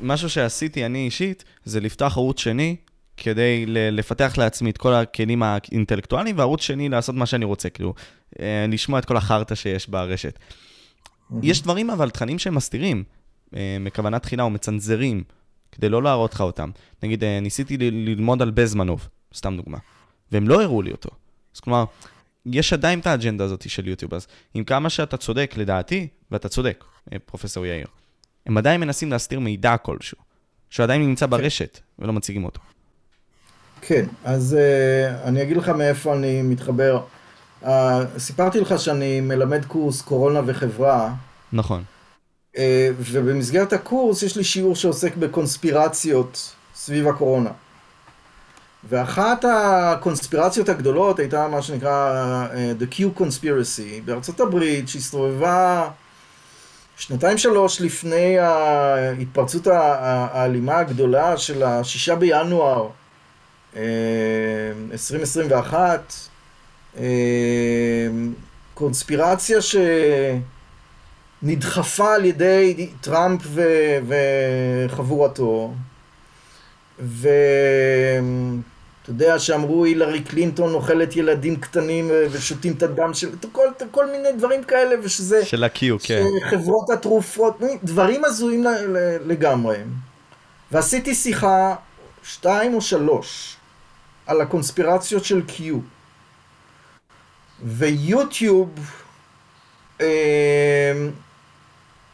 [0.00, 2.76] משהו שעשיתי אני אישית, זה לפתוח ערוץ שני,
[3.16, 7.94] כדי לפתח לעצמי את כל הכלים האינטלקטואליים, וערוץ שני לעשות מה שאני רוצה, כאילו,
[8.40, 10.38] אה, לשמוע את כל החרטא שיש ברשת.
[11.42, 13.04] יש דברים, אבל תכנים שהם מסתירים,
[13.56, 15.24] אה, מכוונה תחילה או מצנזרים,
[15.72, 16.70] כדי לא להראות לך אותם.
[17.02, 19.78] נגיד, אה, ניסיתי ללמוד על בזמנוב, סתם דוגמה,
[20.32, 21.10] והם לא הראו לי אותו.
[21.54, 21.84] אז כלומר,
[22.46, 26.84] יש עדיין את האג'נדה הזאת של יוטיוב, אז עם כמה שאתה צודק, לדעתי, ואתה צודק,
[27.12, 27.86] אה, פרופסור יאיר,
[28.46, 30.18] הם עדיין מנסים להסתיר מידע כלשהו,
[30.70, 31.30] שעדיין נמצא כן.
[31.30, 32.60] ברשת, ולא מציגים אותו.
[33.86, 37.00] כן, אז uh, אני אגיד לך מאיפה אני מתחבר.
[37.62, 37.66] Uh,
[38.18, 41.12] סיפרתי לך שאני מלמד קורס קורונה וחברה.
[41.52, 41.82] נכון.
[42.56, 42.58] Uh,
[42.98, 47.50] ובמסגרת הקורס יש לי שיעור שעוסק בקונספירציות סביב הקורונה.
[48.88, 55.88] ואחת הקונספירציות הגדולות הייתה מה שנקרא uh, The Q Conspiracy בארצות הברית שהסתובבה
[56.96, 62.88] שנתיים שלוש לפני ההתפרצות האלימה הגדולה של השישה בינואר
[63.76, 66.12] 2021
[66.98, 67.02] אמ,
[68.74, 69.58] קונספירציה
[71.42, 73.62] שנדחפה על ידי טראמפ ו...
[74.86, 75.72] וחבורתו,
[76.98, 77.24] ואתה
[79.08, 83.28] יודע שאמרו הילרי קלינטון אוכלת ילדים קטנים ושותים את הדם של...
[83.52, 85.44] כל, כל מיני דברים כאלה, ושזה...
[85.44, 86.24] של ה-Q, כן.
[86.40, 88.64] שחברות התרופות, דברים הזויים
[89.26, 89.76] לגמרי.
[90.72, 91.74] ועשיתי שיחה,
[92.22, 93.53] שתיים או שלוש,
[94.26, 95.62] על הקונספירציות של Q.
[97.62, 98.70] ויוטיוב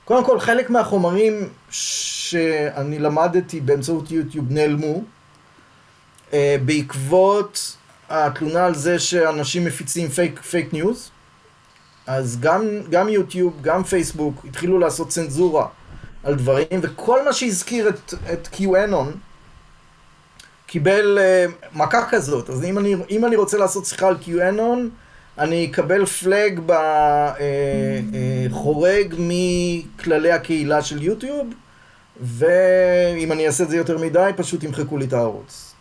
[0.04, 5.02] קודם כל, חלק מהחומרים שאני למדתי באמצעות יוטיוב נעלמו,
[6.64, 7.76] בעקבות
[8.08, 11.10] התלונה על זה שאנשים מפיצים פייק, פייק ניוז.
[12.06, 15.66] אז גם, גם יוטיוב, גם פייסבוק, התחילו לעשות צנזורה
[16.24, 19.29] על דברים, וכל מה שהזכיר את, את QAnon,
[20.70, 22.50] קיבל uh, מכה כזאת.
[22.50, 24.78] אז אם אני, אם אני רוצה לעשות שיחה על QAnon,
[25.38, 26.60] אני אקבל פלאג
[28.50, 31.46] בחורג uh, uh, מכללי הקהילה של יוטיוב,
[32.20, 35.74] ואם אני אעשה את זה יותר מדי, פשוט ימחקו לי את הערוץ.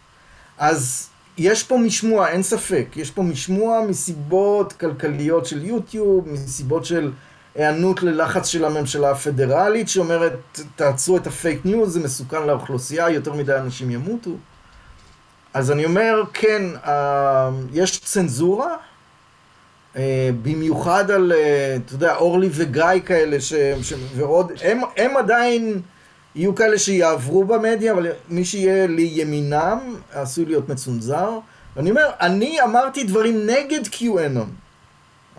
[0.57, 2.85] אז יש פה משמוע, אין ספק.
[2.95, 7.11] יש פה משמוע מסיבות כלכליות של יוטיוב, מסיבות של
[7.55, 13.55] היענות ללחץ של הממשלה הפדרלית, שאומרת, תעצרו את הפייק ניוז, זה מסוכן לאוכלוסייה, יותר מדי
[13.55, 14.31] אנשים ימותו.
[15.53, 18.75] אז אני אומר, כן, אה, יש צנזורה,
[19.95, 25.81] אה, במיוחד על, אה, אתה יודע, אורלי וגיא כאלה, ש, ש, ועוד, הם, הם עדיין...
[26.35, 31.39] יהיו כאלה שיעברו במדיה, אבל מי שיהיה לימינם עשוי להיות מצונזר.
[31.75, 34.49] ואני אומר, אני אמרתי דברים נגד QAnon.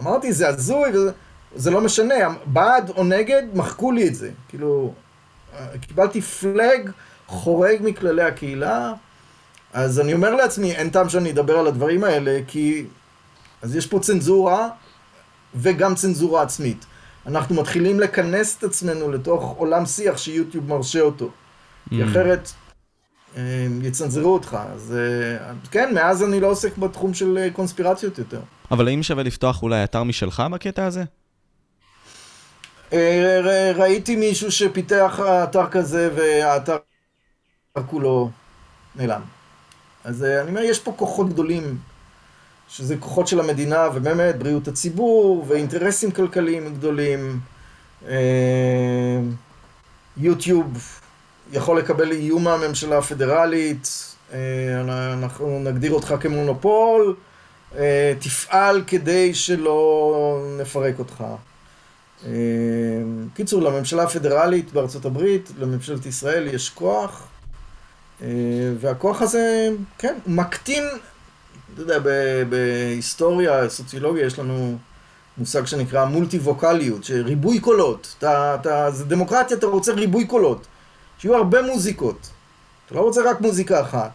[0.00, 1.10] אמרתי, זה הזוי, וזה
[1.54, 2.14] זה לא משנה,
[2.46, 4.30] בעד או נגד, מחקו לי את זה.
[4.48, 4.92] כאילו,
[5.80, 6.90] קיבלתי פלאג
[7.26, 8.92] חורג מכללי הקהילה,
[9.72, 12.84] אז אני אומר לעצמי, אין טעם שאני אדבר על הדברים האלה, כי...
[13.62, 14.68] אז יש פה צנזורה,
[15.54, 16.86] וגם צנזורה עצמית.
[17.26, 21.26] אנחנו מתחילים לכנס את עצמנו לתוך עולם שיח שיוטיוב מרשה אותו.
[21.26, 21.90] Mm.
[21.90, 22.50] כי אחרת
[23.36, 24.58] אה, יצנזרו אותך.
[24.74, 28.40] אז אה, כן, מאז אני לא עוסק בתחום של אה, קונספירציות יותר.
[28.70, 31.04] אבל האם שווה לפתוח אולי אתר משלך בקטע הזה?
[33.76, 36.76] ראיתי מישהו שפיתח אתר כזה והאתר
[37.86, 38.30] כולו
[38.96, 39.20] נעלם.
[40.10, 41.78] אז אני אומר, יש פה כוחות גדולים
[42.68, 47.40] שזה כוחות של המדינה, ובאמת בריאות הציבור, ואינטרסים כלכליים גדולים.
[48.08, 49.20] אה,
[50.16, 51.00] יוטיוב
[51.52, 54.38] יכול לקבל איום מהממשלה הפדרלית, אה,
[55.12, 57.16] אנחנו נגדיר אותך כמונופול,
[57.76, 61.24] אה, תפעל כדי שלא נפרק אותך.
[63.34, 67.29] קיצור, לממשלה הפדרלית בארצות הברית, לממשלת ישראל יש כוח,
[68.80, 70.84] והכוח הזה, כן, מקטין
[71.74, 71.98] אתה יודע,
[72.48, 74.78] בהיסטוריה, סוציולוגיה, יש לנו
[75.38, 78.14] מושג שנקרא מולטי-ווקליות, שריבוי קולות.
[78.18, 80.66] אתה, אתה, זה דמוקרטיה, אתה רוצה ריבוי קולות.
[81.18, 82.30] שיהיו הרבה מוזיקות.
[82.86, 84.12] אתה לא רוצה רק מוזיקה אחת.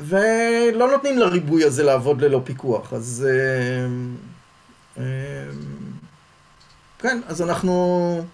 [0.00, 2.92] ולא נותנים לריבוי הזה לעבוד ללא פיקוח.
[2.92, 3.26] אז...
[3.30, 3.86] אה,
[5.02, 5.50] אה,
[6.98, 8.24] כן, אז אנחנו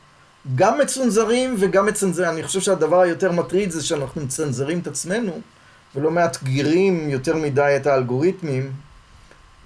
[0.55, 2.30] גם מצונזרים וגם מצנזרים.
[2.30, 5.40] אני חושב שהדבר היותר מטריד זה שאנחנו מצנזרים את עצמנו.
[5.97, 8.72] ולא מאתגרים יותר מדי את האלגוריתמים.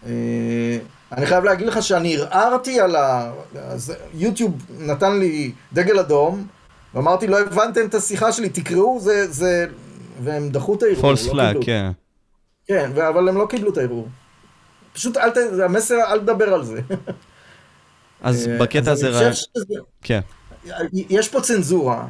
[0.07, 0.79] אה,
[1.13, 3.33] אני חייב להגיד לך שאני ערערתי על ה...
[4.15, 6.47] יוטיוב נתן לי דגל אדום,
[6.95, 9.33] ואמרתי, לא הבנתם את השיחה שלי, תקראו, זה...
[9.33, 9.67] זה...
[10.23, 11.01] והם דחו את הערעור.
[11.01, 11.91] פולס פלאג, לא כן.
[12.67, 14.09] כן, אבל הם לא קיבלו את הערעור.
[14.93, 15.37] פשוט אל ת...
[15.53, 16.81] זה המסר, אל תדבר על זה.
[18.23, 19.31] אז אה, בקטע הזה...
[20.03, 20.21] כן.
[20.93, 22.07] יש פה צנזורה.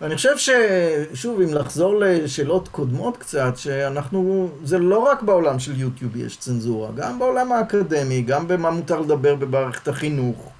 [0.00, 6.16] ואני חושב ששוב, אם לחזור לשאלות קודמות קצת, שאנחנו, זה לא רק בעולם של יוטיוב
[6.16, 10.50] יש צנזורה, גם בעולם האקדמי, גם במה מותר לדבר במערכת החינוך.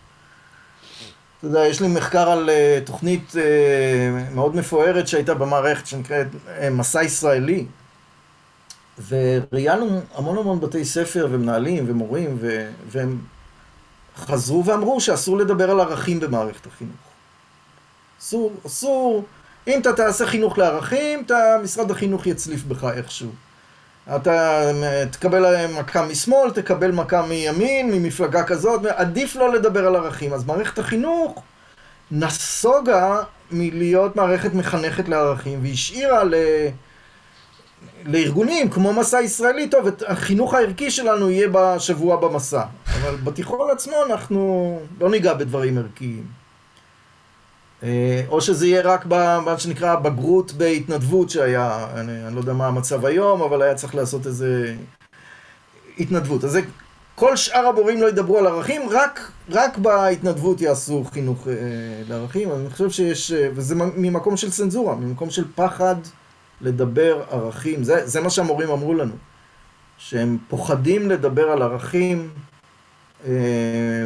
[1.39, 6.71] אתה יודע, יש לי מחקר על uh, תוכנית uh, מאוד מפוארת שהייתה במערכת שנקראת uh,
[6.71, 7.67] מסע ישראלי.
[9.09, 13.19] וראיינו המון המון בתי ספר ומנהלים ומורים, ו- והם
[14.17, 16.97] חזרו ואמרו שאסור לדבר על ערכים במערכת החינוך.
[18.21, 19.25] אסור, אסור.
[19.67, 23.31] אם אתה תעשה חינוך לערכים, אתה, משרד החינוך יצליף בך איכשהו.
[24.17, 24.63] אתה
[25.11, 30.33] תקבל מכה משמאל, תקבל מכה מימין, ממפלגה כזאת, עדיף לא לדבר על ערכים.
[30.33, 31.43] אז מערכת החינוך
[32.11, 36.35] נסוגה מלהיות מערכת מחנכת לערכים, והשאירה ל...
[38.05, 42.63] לארגונים כמו מסע ישראלי, טוב, את החינוך הערכי שלנו יהיה בשבוע במסע.
[42.87, 46.25] אבל בתיכון עצמו אנחנו לא ניגע בדברים ערכיים.
[47.83, 52.67] אה, או שזה יהיה רק במה שנקרא בגרות בהתנדבות שהיה, אני, אני לא יודע מה
[52.67, 54.75] המצב היום, אבל היה צריך לעשות איזה
[55.99, 56.45] התנדבות.
[56.45, 56.61] אז זה,
[57.15, 61.53] כל שאר המורים לא ידברו על ערכים, רק, רק בהתנדבות יעשו חינוך אה,
[62.09, 62.53] לערכים.
[62.53, 65.97] אני חושב שיש, אה, וזה ממקום של צנזורה, ממקום של פחד
[66.63, 67.85] לדבר ערכים.
[67.85, 69.15] זה, זה מה שהמורים אמרו לנו,
[69.99, 72.31] שהם פוחדים לדבר על ערכים.
[73.27, 73.33] אה,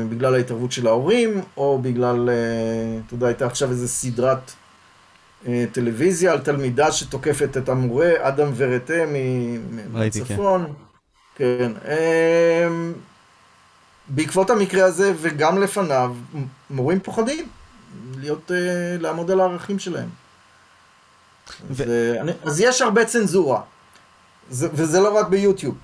[0.08, 2.34] בגלל ההתערבות של ההורים, או בגלל, אה,
[3.06, 4.52] אתה יודע, הייתה עכשיו איזו סדרת
[5.46, 9.08] אה, טלוויזיה על תלמידה שתוקפת את המורה, אדם ורטה כן.
[9.92, 10.72] מהצפון.
[11.34, 11.72] כן.
[14.08, 16.14] בעקבות המקרה הזה וגם לפניו,
[16.70, 17.48] מורים פוחדים
[18.18, 20.08] להיות, uh, לעמוד על הערכים שלהם.
[21.70, 21.82] ו...
[21.82, 23.60] אז, uh, אני, אז יש הרבה צנזורה,
[24.50, 25.76] זה, וזה לא רק ביוטיוב.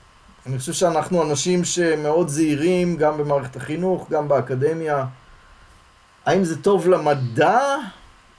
[0.47, 5.05] אני חושב שאנחנו אנשים שמאוד זהירים, גם במערכת החינוך, גם באקדמיה.
[6.27, 7.61] האם זה טוב למדע,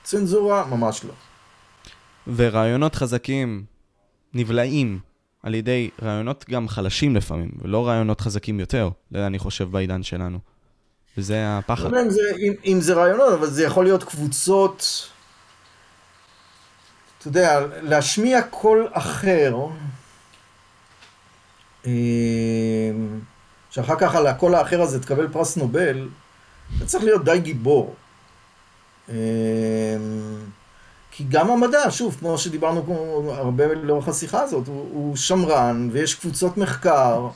[0.04, 0.66] צנזורה?
[0.66, 1.14] ממש לא.
[2.36, 3.64] ורעיונות חזקים
[4.34, 5.00] נבלעים
[5.44, 10.40] על ידי רעיונות גם חלשים לפעמים, ולא רעיונות חזקים יותר, אני חושב, בעידן שלנו.
[11.18, 11.84] וזה הפחד.
[11.84, 15.10] לא יודע אם זה, אם, אם זה רעיונות, אבל זה יכול להיות קבוצות,
[17.24, 19.56] אתה יודע, להשמיע קול אחר,
[21.86, 21.92] אה,
[23.70, 26.10] שאחר כך על הקול האחר הזה תקבל פרס נובל,
[26.78, 27.96] אתה צריך להיות די גיבור.
[29.10, 29.16] אה,
[31.12, 36.16] כי גם המדע, שוב, כמו שדיברנו פה הרבה לאורך השיחה הזאת, הוא, הוא שמרן, ויש
[36.16, 37.28] קבוצות מחקר.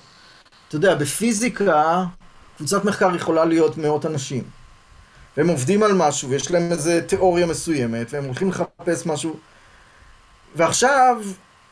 [0.67, 2.03] אתה יודע, בפיזיקה,
[2.57, 4.43] קבוצת מחקר יכולה להיות מאות אנשים.
[5.37, 9.35] והם עובדים על משהו, ויש להם איזו תיאוריה מסוימת, והם הולכים לחפש משהו.
[10.55, 11.21] ועכשיו,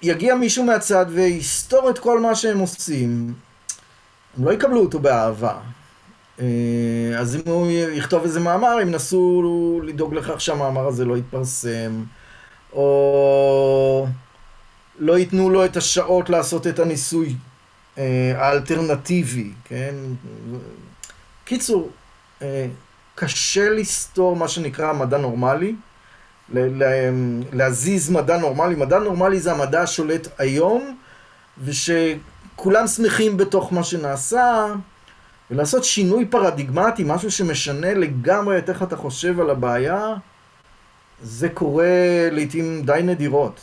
[0.01, 3.33] יגיע מישהו מהצד ויסתור את כל מה שהם עושים.
[4.37, 5.57] הם לא יקבלו אותו באהבה.
[6.39, 6.45] אה,
[7.19, 12.03] אז אם הוא יכתוב איזה מאמר, הם ינסו לדאוג לכך שהמאמר הזה לא יתפרסם,
[12.73, 14.07] או
[14.99, 17.35] לא ייתנו לו את השעות לעשות את הניסוי
[17.97, 19.95] אה, האלטרנטיבי, כן?
[21.45, 21.89] קיצור,
[22.41, 22.67] אה,
[23.15, 25.75] קשה לסתור מה שנקרא מדע נורמלי,
[27.53, 28.75] להזיז מדע נורמלי.
[28.75, 30.97] מדע נורמלי זה המדע השולט היום,
[31.63, 34.65] ושכולם שמחים בתוך מה שנעשה.
[35.51, 40.13] ולעשות שינוי פרדיגמטי, משהו שמשנה לגמרי את איך אתה חושב על הבעיה,
[41.21, 43.59] זה קורה לעיתים די נדירות.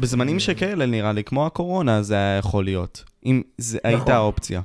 [0.00, 3.90] בזמנים שכאלה נראה לי, כמו הקורונה זה היה יכול להיות, אם זה נכון.
[3.90, 4.60] הייתה אופציה.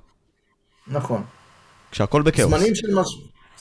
[0.88, 1.24] נכון.
[1.92, 2.50] כשהכל בכאוס.
[2.50, 3.08] זמנים של, מש...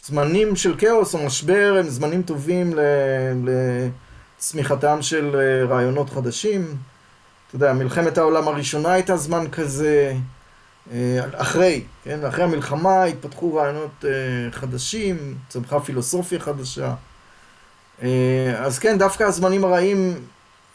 [0.07, 2.73] זמנים של כאוס או משבר הם זמנים טובים
[4.39, 6.77] לצמיחתם של אה, רעיונות חדשים.
[7.49, 10.15] אתה יודע, מלחמת העולם הראשונה הייתה זמן כזה.
[10.93, 14.11] אה, אחרי, כן, אחרי המלחמה התפתחו רעיונות אה,
[14.51, 16.95] חדשים, צמחה פילוסופיה חדשה.
[18.59, 20.15] אז כן, דווקא הזמנים הרעים,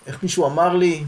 [0.08, 1.04] איך מישהו אמר לי,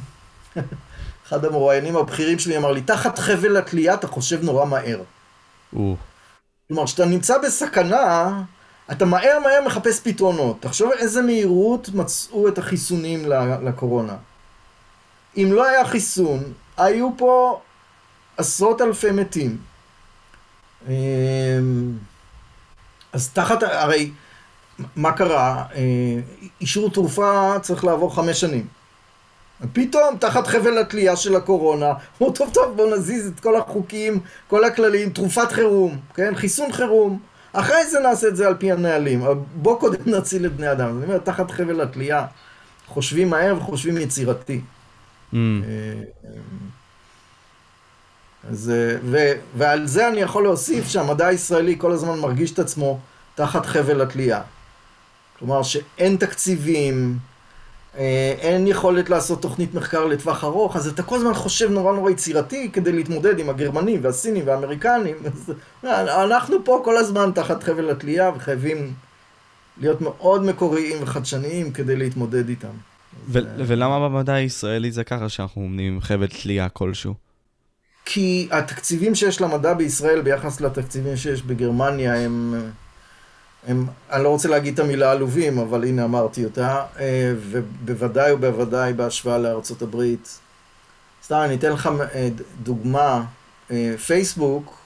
[1.27, 5.01] אחד המרואיינים הבכירים שלי אמר לי, תחת חבל התלייה אתה חושב נורא מהר.
[6.71, 8.41] כלומר, כשאתה נמצא בסכנה,
[8.91, 10.57] אתה מהר מהר מחפש פתרונות.
[10.59, 13.25] תחשוב איזה מהירות מצאו את החיסונים
[13.63, 14.15] לקורונה.
[15.37, 16.39] אם לא היה חיסון,
[16.77, 17.61] היו פה
[18.37, 19.57] עשרות אלפי מתים.
[20.87, 20.93] אמ,
[23.13, 24.11] אז תחת, הרי,
[24.95, 25.65] מה קרה?
[25.75, 26.19] אה,
[26.61, 28.67] אישור תרופה צריך לעבור חמש שנים.
[29.73, 34.63] פתאום, תחת חבל התלייה של הקורונה, אמרו, טוב, טוב, בואו נזיז את כל החוקים, כל
[34.63, 36.35] הכללים, תרופת חירום, כן?
[36.35, 37.19] חיסון חירום.
[37.53, 39.23] אחרי זה נעשה את זה על פי הנהלים.
[39.55, 40.97] בואו קודם נציל את בני אדם.
[40.97, 42.25] אני אומר, תחת חבל התלייה,
[42.87, 44.61] חושבים מהר וחושבים יצירתי.
[45.33, 45.35] Mm.
[45.35, 46.29] אה,
[48.49, 49.17] אז, אה, ו,
[49.57, 52.99] ועל זה אני יכול להוסיף שהמדע הישראלי כל הזמן מרגיש את עצמו
[53.35, 54.41] תחת חבל התלייה.
[55.39, 57.17] כלומר שאין תקציבים,
[57.95, 62.69] אין יכולת לעשות תוכנית מחקר לטווח ארוך, אז אתה כל הזמן חושב נורא נורא יצירתי
[62.73, 65.15] כדי להתמודד עם הגרמנים והסינים והאמריקנים.
[65.25, 65.53] אז
[65.85, 68.93] אה, אנחנו פה כל הזמן תחת חבל התלייה וחייבים
[69.81, 72.67] להיות מאוד מקוריים וחדשניים כדי להתמודד איתם.
[73.27, 77.13] ו- ולמה במדע הישראלי זה ככה שאנחנו עומדים עם חבל תלייה כלשהו?
[78.05, 82.55] כי התקציבים שיש למדע בישראל ביחס לתקציבים שיש בגרמניה הם,
[83.67, 88.93] הם, אני לא רוצה להגיד את המילה עלובים, אבל הנה אמרתי אותה, אה, ובוודאי ובוודאי
[88.93, 90.39] בהשוואה לארצות הברית.
[91.23, 92.29] סתם, אני אתן לך אה,
[92.63, 93.23] דוגמה,
[93.71, 94.81] אה, פייסבוק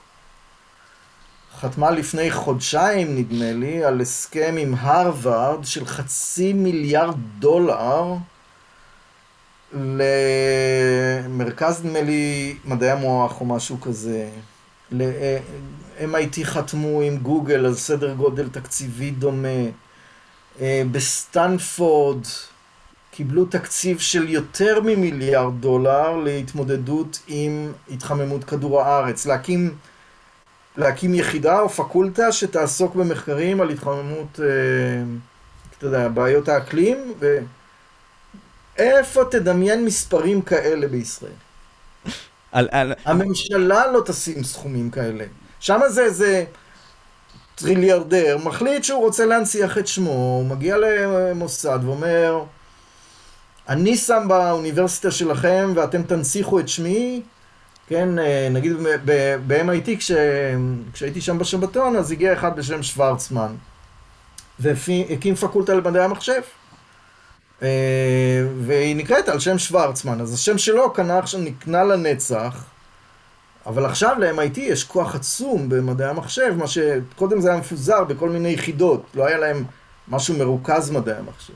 [1.60, 8.14] חתמה לפני חודשיים, נדמה לי, על הסכם עם הרווארד של חצי מיליארד דולר
[9.72, 14.28] למרכז, נדמה לי, מדעי המוח או משהו כזה.
[16.00, 19.48] ל-MIT חתמו עם גוגל על סדר גודל תקציבי דומה.
[20.60, 22.26] אה, בסטנפורד
[23.10, 29.26] קיבלו תקציב של יותר ממיליארד דולר להתמודדות עם התחממות כדור הארץ.
[29.26, 29.74] להקים,
[30.76, 34.46] להקים יחידה או פקולטה שתעסוק במחקרים על התחממות, אה,
[35.78, 37.14] אתה יודע, בעיות האקלים.
[37.20, 37.38] ו...
[38.78, 41.32] איפה תדמיין מספרים כאלה בישראל?
[42.52, 42.92] על, על...
[43.04, 45.24] הממשלה לא תשים סכומים כאלה.
[45.66, 46.44] שם זה איזה
[47.54, 52.44] טריליארדר, מחליט שהוא רוצה להנציח את שמו, הוא מגיע למוסד ואומר,
[53.68, 57.22] אני שם באוניברסיטה שלכם ואתם תנציחו את שמי,
[57.86, 58.72] כן, אה, נגיד
[59.46, 60.12] ב-MIT, כש...
[60.92, 63.54] כשהייתי שם בשבתון, אז הגיע אחד בשם שוורצמן,
[64.58, 66.40] והקים פקולטה למדעי המחשב.
[67.62, 67.68] אה,
[68.60, 72.64] והיא נקראת על שם שוורצמן, אז השם שלו עכשיו נקנה לנצח,
[73.66, 78.48] אבל עכשיו ל-MIT יש כוח עצום במדעי המחשב, מה שקודם זה היה מפוזר בכל מיני
[78.48, 79.64] יחידות, לא היה להם
[80.08, 81.52] משהו מרוכז מדעי המחשב.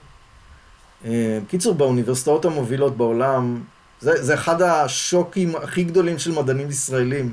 [1.45, 3.61] בקיצור, באוניברסיטאות המובילות בעולם,
[4.01, 7.33] זה, זה אחד השוקים הכי גדולים של מדענים ישראלים,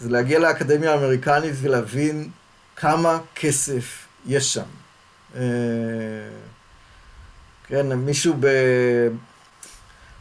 [0.00, 2.28] זה להגיע לאקדמיה האמריקנית ולהבין
[2.76, 4.62] כמה כסף יש שם.
[5.36, 5.42] אה,
[7.66, 8.46] כן, מישהו ב...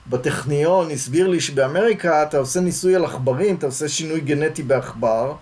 [0.08, 5.34] בטכניון הסביר לי שבאמריקה אתה עושה ניסוי על עכברים, אתה עושה שינוי גנטי בעכבר,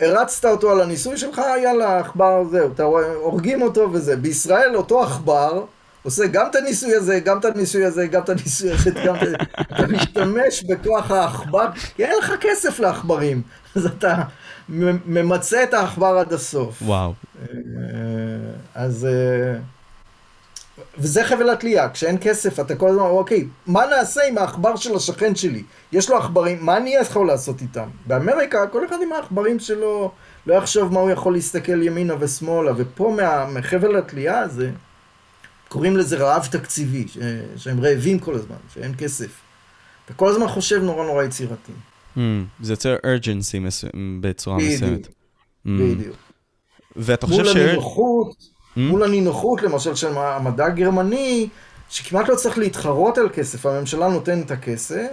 [0.00, 4.16] הרצת אותו על הניסוי שלך, יאללה, עכבר זהו, אתה הורגים אותו וזה.
[4.16, 5.64] בישראל אותו עכבר
[6.02, 9.20] עושה גם את הניסוי הזה, גם את הניסוי הזה, גם את הניסוי הזה, גם את...
[9.72, 11.66] אתה משתמש בכוח העכבר,
[11.96, 13.42] כי אין לך כסף לעכברים,
[13.76, 14.22] אז אתה
[15.06, 16.82] ממצה את העכבר עד הסוף.
[16.82, 17.12] וואו.
[17.40, 17.46] אה,
[18.74, 19.06] אז...
[20.98, 25.34] וזה חבל התלייה, כשאין כסף אתה כל הזמן, אוקיי, מה נעשה עם העכבר של השכן
[25.34, 25.62] שלי?
[25.92, 27.88] יש לו עכברים, מה אני יכול לעשות איתם?
[28.06, 30.10] באמריקה כל אחד עם העכברים שלו
[30.46, 34.70] לא יחשוב מה הוא יכול להסתכל ימינה ושמאלה, ופה מה, מחבל התלייה הזה,
[35.68, 37.18] קוראים לזה רעב תקציבי, ש...
[37.56, 39.40] שהם רעבים כל הזמן, שאין כסף.
[40.04, 41.72] אתה כל הזמן חושב נורא נורא יצירתי.
[42.16, 42.20] Mm,
[42.60, 43.84] זה יוצר urgency מס...
[44.20, 45.06] בצורה מסוימת.
[45.06, 45.10] Mm.
[45.64, 46.16] בדיוק.
[46.96, 47.56] ואתה חושב ש...
[47.56, 48.53] מול mm?
[48.76, 51.48] מול הנינוחות למשל של המדע הגרמני,
[51.88, 55.10] שכמעט לא צריך להתחרות על כסף, הממשלה נותנת את הכסף,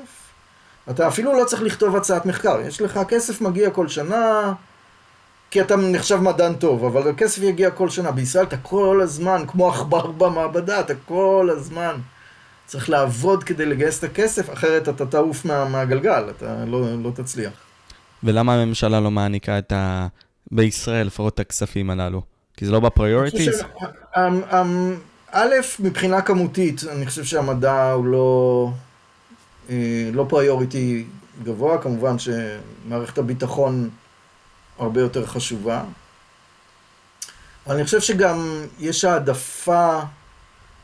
[0.90, 4.54] אתה אפילו לא צריך לכתוב הצעת מחקר, יש לך כסף מגיע כל שנה,
[5.52, 8.12] כי אתה נחשב מדען טוב, אבל הכסף יגיע כל שנה.
[8.12, 11.96] בישראל אתה כל הזמן, כמו עכבר במעבדה, אתה כל הזמן
[12.66, 17.52] צריך לעבוד כדי לגייס את הכסף, אחרת אתה תעוף מה, מהגלגל, אתה לא, לא תצליח.
[18.24, 20.08] ולמה הממשלה לא מעניקה את ה...
[20.52, 22.22] בישראל לפחות את הכספים הללו?
[22.58, 23.64] כי זה לא ב priorities?
[24.18, 24.96] אמ, אמ,
[25.32, 28.70] א', מבחינה כמותית, אני חושב שהמדע הוא לא,
[29.70, 31.06] אה, לא priority
[31.44, 33.90] גבוה, כמובן שמערכת הביטחון
[34.80, 35.84] הרבה יותר חשובה.
[37.68, 40.00] אבל אני חושב שגם יש העדפה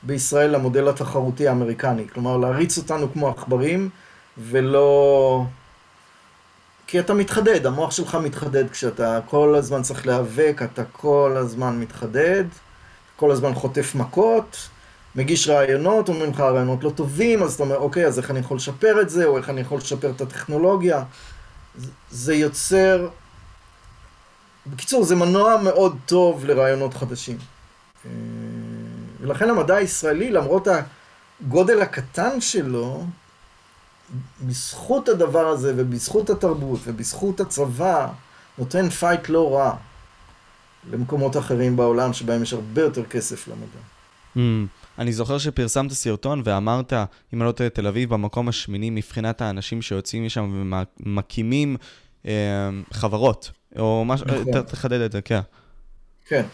[0.04, 2.08] בישראל למודל התחרותי האמריקני.
[2.08, 3.90] כלומר, להריץ אותנו כמו עכברים,
[4.38, 5.46] ולא...
[6.88, 12.44] כי אתה מתחדד, המוח שלך מתחדד כשאתה כל הזמן צריך להיאבק, אתה כל הזמן מתחדד,
[13.16, 14.58] כל הזמן חוטף מכות,
[15.16, 18.58] מגיש רעיונות, אומרים לך רעיונות לא טובים, אז אתה אומר, אוקיי, אז איך אני יכול
[18.58, 21.04] לשפר את זה, או איך אני יכול לשפר את הטכנולוגיה.
[22.12, 23.08] זה יוצר
[24.68, 27.38] בקיצור, זה מנוע מאוד טוב לרעיונות חדשים.
[28.06, 28.12] אה,
[29.22, 30.68] ולכן המדע הישראלי, למרות
[31.42, 33.06] הגודל הקטן שלו,
[34.42, 38.08] בזכות הדבר הזה ובזכות התרבות ובזכות הצבא,
[38.58, 39.76] נותן פייט לא רע
[40.92, 43.80] למקומות אחרים בעולם שבהם יש הרבה יותר כסף למדע.
[44.36, 44.40] Mm,
[45.00, 49.82] אני זוכר שפרסמת סרטון ואמרת, אם אני לא טועה, תל אביב במקום השמיני מבחינת האנשים
[49.82, 50.66] שיוצאים משם
[51.00, 51.78] ומקימים
[52.26, 53.52] אה, חברות.
[53.80, 54.62] או משהו, נכון.
[54.62, 55.40] תחדד את זה, כן.
[56.28, 56.46] כן.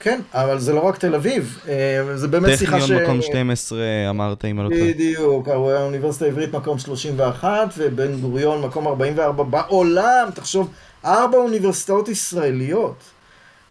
[0.00, 2.82] כן, אבל זה לא רק תל אביב, אה, זה באמת שיחה ש...
[2.82, 3.78] טכניון מקום 12
[4.10, 4.90] אמרת, אם אני לא טועה.
[4.90, 7.48] בדיוק, האוניברסיטה העברית מקום 31,
[7.78, 10.70] ובן גוריון מקום 44 בעולם, תחשוב,
[11.04, 13.04] ארבע אוניברסיטאות ישראליות,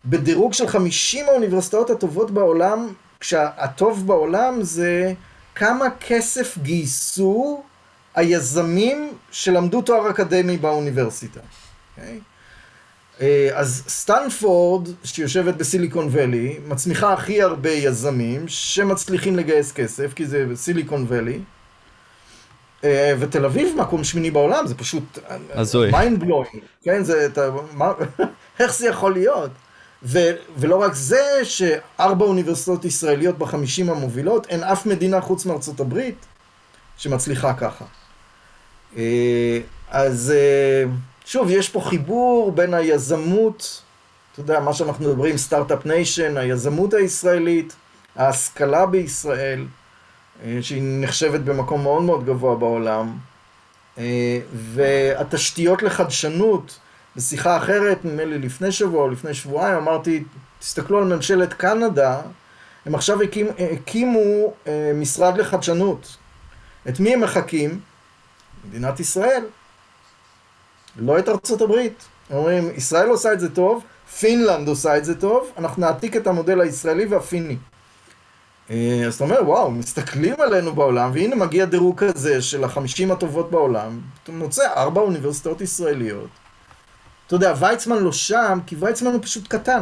[0.05, 2.88] בדירוג של 50 האוניברסיטאות הטובות בעולם,
[3.19, 5.13] כשהטוב בעולם זה
[5.55, 7.63] כמה כסף גייסו
[8.15, 11.39] היזמים שלמדו תואר אקדמי באוניברסיטה.
[11.39, 12.28] Okay?
[13.22, 20.45] אה, אז סטנפורד, שיושבת בסיליקון וואלי, מצמיחה הכי הרבה יזמים שמצליחים לגייס כסף, כי זה
[20.55, 21.39] סיליקון וואלי.
[22.84, 25.20] אה, ותל אביב מקום שמיני בעולם, זה פשוט
[25.53, 25.91] הזוי.
[25.91, 27.91] mind blowing, כן, זה, אתה, מה,
[28.59, 29.51] איך זה יכול להיות?
[30.03, 30.20] ו,
[30.57, 36.26] ולא רק זה, שארבע אוניברסיטאות ישראליות בחמישים המובילות, אין אף מדינה חוץ מארצות הברית
[36.97, 37.86] שמצליחה ככה.
[38.97, 39.59] אה,
[39.89, 40.34] אז...
[41.30, 43.82] שוב, יש פה חיבור בין היזמות,
[44.32, 47.75] אתה יודע, מה שאנחנו מדברים, Start-up nation, היזמות הישראלית,
[48.15, 49.65] ההשכלה בישראל,
[50.43, 53.17] אה, שהיא נחשבת במקום מאוד מאוד גבוה בעולם,
[53.97, 56.80] אה, והתשתיות לחדשנות,
[57.15, 60.23] בשיחה אחרת, נדמה לי לפני שבוע או לפני שבועיים, אמרתי,
[60.59, 62.21] תסתכלו על ממשלת קנדה,
[62.86, 66.17] הם עכשיו הקים, הקימו אה, משרד לחדשנות.
[66.89, 67.80] את מי הם מחכים?
[68.69, 69.43] מדינת ישראל.
[70.98, 72.04] לא את ארצות הברית.
[72.32, 73.84] אומרים, ישראל עושה את זה טוב,
[74.20, 77.58] פינלנד עושה את זה טוב, אנחנו נעתיק את המודל הישראלי והפיני.
[78.70, 83.52] אה, אז אתה אומר, וואו, מסתכלים עלינו בעולם, והנה מגיע דירוג כזה של החמישים הטובות
[83.52, 86.30] בעולם, אתה מוצא ארבע אוניברסיטאות ישראליות.
[87.28, 89.82] אתה יודע, ויצמן לא שם, כי ויצמן הוא פשוט קטן.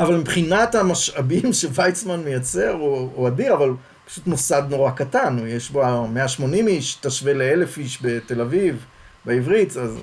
[0.00, 3.70] אבל מבחינת המשאבים שוויצמן מייצר, הוא, הוא אדיר, אבל
[4.06, 8.84] פשוט מוסד נורא קטן, יש בו 180 איש, תשווה לאלף איש בתל אביב,
[9.26, 9.98] בעברית, אז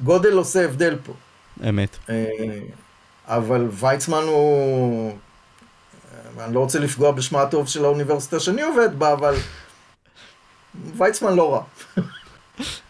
[0.00, 1.12] גודל עושה הבדל פה.
[1.68, 1.98] אמת.
[2.08, 2.24] אה,
[3.26, 5.16] אבל ויצמן הוא...
[6.40, 9.34] אני לא רוצה לפגוע בשמה הטוב של האוניברסיטה שאני עובד בה, אבל
[10.96, 11.62] ויצמן לא רע.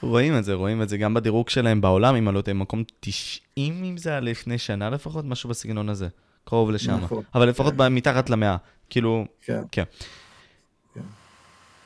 [0.03, 3.85] רואים את זה, רואים את זה גם בדירוג שלהם בעולם, אם אני לא מקום 90
[3.85, 6.09] אם זה היה לפני שנה לפחות, משהו בסגנון הזה.
[6.45, 7.01] קרוב לשם.
[7.03, 7.23] נכון.
[7.35, 7.95] אבל לפחות כן.
[7.95, 8.57] מתחת למאה.
[8.91, 9.63] כאילו, כן.
[9.73, 9.85] כן.
[10.95, 11.01] כן.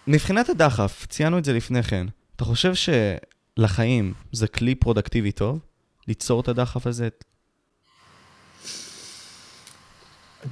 [0.07, 2.75] מבחינת הדחף, ציינו את זה לפני כן, אתה חושב
[3.61, 5.59] שלחיים זה כלי פרודקטיבי טוב?
[6.09, 7.09] ליצור את הדחף הזה?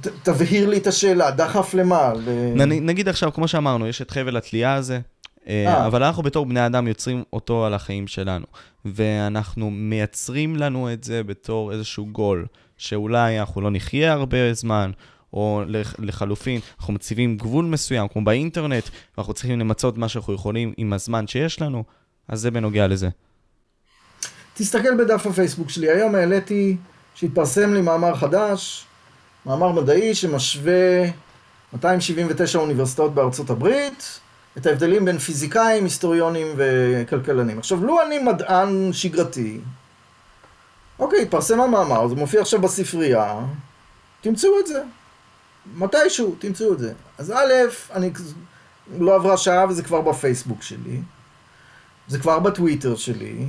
[0.01, 2.13] ת, תבהיר לי את השאלה, דחף למה?
[2.15, 2.65] ל...
[2.65, 4.99] נגיד עכשיו, כמו שאמרנו, יש את חבל התלייה הזה,
[5.47, 5.85] אה, אה.
[5.85, 8.45] אבל אנחנו בתור בני אדם יוצרים אותו על החיים שלנו,
[8.85, 12.45] ואנחנו מייצרים לנו את זה בתור איזשהו גול.
[12.77, 14.91] שאולי אנחנו לא נחיה הרבה זמן,
[15.33, 15.63] או
[15.99, 21.27] לחלופין, אנחנו מציבים גבול מסוים, כמו באינטרנט, ואנחנו צריכים למצות מה שאנחנו יכולים עם הזמן
[21.27, 21.83] שיש לנו,
[22.27, 23.09] אז זה בנוגע לזה.
[24.53, 26.77] תסתכל בדף הפייסבוק שלי, היום העליתי
[27.15, 28.85] שהתפרסם לי מאמר חדש,
[29.45, 31.03] מאמר מדעי שמשווה
[31.73, 34.19] 279 אוניברסיטאות בארצות הברית,
[34.57, 37.59] את ההבדלים בין פיזיקאים, היסטוריונים וכלכלנים.
[37.59, 39.59] עכשיו, לו אני מדען שגרתי,
[40.99, 43.39] אוקיי, התפרסם המאמר, זה מופיע עכשיו בספרייה,
[44.21, 44.81] תמצאו את זה.
[45.75, 46.93] מתישהו, תמצאו את זה.
[47.17, 47.51] אז א',
[47.93, 48.11] אני,
[48.99, 51.01] לא עברה שעה וזה כבר בפייסבוק שלי.
[52.07, 53.45] זה כבר בטוויטר שלי.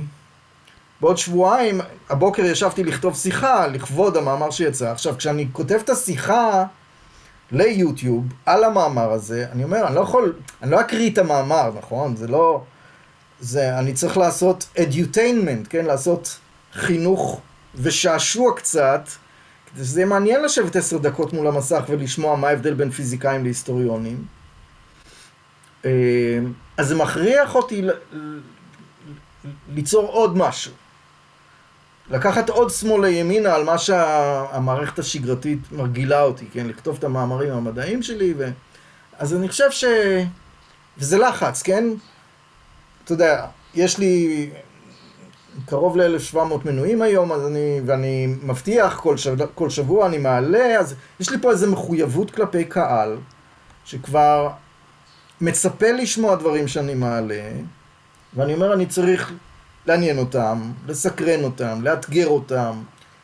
[1.01, 4.91] בעוד שבועיים, הבוקר ישבתי לכתוב שיחה לכבוד המאמר שיצא.
[4.91, 6.65] עכשיו, כשאני כותב את השיחה
[7.51, 10.33] ליוטיוב על המאמר הזה, אני אומר, אני לא יכול,
[10.63, 12.15] אני לא אקריא את המאמר, נכון?
[12.15, 12.63] זה לא...
[13.39, 15.85] זה, אני צריך לעשות edutainment, כן?
[15.85, 16.39] לעשות
[16.73, 17.41] חינוך
[17.75, 19.09] ושעשוע קצת,
[19.73, 24.38] כדי שזה יהיה מעניין לשבת עשר דקות מול המסך ולשמוע מה ההבדל בין פיזיקאים להיסטוריונים.
[25.85, 26.39] אה,
[26.77, 27.85] אז זה מכריח אותי
[29.73, 30.71] ליצור עוד משהו.
[32.09, 36.67] לקחת עוד שמאל לימינה על מה שהמערכת השגרתית מרגילה אותי, כן?
[36.67, 38.49] לכתוב את המאמרים המדעיים שלי, ו...
[39.17, 39.83] אז אני חושב ש...
[40.97, 41.85] וזה לחץ, כן?
[43.03, 44.49] אתה יודע, יש לי
[45.65, 50.95] קרוב ל-1700 מנויים היום, אז אני, ואני מבטיח, כל, שבוע, כל שבוע אני מעלה, אז
[51.19, 53.17] יש לי פה איזו מחויבות כלפי קהל,
[53.85, 54.49] שכבר
[55.41, 57.51] מצפה לשמוע דברים שאני מעלה,
[58.35, 59.33] ואני אומר, אני צריך
[59.85, 62.81] לעניין אותם, לסקרן אותם, לאתגר אותם,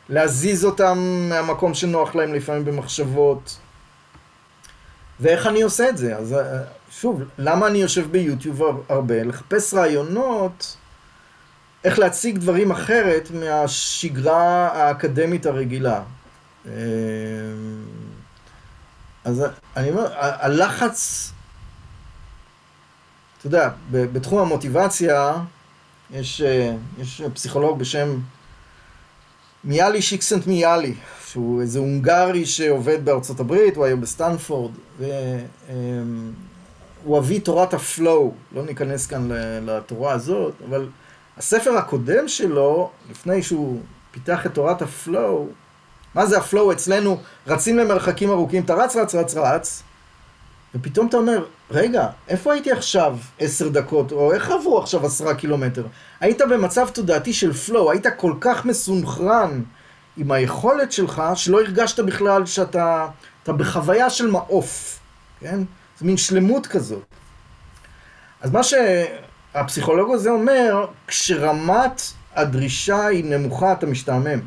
[0.08, 3.58] להזיז אותם מהמקום שנוח להם לפעמים במחשבות.
[5.20, 6.16] ואיך אני עושה את זה?
[6.16, 9.22] אז אה, שוב, למה אני יושב ביוטיוב הרבה?
[9.22, 10.76] לחפש רעיונות
[11.84, 16.02] איך להציג דברים אחרת מהשגרה האקדמית הרגילה.
[16.66, 16.72] אה,
[19.24, 19.44] אז
[19.76, 21.32] אני אומר, הלחץ,
[23.46, 25.32] אתה יודע, בתחום המוטיבציה,
[26.10, 28.18] יש, אה, יש פסיכולוג בשם
[29.64, 30.94] מיאלי שיקסנט מיאלי,
[31.26, 34.72] שהוא איזה הונגרי שעובד בארצות הברית, הוא היום בסטנפורד,
[37.02, 39.28] והוא אבי תורת ה flow, לא ניכנס כאן
[39.62, 40.88] לתורה הזאת, אבל
[41.36, 43.80] הספר הקודם שלו, לפני שהוא
[44.10, 45.46] פיתח את תורת ה flow,
[46.14, 47.20] מה זה ה flow אצלנו?
[47.46, 49.82] רצים למרחקים ארוכים, אתה רץ, רץ, רץ, רץ,
[50.76, 55.86] ופתאום אתה אומר, רגע, איפה הייתי עכשיו עשר דקות, או איך עברו עכשיו עשרה קילומטר?
[56.20, 59.62] היית במצב תודעתי של flow, היית כל כך מסונכרן
[60.16, 63.06] עם היכולת שלך, שלא הרגשת בכלל שאתה
[63.46, 64.98] בחוויה של מעוף,
[65.40, 65.60] כן?
[65.98, 67.04] זה מין שלמות כזאת.
[68.40, 68.74] אז מה ש...
[69.56, 72.02] הפסיכולוג הזה אומר, כשרמת
[72.34, 74.40] הדרישה היא נמוכה, אתה משתעמם.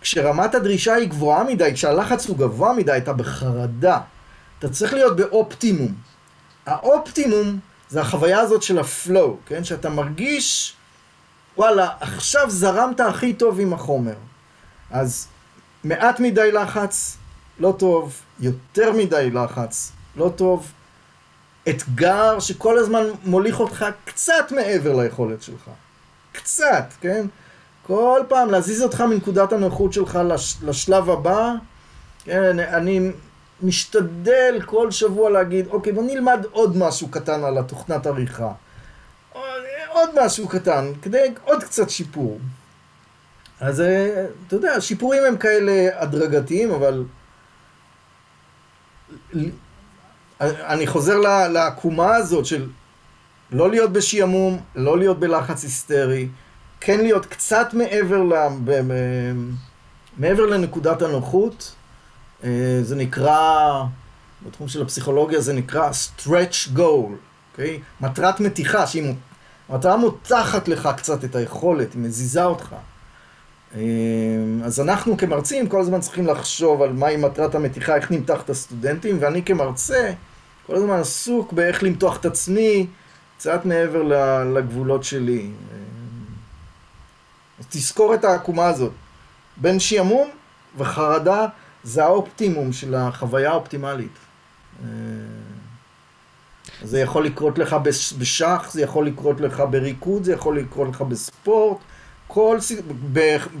[0.00, 3.98] כשרמת הדרישה היא גבוהה מדי, כשהלחץ הוא גבוה מדי, אתה בחרדה.
[4.62, 5.94] אתה צריך להיות באופטימום.
[6.66, 7.58] האופטימום
[7.88, 9.64] זה החוויה הזאת של הפלואו, כן?
[9.64, 10.74] שאתה מרגיש,
[11.56, 14.14] וואלה, עכשיו זרמת הכי טוב עם החומר.
[14.90, 15.28] אז
[15.84, 17.16] מעט מדי לחץ,
[17.58, 20.72] לא טוב, יותר מדי לחץ, לא טוב,
[21.68, 25.70] אתגר שכל הזמן מוליך אותך קצת מעבר ליכולת שלך.
[26.32, 27.26] קצת, כן?
[27.86, 31.52] כל פעם להזיז אותך מנקודת הנוחות שלך לש, לשלב הבא.
[32.24, 33.10] כן, אני
[33.62, 38.52] משתדל כל שבוע להגיד, אוקיי, בוא נלמד עוד משהו קטן על התוכנת עריכה.
[39.88, 42.38] עוד משהו קטן, כדי עוד קצת שיפור.
[43.60, 47.04] אז אה, אתה יודע, השיפורים הם כאלה הדרגתיים, אבל
[50.42, 51.18] אני חוזר
[51.48, 52.68] לעקומה הזאת של
[53.50, 56.28] לא להיות בשעמום, לא להיות בלחץ היסטרי,
[56.80, 58.32] כן להיות קצת מעבר, ל...
[60.18, 61.74] מעבר לנקודת הנוחות.
[62.44, 63.84] אה, זה נקרא,
[64.46, 67.80] בתחום של הפסיכולוגיה זה נקרא stretch goal, אוקיי?
[67.80, 68.04] Okay?
[68.04, 69.14] מטרת מתיחה, שהיא
[69.70, 72.74] מטרה מותחת לך קצת את היכולת, היא מזיזה אותך.
[73.74, 73.80] אה,
[74.64, 79.18] אז אנחנו כמרצים כל הזמן צריכים לחשוב על מהי מטרת המתיחה, איך נמתח את הסטודנטים,
[79.20, 80.12] ואני כמרצה
[80.66, 82.86] כל הזמן עסוק באיך למתוח את עצמי
[83.38, 84.02] קצת מעבר
[84.54, 85.40] לגבולות שלי.
[85.40, 85.76] אה,
[87.58, 88.92] אז תזכור את העקומה הזאת.
[89.56, 90.28] בין שעמום
[90.78, 91.46] וחרדה
[91.84, 94.18] זה האופטימום של החוויה האופטימלית.
[94.84, 94.88] אה,
[96.82, 97.76] זה יכול לקרות לך
[98.18, 101.78] בשח, זה יכול לקרות לך בריקוד, זה יכול לקרות לך בספורט,
[102.26, 102.58] כל,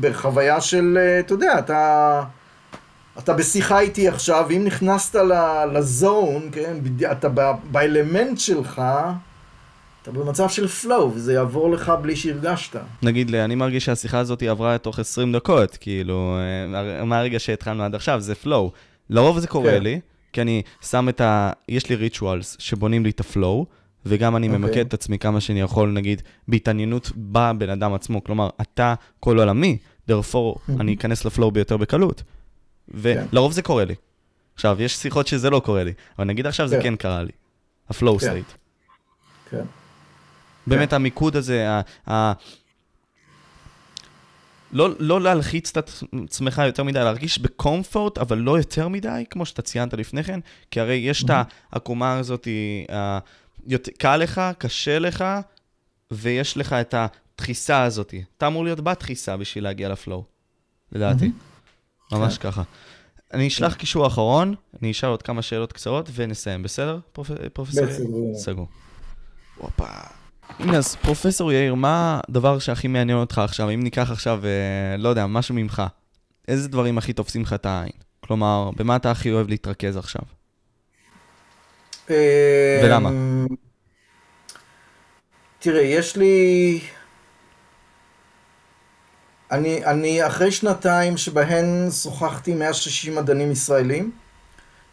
[0.00, 2.22] בחוויה של, אה, אתה יודע, אתה,
[3.18, 5.18] אתה בשיחה איתי עכשיו, אם נכנסת
[5.72, 6.76] לזון, כן,
[7.12, 7.28] אתה
[7.70, 8.82] באלמנט שלך,
[10.02, 12.76] אתה במצב של flow, וזה יעבור לך בלי שהרגשת.
[13.02, 16.38] נגיד לי, אני מרגיש שהשיחה הזאת עברה תוך 20 דקות, כאילו,
[16.74, 18.70] אה, מהרגע שהתחלנו עד עכשיו, זה flow.
[19.10, 19.82] לרוב זה קורה כן.
[19.82, 20.00] לי,
[20.32, 21.50] כי אני שם את ה...
[21.68, 23.66] יש לי rituals שבונים לי את ה flow,
[24.06, 24.50] וגם אני okay.
[24.50, 24.68] אוקיי.
[24.68, 28.24] ממקד את עצמי כמה שאני יכול, נגיד, בהתעניינות בבן אדם עצמו.
[28.24, 29.78] כלומר, אתה כל עולמי,
[30.10, 32.22] therefore אני אכנס ל flow ביותר בקלות.
[32.88, 33.54] ולרוב כן.
[33.54, 33.94] זה קורה לי.
[34.54, 37.32] עכשיו, יש שיחות שזה לא קורה לי, אבל נגיד עכשיו זה כן, כן קרה לי.
[37.88, 38.46] ה flow state.
[39.50, 39.64] כן.
[40.66, 40.92] באמת.
[40.92, 41.80] המיקוד הזה, ה...
[42.10, 42.32] ה...
[44.72, 45.90] לא, לא להלחיץ את
[46.24, 50.40] עצמך יותר מדי, להרגיש בקומפורט, אבל לא יותר מדי, כמו שאתה ציינת לפני כן,
[50.70, 51.30] כי הרי יש את
[51.72, 52.48] העקומה הזאת,
[53.98, 55.24] קל לך, קשה לך,
[56.10, 58.14] ויש לך את הדחיסה הזאת.
[58.38, 60.24] אתה אמור להיות בדחיסה בשביל להגיע לפלואו,
[60.92, 61.30] לדעתי.
[62.12, 62.50] ממש כן.
[62.50, 62.62] ככה.
[63.34, 66.98] אני אשלח קישור אחרון, אני אשאל עוד כמה שאלות קצרות ונסיים, בסדר,
[67.52, 67.86] פרופסור?
[67.86, 68.04] בסדר.
[68.34, 68.68] סגור.
[69.56, 70.21] הופה.
[70.58, 73.70] הנה, אז פרופסור יאיר, מה הדבר שהכי מעניין אותך עכשיו?
[73.70, 75.82] אם ניקח עכשיו, אה, לא יודע, משהו ממך,
[76.48, 77.92] איזה דברים הכי תופסים לך את העין?
[78.20, 80.22] כלומר, במה אתה הכי אוהב להתרכז עכשיו?
[82.10, 83.10] אה, ולמה?
[85.58, 86.80] תראה, יש לי...
[89.50, 94.10] אני, אני אחרי שנתיים שבהן שוחחתי 160 מדענים ישראלים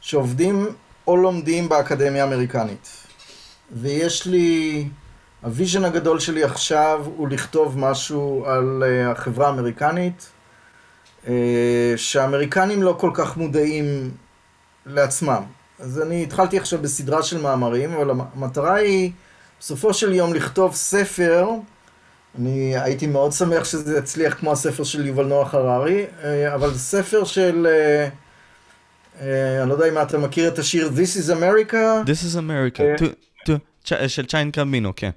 [0.02, 0.68] שעובדים
[1.08, 2.90] או לומדים באקדמיה האמריקנית.
[3.72, 4.88] ויש לי
[5.44, 10.32] ה vision הגדול שלי עכשיו הוא לכתוב משהו על uh, החברה האמריקנית,
[11.26, 11.28] uh,
[11.96, 14.12] שהאמריקנים לא כל כך מודעים
[14.86, 15.44] לעצמם.
[15.80, 19.12] אז אני התחלתי עכשיו בסדרה של מאמרים, אבל המטרה היא
[19.60, 21.50] בסופו של יום לכתוב ספר,
[22.40, 26.26] אני הייתי מאוד שמח שזה יצליח כמו הספר של יובל נוח הררי, uh,
[26.56, 27.68] אבל ספר של...
[29.62, 32.06] אני לא יודע אם אתה מכיר את השיר This is America.
[32.06, 32.82] This is America,
[33.46, 33.52] to,
[34.08, 35.10] של צ'יין קמבינו, כן.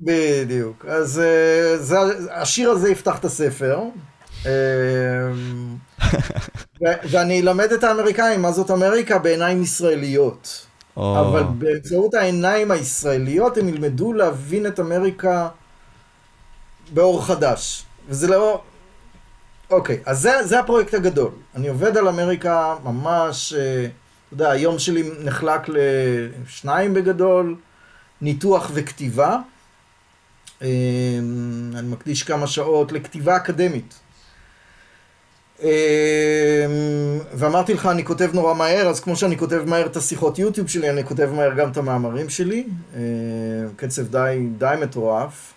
[0.00, 0.84] בדיוק.
[0.88, 1.96] אז אה, זה,
[2.30, 3.80] השיר הזה יפתח את הספר.
[4.46, 4.52] אה,
[7.10, 10.66] ואני אלמד את האמריקאים מה זאת אמריקה בעיניים ישראליות.
[10.96, 11.00] Oh.
[11.00, 15.48] אבל באמצעות העיניים הישראליות הם ילמדו להבין את אמריקה
[16.94, 17.84] באור חדש.
[18.08, 18.62] וזה לא...
[19.70, 21.30] אוקיי, אז זה, זה הפרויקט הגדול.
[21.54, 27.56] אני עובד על אמריקה ממש, אה, אתה יודע, היום שלי נחלק לשניים בגדול,
[28.20, 29.38] ניתוח וכתיבה.
[30.62, 30.68] אמ,
[31.76, 33.94] אני מקדיש כמה שעות לכתיבה אקדמית.
[35.62, 35.68] אמ,
[37.34, 40.90] ואמרתי לך, אני כותב נורא מהר, אז כמו שאני כותב מהר את השיחות יוטיוב שלי,
[40.90, 42.66] אני כותב מהר גם את המאמרים שלי.
[42.94, 43.00] אמ,
[43.76, 45.52] קצב די, די מטורף.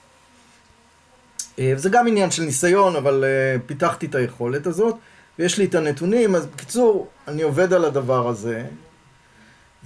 [1.76, 4.96] זה גם עניין של ניסיון, אבל אה, פיתחתי את היכולת הזאת,
[5.40, 8.64] ויש לי את הנתונים, אז בקיצור, אני עובד על הדבר הזה.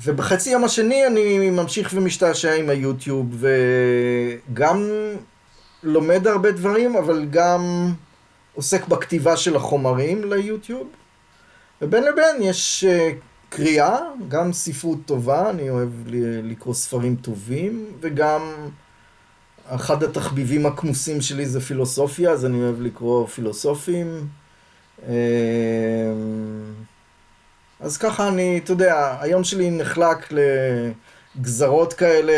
[0.04, 3.44] ובחצי יום השני אני ממשיך ומשתעשע עם היוטיוב,
[4.50, 4.90] וגם
[5.84, 7.94] לומד הרבה דברים, אבל גם
[8.54, 10.88] עוסק בכתיבה של החומרים ליוטיוב.
[11.82, 13.12] ובין לבין יש אה,
[13.50, 13.98] קריאה,
[14.28, 15.90] גם ספרות טובה, אני אוהב
[16.44, 18.70] לקרוא ספרים טובים, וגם
[19.68, 24.28] אחד התחביבים הכמוסים שלי זה פילוסופיה, אז אני אוהב לקרוא פילוסופים.
[27.82, 30.30] אה, אז ככה אני, אתה יודע, היום שלי נחלק
[31.36, 32.34] לגזרות כאלה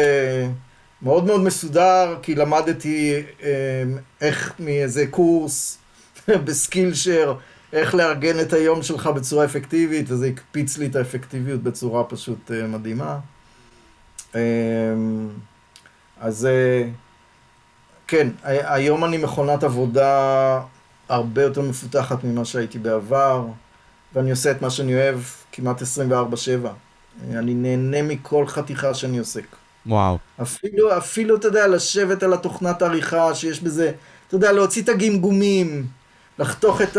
[1.01, 3.83] מאוד מאוד מסודר, כי למדתי אה,
[4.21, 5.77] איך מאיזה קורס
[6.45, 7.35] בסקילשר,
[7.73, 12.67] איך לארגן את היום שלך בצורה אפקטיבית, וזה הקפיץ לי את האפקטיביות בצורה פשוט אה,
[12.67, 13.19] מדהימה.
[14.35, 14.41] אה,
[16.19, 16.47] אז
[18.07, 20.61] כן, היום אני מכונת עבודה
[21.09, 23.45] הרבה יותר מפותחת ממה שהייתי בעבר.
[24.13, 25.19] ואני עושה את מה שאני אוהב
[25.51, 25.85] כמעט 24-7.
[27.31, 29.45] אני נהנה מכל חתיכה שאני עוסק.
[29.85, 30.17] וואו.
[30.41, 33.91] אפילו, אפילו, אתה יודע, לשבת על התוכנת עריכה שיש בזה,
[34.27, 35.87] אתה יודע, להוציא את הגמגומים,
[36.39, 36.97] לחתוך את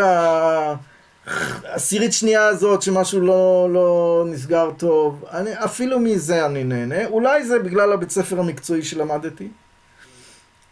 [1.66, 5.24] העשירית שנייה הזאת שמשהו לא, לא נסגר טוב.
[5.32, 7.06] אני, אפילו מזה אני נהנה.
[7.06, 9.48] אולי זה בגלל הבית ספר המקצועי שלמדתי.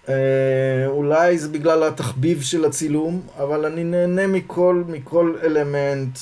[0.09, 6.19] אה, אולי זה בגלל התחביב של הצילום, אבל אני נהנה מכל, מכל אלמנט.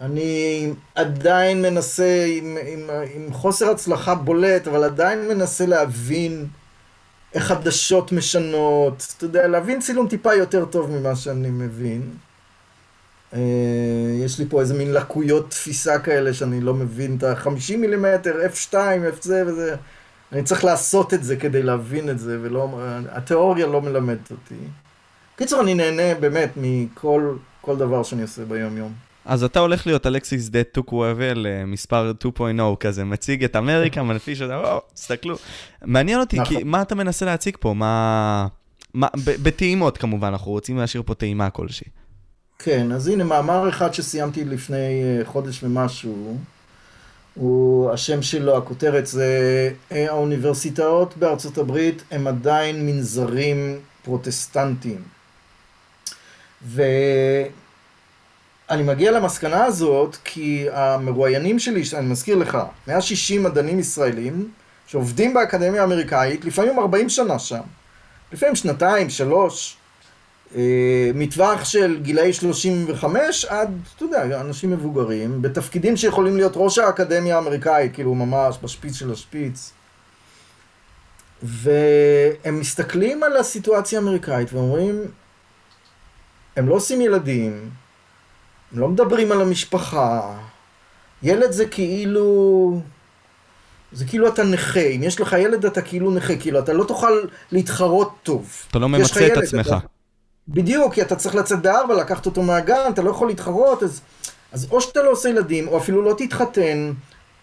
[0.00, 6.46] אני עדיין מנסה, עם, עם, עם חוסר הצלחה בולט, אבל עדיין מנסה להבין
[7.34, 12.10] איך עדשות משנות, אתה יודע, להבין צילום טיפה יותר טוב ממה שאני מבין.
[13.32, 13.36] Uh,
[14.24, 18.74] יש לי פה איזה מין לקויות תפיסה כאלה שאני לא מבין את ה-50 מילימטר, F2,
[19.18, 19.76] F זה וזה.
[20.32, 22.68] אני צריך לעשות את זה כדי להבין את זה, ולא...
[23.10, 24.54] התיאוריה לא מלמדת אותי.
[25.36, 28.92] קיצור, אני נהנה באמת מכל דבר שאני עושה ביום-יום.
[29.24, 34.58] אז אתה הולך להיות אלכסיס דה טוקוואבל מספר 2.0 כזה, מציג את אמריקה, מנפיש אותה,
[34.58, 35.36] וואו, תסתכלו.
[35.84, 36.68] מעניין אותי, כי נכון.
[36.68, 37.74] מה אתה מנסה להציג פה?
[37.74, 38.46] מה...
[38.94, 39.06] מה
[39.42, 41.86] בטעימות כמובן, אנחנו רוצים להשאיר פה טעימה כלשהי.
[42.58, 46.38] כן, אז הנה מאמר אחד שסיימתי לפני אה, חודש ומשהו,
[47.34, 49.28] הוא, השם שלו, הכותרת זה
[49.92, 55.02] אה, האוניברסיטאות בארצות הברית הם עדיין מנזרים פרוטסטנטיים.
[56.62, 56.82] ו...
[58.70, 62.58] אני מגיע למסקנה הזאת כי המרואיינים שלי, שאני מזכיר לך,
[62.88, 64.50] 160 מדענים ישראלים
[64.86, 67.60] שעובדים באקדמיה האמריקאית, לפעמים 40 שנה שם,
[68.32, 69.76] לפעמים שנתיים, שלוש,
[71.14, 77.94] מטווח של גילאי 35 עד, אתה יודע, אנשים מבוגרים, בתפקידים שיכולים להיות ראש האקדמיה האמריקאית,
[77.94, 79.72] כאילו ממש בשפיץ של השפיץ.
[81.42, 85.00] והם מסתכלים על הסיטואציה האמריקאית ואומרים,
[86.56, 87.70] הם לא עושים ילדים,
[88.72, 90.38] הם לא מדברים על המשפחה.
[91.22, 92.80] ילד זה כאילו...
[93.92, 97.12] זה כאילו אתה נכה, אם יש לך ילד אתה כאילו נכה, כאילו אתה לא תוכל
[97.52, 98.52] להתחרות טוב.
[98.70, 99.66] אתה לא ממצה את עצמך.
[99.66, 99.99] אתה...
[100.52, 104.00] בדיוק, כי אתה צריך לצאת בארבע, לקחת אותו מהגן, אתה לא יכול להתחרות, אז,
[104.52, 106.92] אז או שאתה לא עושה ילדים, או אפילו לא תתחתן.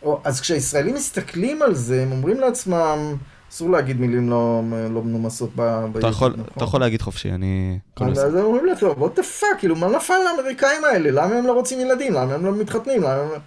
[0.04, 3.16] או, אז כשהישראלים מסתכלים על זה, הם אומרים לעצמם,
[3.52, 5.98] אסור להגיד מילים לא, לא מנומסות בעברית.
[5.98, 6.46] אתה, יכול, נכון?
[6.58, 7.80] אתה יכול להגיד חופשי, אני...
[8.12, 11.12] אז הם אומרים לך, what the fuck, כאילו, מה נפל לאמריקאים האלה?
[11.12, 12.14] למה הם לא רוצים ילדים?
[12.14, 13.02] למה הם לא מתחתנים?
[13.02, 13.30] למה הם...
[13.30, 13.38] לא-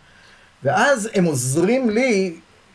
[0.62, 2.34] ואז הם עוזרים לי,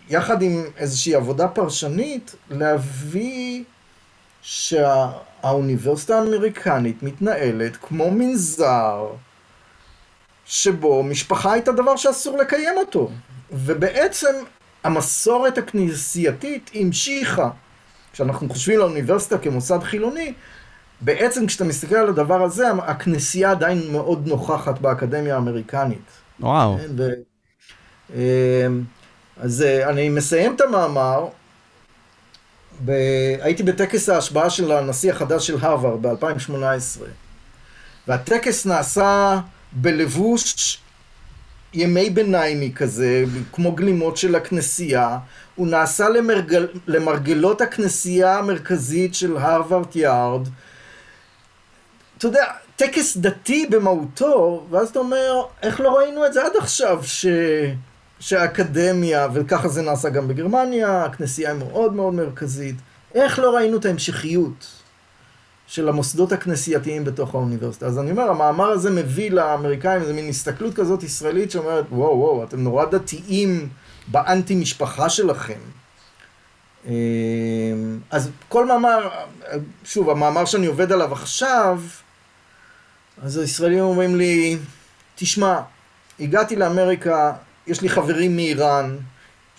[0.09, 3.63] יחד עם איזושהי עבודה פרשנית, להביא
[5.45, 9.07] שהאוניברסיטה האמריקנית מתנהלת כמו מנזר,
[10.45, 13.09] שבו משפחה הייתה דבר שאסור לקיים אותו.
[13.51, 14.33] ובעצם
[14.83, 17.49] המסורת הכנסייתית המשיכה.
[18.13, 20.33] כשאנחנו חושבים על האוניברסיטה כמוסד חילוני,
[21.01, 26.09] בעצם כשאתה מסתכל על הדבר הזה, הכנסייה עדיין מאוד נוכחת באקדמיה האמריקנית.
[26.39, 26.77] וואו.
[26.77, 27.09] כן, ו...
[28.13, 28.83] אמ,
[29.37, 31.27] אז אה, אני מסיים את המאמר.
[32.85, 32.91] ב...
[33.41, 37.01] הייתי בטקס ההשבעה של הנשיא החדש של הרווארד ב-2018,
[38.07, 39.39] והטקס נעשה
[39.71, 40.77] בלבוש
[41.73, 45.17] ימי ביניימי כזה, כמו גלימות של הכנסייה.
[45.55, 50.47] הוא נעשה למרגל, למרגלות הכנסייה המרכזית של הרווארד יארד.
[52.17, 52.45] אתה יודע,
[52.75, 57.25] טקס דתי במהותו, ואז אתה אומר, איך לא ראינו את זה עד עכשיו, ש...
[58.19, 62.75] שהאקדמיה, וככה זה נעשה גם בגרמניה, הכנסייה היא מאוד מאוד מרכזית,
[63.15, 64.67] איך לא ראינו את ההמשכיות?
[65.67, 67.85] של המוסדות הכנסייתיים בתוך האוניברסיטה.
[67.85, 72.43] אז אני אומר, המאמר הזה מביא לאמריקאים איזה מין הסתכלות כזאת ישראלית שאומרת, וואו, וואו,
[72.43, 73.69] אתם נורא דתיים
[74.07, 75.59] באנטי משפחה שלכם.
[76.87, 76.91] אמ,
[78.11, 79.09] אז כל מאמר,
[79.83, 81.81] שוב, המאמר שאני עובד עליו עכשיו,
[83.21, 84.57] אז הישראלים אומרים לי,
[85.15, 85.59] תשמע,
[86.19, 87.33] הגעתי לאמריקה,
[87.67, 88.97] יש לי חברים מאיראן,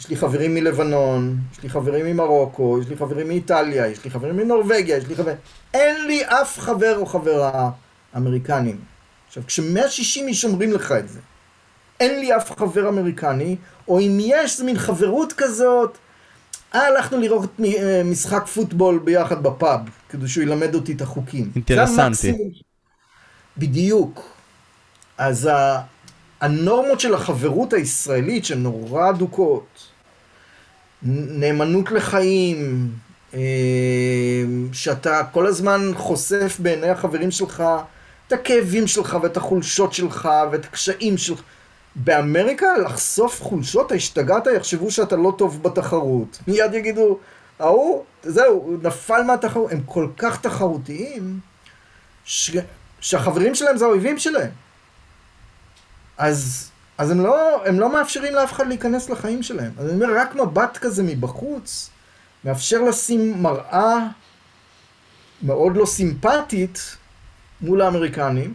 [0.01, 4.37] יש לי חברים מלבנון, יש לי חברים ממרוקו, יש לי חברים מאיטליה, יש לי חברים
[4.37, 5.37] מנורבגיה, יש לי חברים...
[5.75, 7.71] אין לי אף חבר או חברה
[8.17, 8.81] אמריקנים.
[9.29, 11.21] עכשיו, כש-160 איש אומרים לך את זה,
[12.01, 13.57] אין לי אף חבר אמריקני,
[13.89, 15.99] או אם יש, זה מין חברות כזאת,
[16.75, 21.51] אה, הלכנו לראות אה, משחק פוטבול ביחד בפאב, כדי שהוא ילמד אותי את החוקים.
[21.55, 22.35] אינטרסנטי.
[23.59, 24.37] בדיוק.
[25.19, 25.51] אז
[26.41, 29.67] הנורמות של החברות הישראלית שהן נורא אדוקות,
[31.03, 32.91] נאמנות לחיים,
[33.35, 33.41] אה,
[34.73, 37.65] שאתה כל הזמן חושף בעיני החברים שלך
[38.27, 41.41] את הכאבים שלך ואת החולשות שלך ואת הקשיים שלך.
[41.97, 46.39] באמריקה לחשוף חולשות, השתגעת, יחשבו שאתה לא טוב בתחרות.
[46.49, 47.19] מיד יגידו,
[47.59, 49.73] ההוא, זהו, נפל מהתחרות.
[49.73, 51.41] הם כל כך תחרותיים,
[52.25, 52.57] ש...
[53.01, 54.51] שהחברים שלהם זה האויבים שלהם.
[56.19, 59.73] אז אז הם לא, הם לא מאפשרים לאף אחד להיכנס לחיים שלהם.
[59.79, 61.91] אז אני אומר, רק מבט כזה מבחוץ,
[62.45, 63.97] מאפשר לשים מראה
[65.43, 66.97] מאוד לא סימפטית
[67.61, 68.55] מול האמריקנים,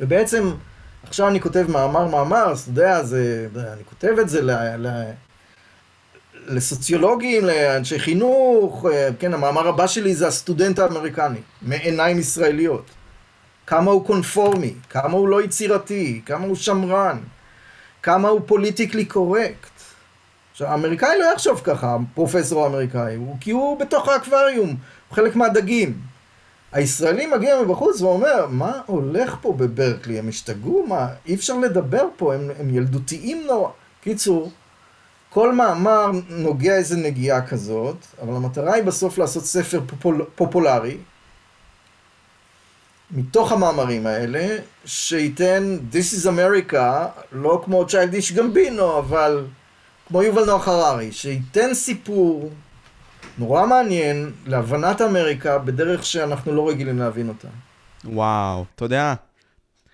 [0.00, 0.52] ובעצם,
[1.02, 4.50] עכשיו אני כותב מאמר מאמר, אז אתה יודע, זה, אני כותב את זה ל,
[4.86, 5.10] ל,
[6.46, 8.86] לסוציולוגים, לאנשי חינוך,
[9.18, 12.90] כן, המאמר הבא שלי זה הסטודנט האמריקני, מעיניים ישראליות.
[13.72, 17.18] כמה הוא קונפורמי, כמה הוא לא יצירתי, כמה הוא שמרן,
[18.02, 19.80] כמה הוא politically correct.
[20.52, 25.94] עכשיו, האמריקאי לא יחשוב ככה, הפרופסור האמריקאי, הוא, כי הוא בתוך האקווריום, הוא חלק מהדגים.
[26.72, 30.18] הישראלי מגיע מבחוץ ואומר, מה הולך פה בברקלי?
[30.18, 30.86] הם השתגעו?
[30.88, 31.08] מה?
[31.26, 33.70] אי אפשר לדבר פה, הם, הם ילדותיים נורא.
[34.00, 34.50] קיצור,
[35.30, 40.96] כל מאמר נוגע איזה נגיעה כזאת, אבל המטרה היא בסוף לעשות ספר פופול, פופולרי,
[43.12, 46.76] מתוך המאמרים האלה, שייתן This is America,
[47.32, 49.44] לא כמו צ'יילדיש גמבינו, אבל
[50.08, 52.50] כמו יובל נוח הררי, שייתן סיפור
[53.38, 57.48] נורא מעניין להבנת אמריקה בדרך שאנחנו לא רגילים להבין אותה.
[58.04, 59.14] וואו, אתה יודע,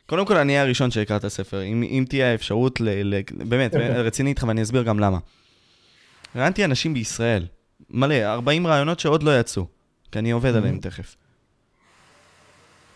[0.06, 4.30] קודם כל אני הראשון שיקרא את הספר, אם, אם תהיה האפשרות, ל, ל, באמת, רציני
[4.30, 5.18] איתך ואני אסביר גם למה.
[6.36, 7.46] ראיינתי אנשים בישראל,
[7.90, 9.66] מלא, 40 רעיונות שעוד לא יצאו,
[10.12, 11.16] כי אני עובד עליהם תכף.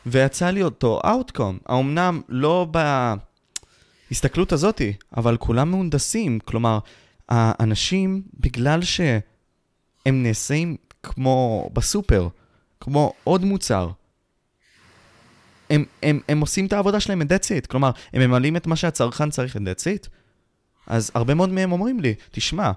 [0.07, 2.67] ויצא לי אותו outcome, האומנם לא
[4.11, 6.79] בהסתכלות הזאתי, אבל כולם מהונדסים, כלומר,
[7.29, 9.21] האנשים, בגלל שהם
[10.07, 12.29] נעשים כמו בסופר,
[12.81, 13.91] כמו עוד מוצר,
[15.71, 17.67] הם, הם, הם עושים את העבודה שלהם, את that's it.
[17.67, 20.09] כלומר, הם ממלאים את מה שהצרכן צריך, את that's it.
[20.87, 22.71] אז הרבה מאוד מהם אומרים לי, תשמע,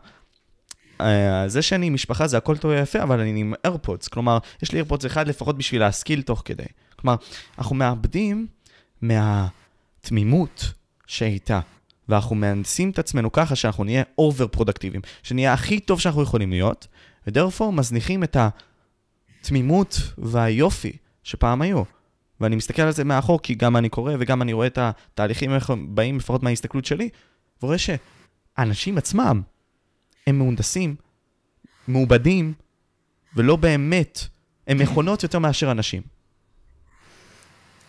[1.02, 4.08] אה, זה שאני משפחה זה הכל טוב ויפה, אבל אני עם איירפודס.
[4.08, 6.66] כלומר, יש לי איירפודס אחד לפחות בשביל להשכיל תוך כדי.
[6.96, 7.16] כלומר,
[7.58, 8.48] אנחנו מאבדים
[9.02, 10.74] מהתמימות
[11.08, 11.60] שהייתה,
[12.10, 16.88] ואנחנו מהנדסים את עצמנו ככה שאנחנו נהיה over פרודקטיביים, שנהיה הכי טוב שאנחנו יכולים להיות,
[17.28, 18.38] ו therefore מזניחים את
[19.42, 21.84] התמימות והיופי שפעם היו.
[22.42, 25.70] ואני מסתכל על זה מאחור, כי גם אני קורא וגם אני רואה את התהליכים איך
[25.70, 27.10] הם באים, לפחות מההסתכלות שלי,
[27.64, 29.42] ורואה שאנשים עצמם
[30.28, 30.96] הם מהונדסים,
[31.88, 32.54] מעובדים,
[33.36, 34.28] ולא באמת,
[34.68, 36.02] הם מכונות יותר מאשר אנשים.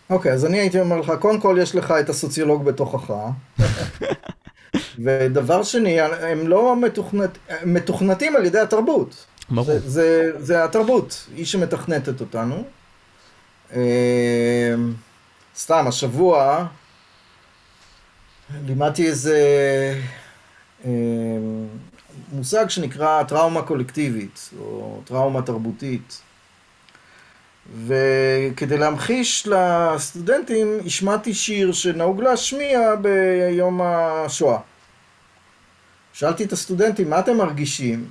[0.09, 3.13] אוקיי, okay, אז אני הייתי אומר לך, קודם כל יש לך את הסוציולוג בתוכך.
[5.03, 9.25] ודבר שני, הם לא מתוכנת, מתוכנתים על ידי התרבות.
[9.49, 9.65] ברור.
[9.65, 12.63] זה, זה, זה התרבות, היא שמתכנתת אותנו.
[13.75, 13.79] אמ,
[15.57, 16.65] סתם, השבוע
[18.65, 19.39] לימדתי איזה
[20.85, 20.91] אמ,
[22.31, 26.21] מושג שנקרא טראומה קולקטיבית, או טראומה תרבותית.
[27.75, 34.59] וכדי להמחיש לסטודנטים, השמעתי שיר שנהוג להשמיע ביום השואה.
[36.13, 38.05] שאלתי את הסטודנטים, מה אתם מרגישים?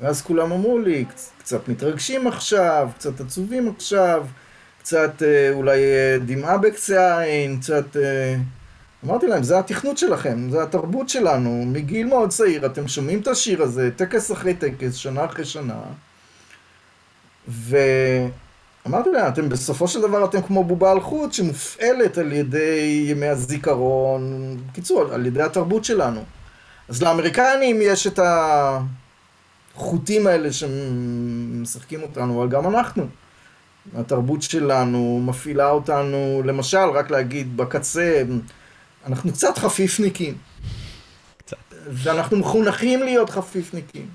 [0.00, 1.04] ואז כולם אמרו לי,
[1.38, 4.26] קצת מתרגשים עכשיו, קצת עצובים עכשיו,
[4.82, 7.96] קצת אה, אולי אה, דמעה בקצה העין, קצת...
[7.96, 8.36] אה,
[9.04, 13.62] אמרתי להם, זה התכנות שלכם, זה התרבות שלנו, מגיל מאוד צעיר, אתם שומעים את השיר
[13.62, 15.80] הזה, טקס אחרי טקס, שנה אחרי שנה,
[18.84, 23.26] ואמרתי להם, אתם בסופו של דבר אתם כמו בובה על חוט שמופעלת על ידי ימי
[23.26, 26.24] הזיכרון, בקיצור, על ידי התרבות שלנו.
[26.88, 28.20] אז לאמריקנים יש את
[29.74, 33.06] החוטים האלה שמשחקים אותנו, אבל גם אנחנו.
[33.96, 38.22] התרבות שלנו מפעילה אותנו, למשל, רק להגיד, בקצה,
[39.06, 40.34] אנחנו קצת חפיפניקים.
[41.36, 41.56] קצת.
[41.88, 44.06] ואנחנו מחונכים להיות חפיפניקים.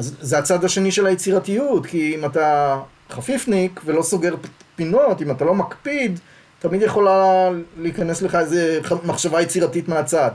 [0.00, 2.78] אז זה הצד השני של היצירתיות, כי אם אתה
[3.10, 4.34] חפיפניק ולא סוגר
[4.76, 6.20] פינות, אם אתה לא מקפיד,
[6.58, 7.48] תמיד יכולה
[7.78, 10.30] להיכנס לך איזה מחשבה יצירתית מהצד.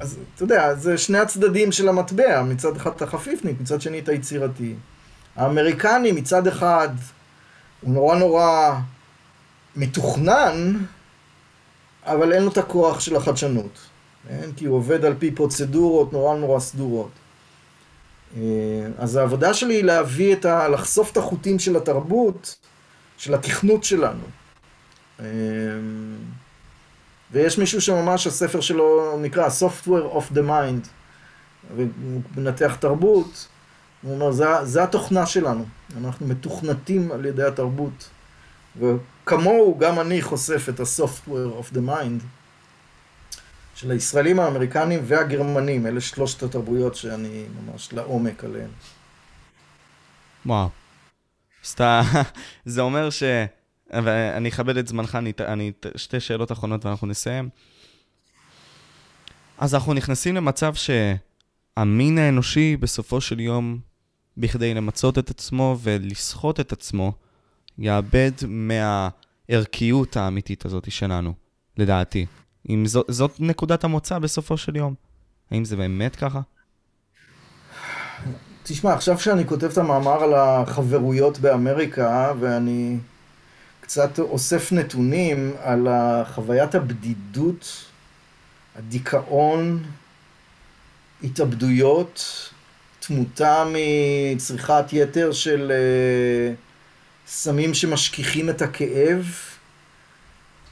[0.00, 4.12] אז אתה יודע, זה שני הצדדים של המטבע, מצד אחד אתה חפיפניק, מצד שני אתה
[4.12, 4.74] יצירתי.
[5.36, 6.88] האמריקני מצד אחד
[7.80, 8.74] הוא נורא נורא
[9.76, 10.76] מתוכנן,
[12.04, 13.78] אבל אין לו את הכוח של החדשנות.
[14.28, 14.50] כן?
[14.56, 17.10] כי הוא עובד על פי פרוצדורות נורא נורא סדורות.
[18.36, 18.42] אה,
[18.98, 20.68] אז העבודה שלי היא להביא את ה...
[20.68, 22.56] לחשוף את החוטים של התרבות,
[23.18, 24.24] של התכנות שלנו.
[25.20, 25.26] אה,
[27.32, 30.88] ויש מישהו שממש הספר שלו נקרא Software of the Mind,
[31.76, 33.48] והוא מנתח תרבות,
[34.02, 35.64] הוא אומר, זה, זה התוכנה שלנו,
[35.96, 38.10] אנחנו מתוכנתים על ידי התרבות.
[38.76, 42.22] וכמוהו גם אני חושף את ה-software of the mind
[43.78, 48.70] של הישראלים, האמריקנים והגרמנים, אלה שלושת התרבויות שאני ממש לעומק עליהן.
[50.46, 50.68] וואו.
[51.64, 52.02] סתם,
[52.64, 53.22] זה אומר ש...
[53.90, 57.48] ואני אכבד את זמנך, אני, אני, שתי שאלות אחרונות ואנחנו נסיים.
[59.58, 63.78] אז אנחנו נכנסים למצב שהמין האנושי בסופו של יום,
[64.36, 67.12] בכדי למצות את עצמו ולסחוט את עצמו,
[67.78, 71.32] יאבד מהערכיות האמיתית הזאת שלנו,
[71.76, 72.26] לדעתי.
[72.68, 74.94] אם זאת, זאת נקודת המוצא בסופו של יום.
[75.50, 76.40] האם זה באמת ככה?
[78.62, 82.96] תשמע, עכשיו שאני כותב את המאמר על החברויות באמריקה, ואני
[83.80, 85.88] קצת אוסף נתונים על
[86.34, 87.84] חוויית הבדידות,
[88.76, 89.82] הדיכאון,
[91.22, 92.50] התאבדויות,
[93.00, 93.64] תמותה
[94.34, 96.56] מצריכת יתר של uh,
[97.30, 99.24] סמים שמשכיחים את הכאב.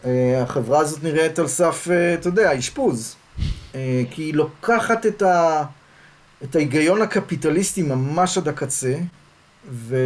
[0.06, 0.08] Uh,
[0.42, 3.16] החברה הזאת נראית על סף, uh, אתה יודע, אשפוז.
[3.72, 3.76] Uh,
[4.10, 5.64] כי היא לוקחת את ה...
[6.44, 8.94] את ההיגיון הקפיטליסטי ממש עד הקצה,
[9.70, 9.96] ו...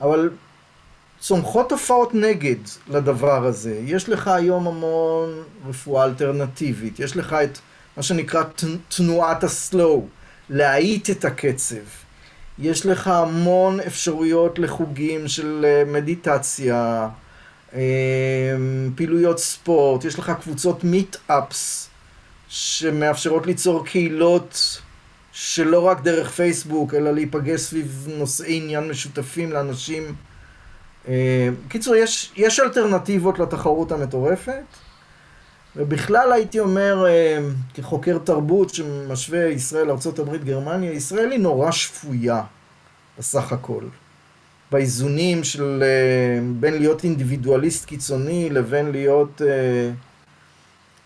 [0.00, 0.30] אבל
[1.20, 2.56] צומחות תופעות נגד
[2.88, 3.80] לדבר הזה.
[3.84, 7.58] יש לך היום המון רפואה אלטרנטיבית, יש לך את
[7.96, 8.42] מה שנקרא
[8.96, 10.06] תנועת הסלואו,
[10.50, 11.76] להאיט את הקצב.
[12.58, 17.08] יש לך המון אפשרויות לחוגים של אה, מדיטציה, אה,
[18.94, 21.88] פעילויות ספורט, יש לך קבוצות מיט-אפס
[22.48, 24.80] שמאפשרות ליצור קהילות
[25.32, 30.14] שלא רק דרך פייסבוק, אלא להיפגש סביב נושאי עניין משותפים לאנשים.
[31.08, 34.64] אה, קיצור, יש, יש אלטרנטיבות לתחרות המטורפת,
[35.76, 37.38] ובכלל הייתי אומר, אה,
[37.74, 42.42] כחוקר תרבות שמשווה ישראל, ארה"ב, גרמניה, ישראל היא נורא שפויה
[43.18, 43.84] בסך הכל.
[44.72, 49.42] באיזונים של אה, בין להיות אינדיבידואליסט קיצוני לבין להיות...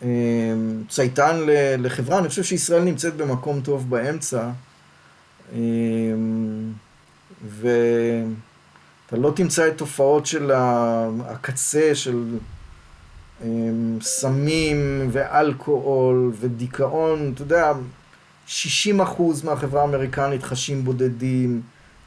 [0.03, 1.37] אמ, צייתן
[1.79, 4.51] לחברה, אני חושב שישראל נמצאת במקום טוב באמצע,
[5.53, 6.73] אמ,
[7.43, 10.51] ואתה לא תמצא את תופעות של
[11.27, 12.25] הקצה של
[14.01, 17.73] סמים ואלכוהול ודיכאון, אתה יודע,
[18.47, 21.63] 60 אחוז מהחברה האמריקנית חשים בודדים,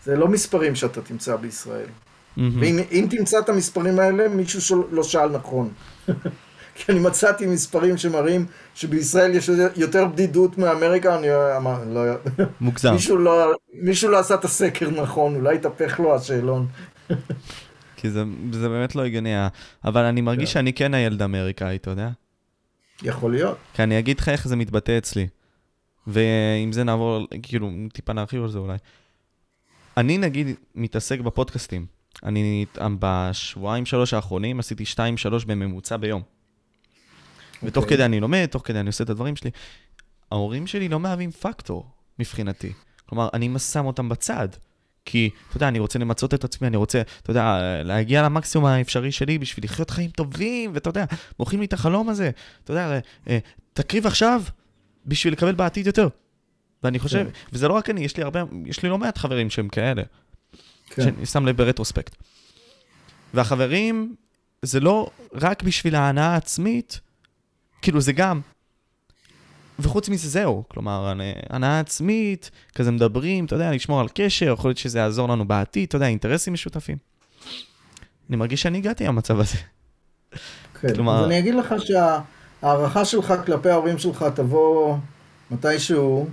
[0.08, 1.86] זה לא מספרים שאתה תמצא בישראל.
[1.86, 2.42] Mm-hmm.
[2.60, 5.70] ואם תמצא את המספרים האלה, מישהו לא שאל נכון.
[6.76, 11.28] כי אני מצאתי מספרים שמראים שבישראל יש יותר בדידות מאמריקה, אני
[11.58, 12.02] אמר, לא...
[12.62, 12.94] מוגזם.
[12.94, 16.68] מישהו לא, מישהו לא עשה את הסקר נכון, אולי התהפך לו השאלון.
[17.98, 19.34] כי זה, זה באמת לא הגיוני,
[19.86, 20.54] אבל אני מרגיש כן.
[20.54, 22.10] שאני כן הילד האמריקאי, אתה יודע?
[23.04, 23.58] יכול להיות.
[23.74, 25.28] כי אני אגיד לך איך זה מתבטא אצלי.
[26.08, 28.78] ועם זה נעבור, כאילו, טיפה נרחיב על זה אולי.
[29.98, 31.86] אני נגיד מתעסק בפודקאסטים.
[32.24, 32.66] אני
[33.00, 36.22] בשבועיים שלוש האחרונים עשיתי שתיים שלוש בממוצע ביום.
[37.64, 37.86] ותוך okay.
[37.86, 37.98] אוקיי.
[37.98, 39.52] כדי אני לומד, תוך כדי אני עושה את הדברים שלי.
[40.32, 41.86] ההורים שלי לא מהווים פקטור
[42.20, 42.74] מבחינתי.
[43.06, 44.48] כלומר, אני שם אותם בצד.
[45.06, 49.12] כי, אתה יודע, אני רוצה למצות את עצמי, אני רוצה, אתה יודע, להגיע למקסימום האפשרי
[49.12, 51.06] שלי בשביל לחיות חיים טובים, ואתה יודע,
[51.40, 52.32] מוכרים לי את החלום הזה.
[52.64, 53.00] אתה יודע,
[53.30, 53.38] אה,
[53.74, 54.42] תקריב עכשיו
[55.06, 56.08] בשביל לקבל בעתיד יותר.
[56.84, 57.30] ואני חושב, כן.
[57.54, 60.04] וזה לא רק אני, יש לי הרבה, יש לי לא מעט חברים שהם כאלה.
[60.90, 61.04] כן.
[61.04, 62.16] שאני שם לב ברטרוספקט.
[63.34, 64.16] והחברים,
[64.62, 67.00] זה לא רק בשביל ההנאה העצמית,
[67.82, 68.42] כאילו זה גם.
[69.80, 71.14] וחוץ מזה זהו, כלומר,
[71.50, 75.88] הנאה עצמית, כזה מדברים, אתה יודע, לשמור על קשר, יכול להיות שזה יעזור לנו בעתיד,
[75.88, 76.98] אתה יודע, אינטרסים משותפים.
[78.30, 79.58] אני מרגיש שאני הגעתי למצב הזה.
[80.82, 81.20] כן, כלומר...
[81.20, 84.98] אז אני אגיד לך שההערכה שלך כלפי ההורים שלך תבוא
[85.52, 86.30] מתישהו,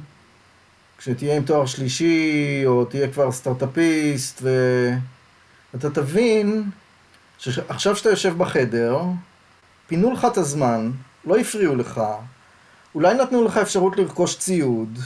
[0.99, 4.43] כשתהיה עם תואר שלישי, או תהיה כבר סטארט-אפיסט,
[5.73, 6.71] ואתה תבין
[7.39, 9.03] שעכשיו שאתה יושב בחדר,
[9.87, 10.91] פינו לך את הזמן,
[11.25, 12.01] לא הפריעו לך,
[12.95, 14.99] אולי נתנו לך אפשרות לרכוש ציוד,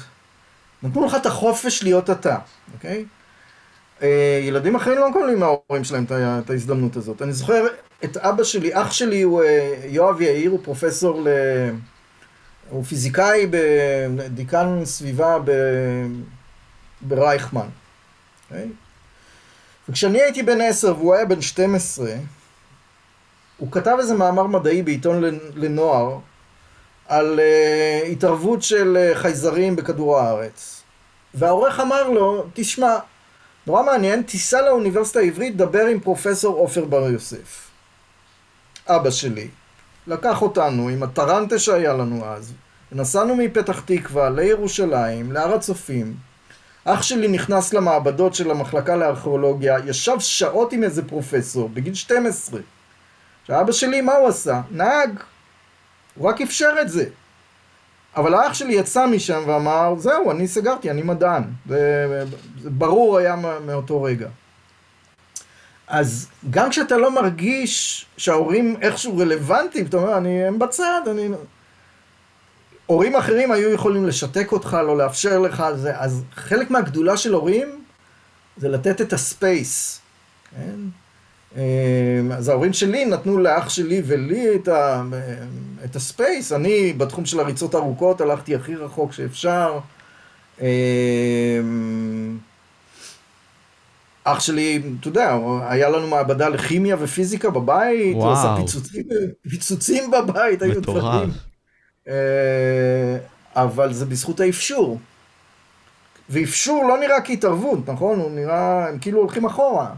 [0.83, 2.37] נתנו לך את החופש להיות אתה,
[2.75, 3.05] אוקיי?
[4.03, 7.23] אה, ילדים אחרים לא מקבלים מההורים שלהם את ההזדמנות הזאת.
[7.23, 7.67] אני זוכר
[8.05, 11.29] את אבא שלי, אח שלי הוא אה, יואב יאיר, הוא פרופסור ל...
[12.71, 13.47] הוא פיזיקאי
[14.17, 15.51] בדיקן סביבה ב...
[17.01, 17.61] ברייכמן.
[17.61, 18.51] Okay?
[18.51, 18.69] אוקיי?
[19.89, 22.13] וכשאני הייתי בן עשר והוא היה בן 12,
[23.57, 25.25] הוא כתב איזה מאמר מדעי בעיתון
[25.55, 26.19] לנוער
[27.09, 30.83] על uh, התערבות של uh, חייזרים בכדור הארץ.
[31.35, 32.99] והעורך אמר לו, תשמע,
[33.67, 37.71] נורא מעניין, תיסע לאוניברסיטה העברית, דבר עם פרופסור עופר בר יוסף.
[38.87, 39.49] אבא שלי.
[40.09, 42.53] לקח אותנו עם הטרנטה שהיה לנו אז,
[42.93, 46.15] ונסענו מפתח תקווה לירושלים, להר הצופים.
[46.85, 52.61] אח שלי נכנס למעבדות של המחלקה לארכיאולוגיה, ישב שעות עם איזה פרופסור, בגיל 12.
[53.47, 54.61] שאבא שלי, מה הוא עשה?
[54.71, 55.11] נהג.
[56.15, 57.05] הוא רק אפשר את זה.
[58.17, 61.43] אבל האח שלי יצא משם ואמר, זהו, אני סגרתי, אני מדען.
[61.69, 62.25] זה,
[62.63, 63.37] זה ברור היה
[63.67, 64.29] מאותו רגע.
[65.89, 71.29] אז גם כשאתה לא מרגיש שההורים איכשהו רלוונטיים, אתה אומר, אני, הם בצד, אני...
[72.87, 77.85] הורים אחרים היו יכולים לשתק אותך, לא לאפשר לך זה, אז חלק מהגדולה של הורים
[78.57, 80.01] זה לתת את הספייס,
[80.51, 80.75] כן?
[81.57, 85.03] אמ, אז ההורים שלי נתנו לאח שלי ולי את, ה,
[85.85, 89.79] את הספייס, אני בתחום של הריצות ארוכות הלכתי הכי רחוק שאפשר.
[94.33, 95.39] אח שלי, אתה יודע,
[95.69, 98.27] היה לנו מעבדה לכימיה ופיזיקה בבית, וואו.
[98.27, 99.03] הוא עשה פיצוצים,
[99.51, 101.31] פיצוצים בבית, היו דברים.
[102.09, 103.19] אה,
[103.55, 104.99] אבל זה בזכות האפשור.
[106.31, 108.19] ואפשור לא נראה כהתערבות, נכון?
[108.19, 109.91] הוא נראה, הם כאילו הולכים אחורה.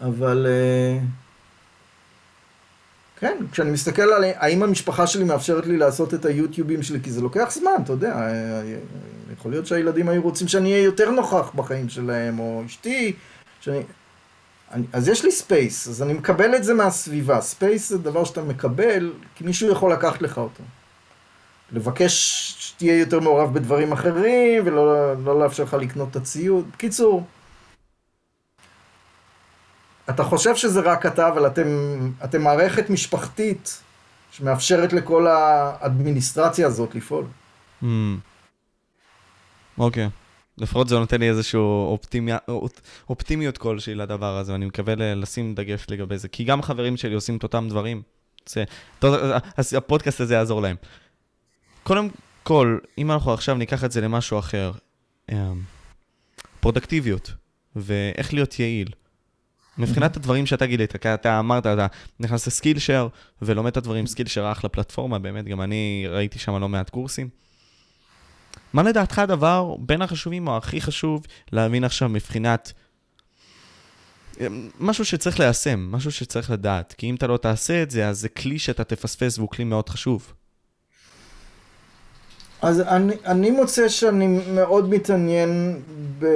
[0.00, 0.46] אבל...
[0.48, 0.98] אה,
[3.20, 7.20] כן, כשאני מסתכל על האם המשפחה שלי מאפשרת לי לעשות את היוטיובים שלי, כי זה
[7.20, 8.62] לוקח זמן, אתה יודע, אה,
[9.38, 13.12] יכול להיות שהילדים היו רוצים שאני אהיה יותר נוכח בחיים שלהם, או אשתי,
[13.60, 13.82] שאני...
[14.72, 17.40] אני, אז יש לי space, אז אני מקבל את זה מהסביבה.
[17.40, 20.62] space זה דבר שאתה מקבל, כי מישהו יכול לקחת לך אותו.
[21.72, 22.14] לבקש
[22.58, 26.70] שתהיה יותר מעורב בדברים אחרים, ולא לא לאפשר לך לקנות את הציוד.
[26.72, 27.26] בקיצור,
[30.10, 31.66] אתה חושב שזה רק אתה, אבל אתם,
[32.24, 33.82] אתם מערכת משפחתית
[34.30, 37.24] שמאפשרת לכל האדמיניסטרציה הזאת לפעול.
[37.82, 37.86] Hmm.
[39.78, 40.08] אוקיי.
[40.58, 42.38] לפחות זה נותן לי איזושהי אופטימיה,
[43.08, 47.36] אופטימיות כלשהי לדבר הזה, ואני מקווה לשים דגש לגבי זה, כי גם חברים שלי עושים
[47.36, 48.02] את אותם דברים.
[48.46, 48.64] זה,
[49.76, 50.76] הפודקאסט הזה יעזור להם.
[51.82, 52.08] קודם
[52.42, 54.72] כל, אם אנחנו עכשיו ניקח את זה למשהו אחר,
[55.32, 55.62] אמ,
[56.60, 57.32] פרודקטיביות,
[57.76, 58.88] ואיך להיות יעיל.
[59.78, 61.86] מבחינת הדברים שאתה גילית, כי אתה אמרת, אתה
[62.20, 63.08] נכנס ל Skillshare
[63.42, 67.28] ולומד את הדברים, Skillshare אחלה פלטפורמה, באמת, גם אני ראיתי שם לא מעט קורסים.
[68.72, 72.72] מה לדעתך הדבר בין החשובים או הכי חשוב להבין עכשיו מבחינת
[74.40, 78.20] אמ, משהו שצריך ליישם, משהו שצריך לדעת, כי אם אתה לא תעשה את זה, אז
[78.20, 80.32] זה כלי שאתה תפספס והוא כלי מאוד חשוב.
[82.62, 85.82] אז אני, אני מוצא שאני מאוד מתעניין
[86.18, 86.26] ב,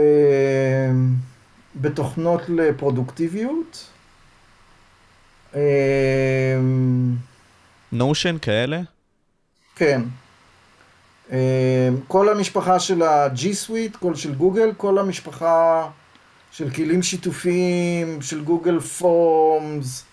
[1.76, 3.86] בתוכנות לפרודוקטיביות.
[7.92, 8.80] נושן אמ, כאלה?
[9.76, 10.02] כן.
[11.32, 11.36] אמ,
[12.08, 15.88] כל המשפחה של ה-G Suite, כל של גוגל, כל המשפחה
[16.52, 20.04] של כלים שיתופיים, של גוגל פורמס.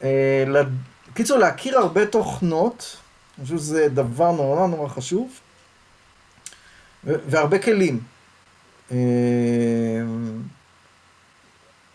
[0.00, 2.96] בקיצור, להכיר הרבה תוכנות.
[3.38, 5.30] אני חושב שזה דבר נורא נורא חשוב.
[7.04, 8.00] והרבה כלים.
[8.92, 8.96] אה,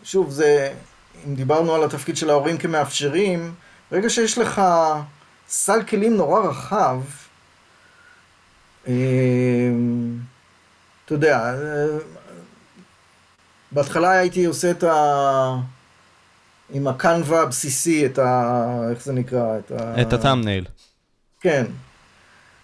[0.02, 0.74] שוב, זה,
[1.26, 3.54] אם דיברנו על התפקיד של ההורים כמאפשרים,
[3.90, 4.62] ברגע שיש לך
[5.48, 7.25] סל כלים נורא רחב, אה,
[11.04, 11.98] אתה יודע, אה,
[13.72, 15.56] בהתחלה הייתי עושה את ה...
[16.70, 18.78] עם הקנווה הבסיסי, את ה...
[18.90, 19.58] איך זה נקרא?
[19.58, 20.02] את ה...
[20.02, 20.64] את הטאמנייל.
[21.40, 21.64] כן.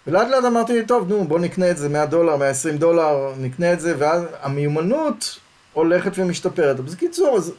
[0.07, 3.79] ולאט לאט אמרתי טוב, נו, בוא נקנה את זה 100 דולר, 120 דולר, נקנה את
[3.79, 5.39] זה, ואז המיומנות
[5.73, 6.79] הולכת ומשתפרת.
[6.79, 7.51] אז בקיצור, אז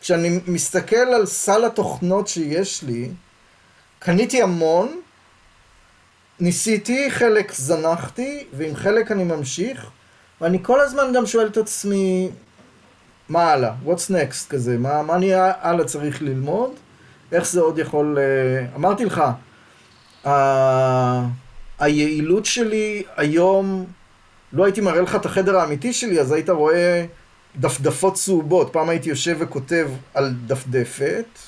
[0.00, 3.10] כשאני מסתכל על סל התוכנות שיש לי,
[3.98, 5.00] קניתי המון,
[6.40, 9.90] ניסיתי, חלק זנחתי, ועם חלק אני ממשיך,
[10.40, 12.30] ואני כל הזמן גם שואל את עצמי,
[13.28, 13.72] מה הלאה?
[13.86, 14.78] What's next כזה?
[14.78, 16.70] מה, מה אני הלאה צריך ללמוד?
[17.32, 18.18] איך זה עוד יכול...
[18.18, 19.22] אה, אמרתי לך,
[20.26, 20.30] ה...
[21.78, 23.86] היעילות שלי היום,
[24.52, 27.04] לא הייתי מראה לך את החדר האמיתי שלי, אז היית רואה
[27.56, 28.72] דפדפות צהובות.
[28.72, 31.38] פעם הייתי יושב וכותב על דפדפת,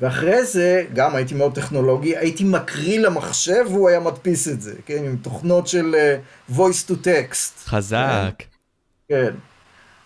[0.00, 5.04] ואחרי זה, גם הייתי מאוד טכנולוגי, הייתי מקריא למחשב והוא היה מדפיס את זה, כן?
[5.04, 5.94] עם תוכנות של
[6.50, 7.66] uh, voice to text.
[7.66, 8.32] חזק.
[8.38, 8.44] כן.
[9.08, 9.34] כן.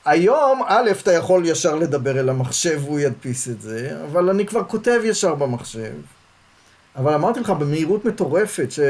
[0.05, 4.65] היום, א', אתה יכול ישר לדבר אל המחשב והוא ידפיס את זה, אבל אני כבר
[4.65, 5.93] כותב ישר במחשב.
[6.97, 8.81] אבל אמרתי לך, במהירות מטורפת, ש...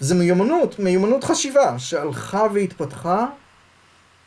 [0.00, 3.26] וזה מיומנות, מיומנות חשיבה, שהלכה והתפתחה,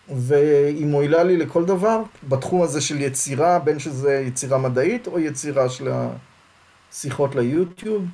[0.09, 5.69] והיא מועילה לי לכל דבר, בתחום הזה של יצירה, בין שזה יצירה מדעית או יצירה
[5.69, 5.91] של
[6.91, 8.05] השיחות ליוטיוב.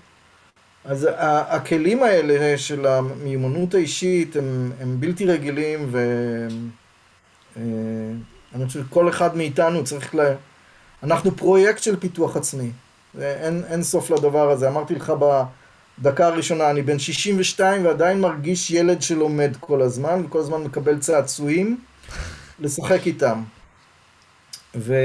[0.85, 1.07] אז
[1.47, 5.89] הכלים האלה של המיומנות האישית הם, הם בלתי רגילים,
[7.55, 10.19] ואני חושב שכל אחד מאיתנו צריך ל...
[11.03, 12.72] אנחנו פרויקט של פיתוח עצמי.
[13.19, 14.68] אין, אין סוף לדבר הזה.
[14.68, 15.13] אמרתי לך
[16.02, 21.78] בדקה הראשונה, אני בן 62 ועדיין מרגיש ילד שלומד כל הזמן, וכל הזמן מקבל צעצועים
[22.60, 23.44] לשחק איתם.
[24.76, 24.95] ו...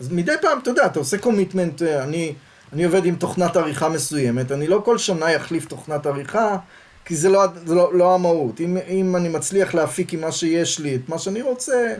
[0.00, 2.34] אז מדי פעם, אתה יודע, אתה עושה קומיטמנט, אני,
[2.72, 6.56] אני עובד עם תוכנת עריכה מסוימת, אני לא כל שנה אחליף תוכנת עריכה,
[7.04, 8.60] כי זה לא, זה לא, לא המהות.
[8.60, 11.94] אם, אם אני מצליח להפיק עם מה שיש לי את מה שאני רוצה,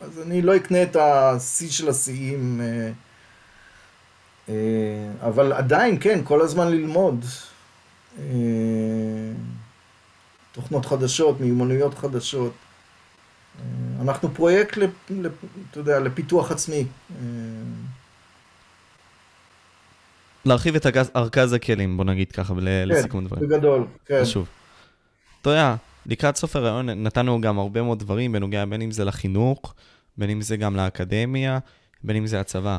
[0.00, 2.90] אז אני לא אקנה את השיא של השיאים, אה,
[5.20, 7.24] אבל עדיין, כן, כל הזמן ללמוד.
[8.18, 8.24] אה,
[10.52, 12.52] תוכנות חדשות, מיומנויות חדשות.
[14.00, 15.32] אנחנו פרויקט, לפ, לפ,
[15.70, 16.86] אתה יודע, לפיתוח עצמי.
[20.44, 23.42] להרחיב את ארגז הכלים, בוא נגיד ככה, כן, לסיכום דברים.
[23.42, 24.20] כן, בגדול, כן.
[24.22, 24.48] חשוב.
[25.42, 25.74] אתה יודע,
[26.06, 29.74] לקראת סוף הרעיון נתנו גם הרבה מאוד דברים בנוגע בין אם זה לחינוך,
[30.18, 31.58] בין אם זה גם לאקדמיה,
[32.04, 32.78] בין אם זה הצבא.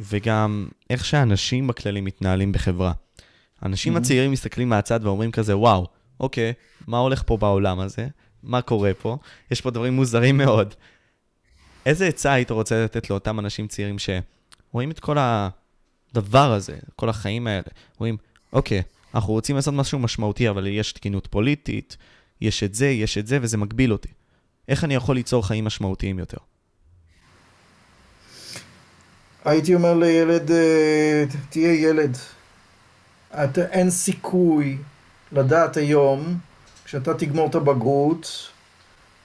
[0.00, 2.92] וגם איך שאנשים בכללי מתנהלים בחברה.
[3.60, 3.98] האנשים mm-hmm.
[3.98, 5.86] הצעירים מסתכלים מהצד ואומרים כזה, וואו,
[6.20, 6.52] אוקיי,
[6.86, 8.06] מה הולך פה בעולם הזה?
[8.42, 9.16] מה קורה פה?
[9.50, 10.74] יש פה דברים מוזרים מאוד.
[11.86, 17.46] איזה עצה היית רוצה לתת לאותם אנשים צעירים שרואים את כל הדבר הזה, כל החיים
[17.46, 17.62] האלה,
[17.98, 18.16] רואים,
[18.52, 18.82] אוקיי,
[19.14, 21.96] אנחנו רוצים לעשות משהו משמעותי, אבל יש תקינות פוליטית,
[22.40, 24.08] יש את זה, יש את זה, וזה מגביל אותי.
[24.68, 26.38] איך אני יכול ליצור חיים משמעותיים יותר?
[29.44, 32.16] הייתי אומר לילד, אה, תהיה ילד.
[33.44, 34.78] אתה, אין סיכוי
[35.32, 36.38] לדעת היום,
[36.84, 38.48] כשאתה תגמור את הבגרות,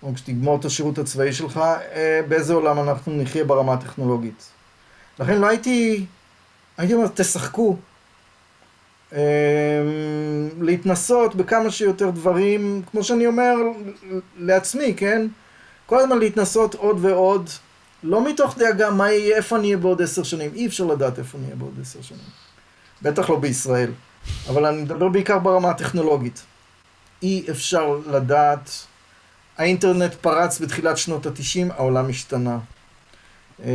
[0.03, 4.49] או כשתגמור את השירות הצבאי שלך, אה, באיזה עולם אנחנו נחיה ברמה הטכנולוגית.
[5.19, 6.05] לכן לא הייתי,
[6.77, 7.77] הייתי אומר, תשחקו.
[9.13, 9.17] אמ,
[10.61, 13.55] להתנסות בכמה שיותר דברים, כמו שאני אומר
[14.37, 15.27] לעצמי, כן?
[15.85, 17.49] כל הזמן להתנסות עוד ועוד,
[18.03, 21.37] לא מתוך דאגה מה יהיה, איפה אני אהיה בעוד עשר שנים, אי אפשר לדעת איפה
[21.37, 22.21] אני אהיה בעוד עשר שנים.
[23.01, 23.91] בטח לא בישראל,
[24.49, 26.41] אבל אני מדבר בעיקר ברמה הטכנולוגית.
[27.23, 28.71] אי אפשר לדעת,
[29.57, 32.57] האינטרנט פרץ בתחילת שנות התשעים, העולם השתנה.
[33.63, 33.67] אמ,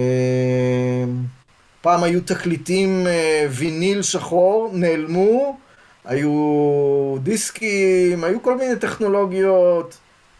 [1.80, 5.58] פעם היו תקליטים אה, ויניל שחור, נעלמו,
[6.04, 9.96] היו דיסקים, היו כל מיני טכנולוגיות,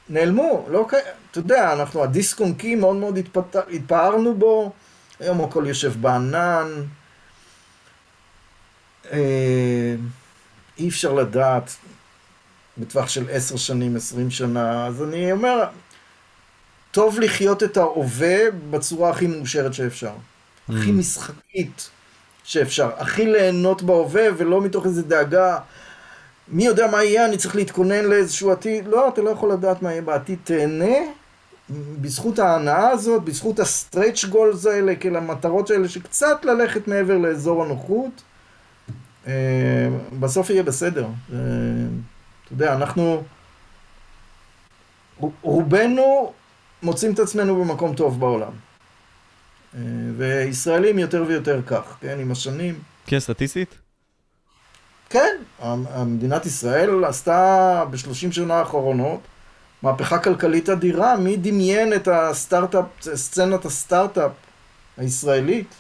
[0.09, 3.57] נעלמו, לא קיים, אתה יודע, אנחנו הדיסק און קי מאוד מאוד התפת...
[3.57, 4.73] התפארנו בו,
[5.21, 6.69] היום הכל יושב בענן,
[9.13, 9.95] אה,
[10.79, 11.77] אי אפשר לדעת
[12.79, 15.65] בטווח של עשר שנים, עשרים שנה, אז אני אומר,
[16.91, 20.13] טוב לחיות את ההווה בצורה הכי מאושרת שאפשר.
[20.69, 20.93] הכי mm.
[20.93, 21.91] משחקית
[22.45, 25.59] שאפשר, הכי ליהנות בהווה ולא מתוך איזה דאגה,
[26.49, 29.91] מי יודע מה יהיה, אני צריך להתכונן לאיזשהו עתיד, לא, אתה לא יכול לדעת מה
[29.91, 30.97] יהיה בעתיד, תהנה
[31.71, 38.23] בזכות ההנאה הזאת, בזכות הסטרץ' גולס האלה, כאילו המטרות האלה, שקצת ללכת מעבר לאזור הנוחות,
[39.27, 39.33] אה,
[40.21, 41.07] בסוף יהיה בסדר.
[41.33, 41.39] אה,
[42.45, 43.23] אתה יודע, אנחנו,
[45.43, 46.33] רובנו
[46.83, 48.53] מוצאים את עצמנו במקום טוב בעולם.
[49.75, 49.81] אה,
[50.17, 52.79] וישראלים יותר ויותר כך, כן, עם השנים.
[53.07, 53.84] כן, סטטיסטית?
[55.15, 55.37] כן,
[56.07, 59.21] מדינת ישראל עשתה בשלושים שנה האחרונות
[59.83, 64.31] מהפכה כלכלית אדירה, מי דמיין את הסטארט-אפ, סצנת הסטארט-אפ
[64.97, 65.75] הישראלית?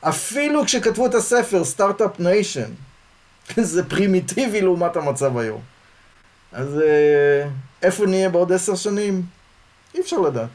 [0.00, 2.70] אפילו כשכתבו את הספר, Start-Up Nation,
[3.60, 5.60] זה פרימיטיבי לעומת המצב היום.
[6.52, 7.48] אז אה,
[7.82, 9.22] איפה נהיה בעוד עשר שנים?
[9.94, 10.48] אי אפשר לדעת.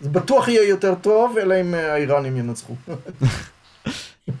[0.00, 2.74] זה בטוח יהיה יותר טוב, אלא אם אה, האיראנים ינצחו.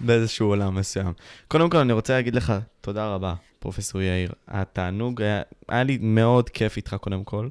[0.00, 1.12] באיזשהו עולם מסוים.
[1.48, 4.32] קודם כל, אני רוצה להגיד לך תודה רבה, פרופסור יאיר.
[4.48, 7.48] התענוג היה, היה לי מאוד כיף איתך קודם כל.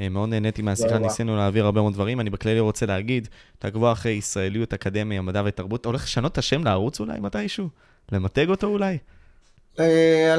[0.00, 2.20] אה, מאוד נהניתי מהשיחה, ניסינו להעביר הרבה מאוד דברים.
[2.20, 3.28] אני בכללי רוצה להגיד,
[3.58, 5.80] תעקבו אחרי ישראליות, אקדמיה, מדע ותרבות.
[5.80, 7.68] אתה הולך לשנות את השם לערוץ אולי מתישהו?
[8.12, 8.98] למתג אותו אולי?
[9.78, 9.86] אני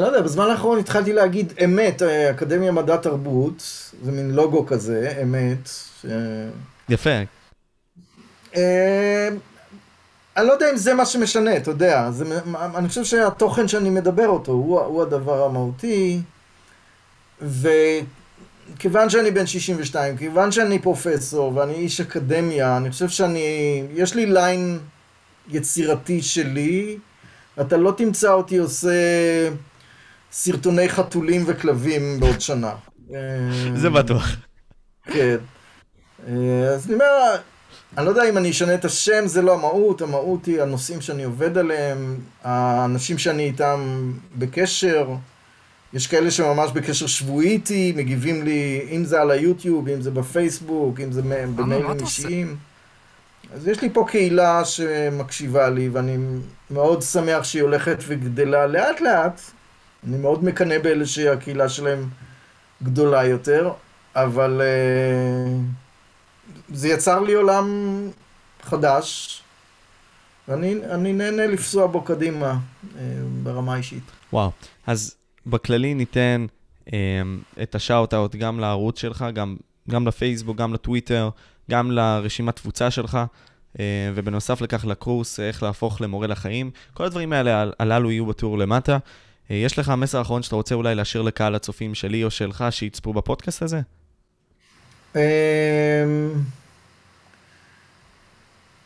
[0.01, 5.69] לא יודע, בזמן האחרון התחלתי להגיד אמת, אקדמיה מדע תרבות, זה מין לוגו כזה, אמת.
[6.89, 7.19] יפה.
[10.38, 12.11] אני לא יודע אם זה מה שמשנה, אתה יודע.
[12.11, 12.39] זה,
[12.76, 16.22] אני חושב שהתוכן שאני מדבר אותו הוא, הוא הדבר המהותי.
[17.41, 23.84] וכיוון שאני בן 62, כיוון שאני פרופסור ואני איש אקדמיה, אני חושב שאני...
[23.93, 24.80] יש לי ליין
[25.49, 26.97] יצירתי שלי.
[27.61, 28.89] אתה לא תמצא אותי עושה
[30.31, 32.73] סרטוני חתולים וכלבים בעוד שנה.
[33.76, 34.35] זה בטוח.
[35.05, 35.38] כן.
[36.27, 37.35] אה, אז אני אומר,
[37.97, 41.23] אני לא יודע אם אני אשנה את השם, זה לא המהות, המהות היא הנושאים שאני
[41.23, 45.09] עובד עליהם, האנשים שאני איתם בקשר,
[45.93, 50.99] יש כאלה שממש בקשר שבועי איתי, מגיבים לי, אם זה על היוטיוב, אם זה בפייסבוק,
[50.99, 52.55] אם זה במיילים אישיים.
[53.53, 56.17] אז יש לי פה קהילה שמקשיבה לי, ואני
[56.71, 59.41] מאוד שמח שהיא הולכת וגדלה לאט לאט.
[60.07, 62.09] אני מאוד מקנא באלה שהקהילה שלהם
[62.83, 63.71] גדולה יותר,
[64.15, 64.61] אבל...
[64.61, 65.82] Uh...
[66.73, 67.67] זה יצר לי עולם
[68.61, 69.41] חדש,
[70.47, 72.57] ואני נהנה לפסוע בו קדימה
[72.97, 73.01] אה,
[73.43, 74.03] ברמה האישית.
[74.33, 74.51] וואו,
[74.87, 76.45] אז בכללי ניתן
[76.93, 76.97] אה,
[77.63, 79.55] את השאוט-אאוט גם לערוץ שלך, גם,
[79.89, 81.29] גם לפייסבוק, גם לטוויטר,
[81.71, 83.17] גם לרשימת תפוצה שלך,
[83.79, 86.71] אה, ובנוסף לכך לקורס איך להפוך למורה לחיים.
[86.93, 88.97] כל הדברים האלה, הללו יהיו בטור למטה.
[89.51, 93.13] אה, יש לך מסר אחרון שאתה רוצה אולי להשאיר לקהל הצופים שלי או שלך שיצפו
[93.13, 93.81] בפודקאסט הזה?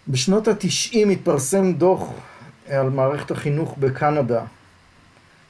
[0.09, 2.09] בשנות ה-90 התפרסם דוח
[2.67, 4.45] על מערכת החינוך בקנדה,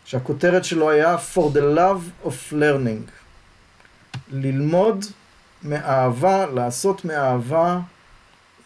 [0.05, 3.11] שהכותרת שלו היה For the Love of Learning.
[4.31, 5.05] ללמוד
[5.63, 7.79] מאהבה, לעשות מאהבה,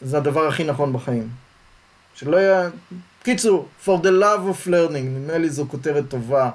[0.02, 1.30] זה הדבר הכי נכון בחיים.
[2.16, 2.70] שלא היה...
[3.24, 6.52] קיצור, For the Love of Learning, נדמה לי זו כותרת טובה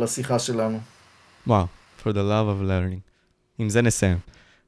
[0.00, 0.80] לשיחה שלנו.
[1.46, 2.98] וואו, wow, For the Love of Learning.
[3.58, 4.18] עם זה נסיים.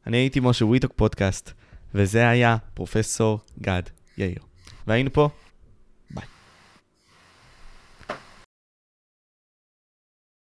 [0.07, 1.53] אני הייתי משה וויטוק פודקאסט,
[1.95, 3.83] וזה היה פרופסור גד
[4.19, 4.39] יאיר.
[4.87, 5.29] והיינו פה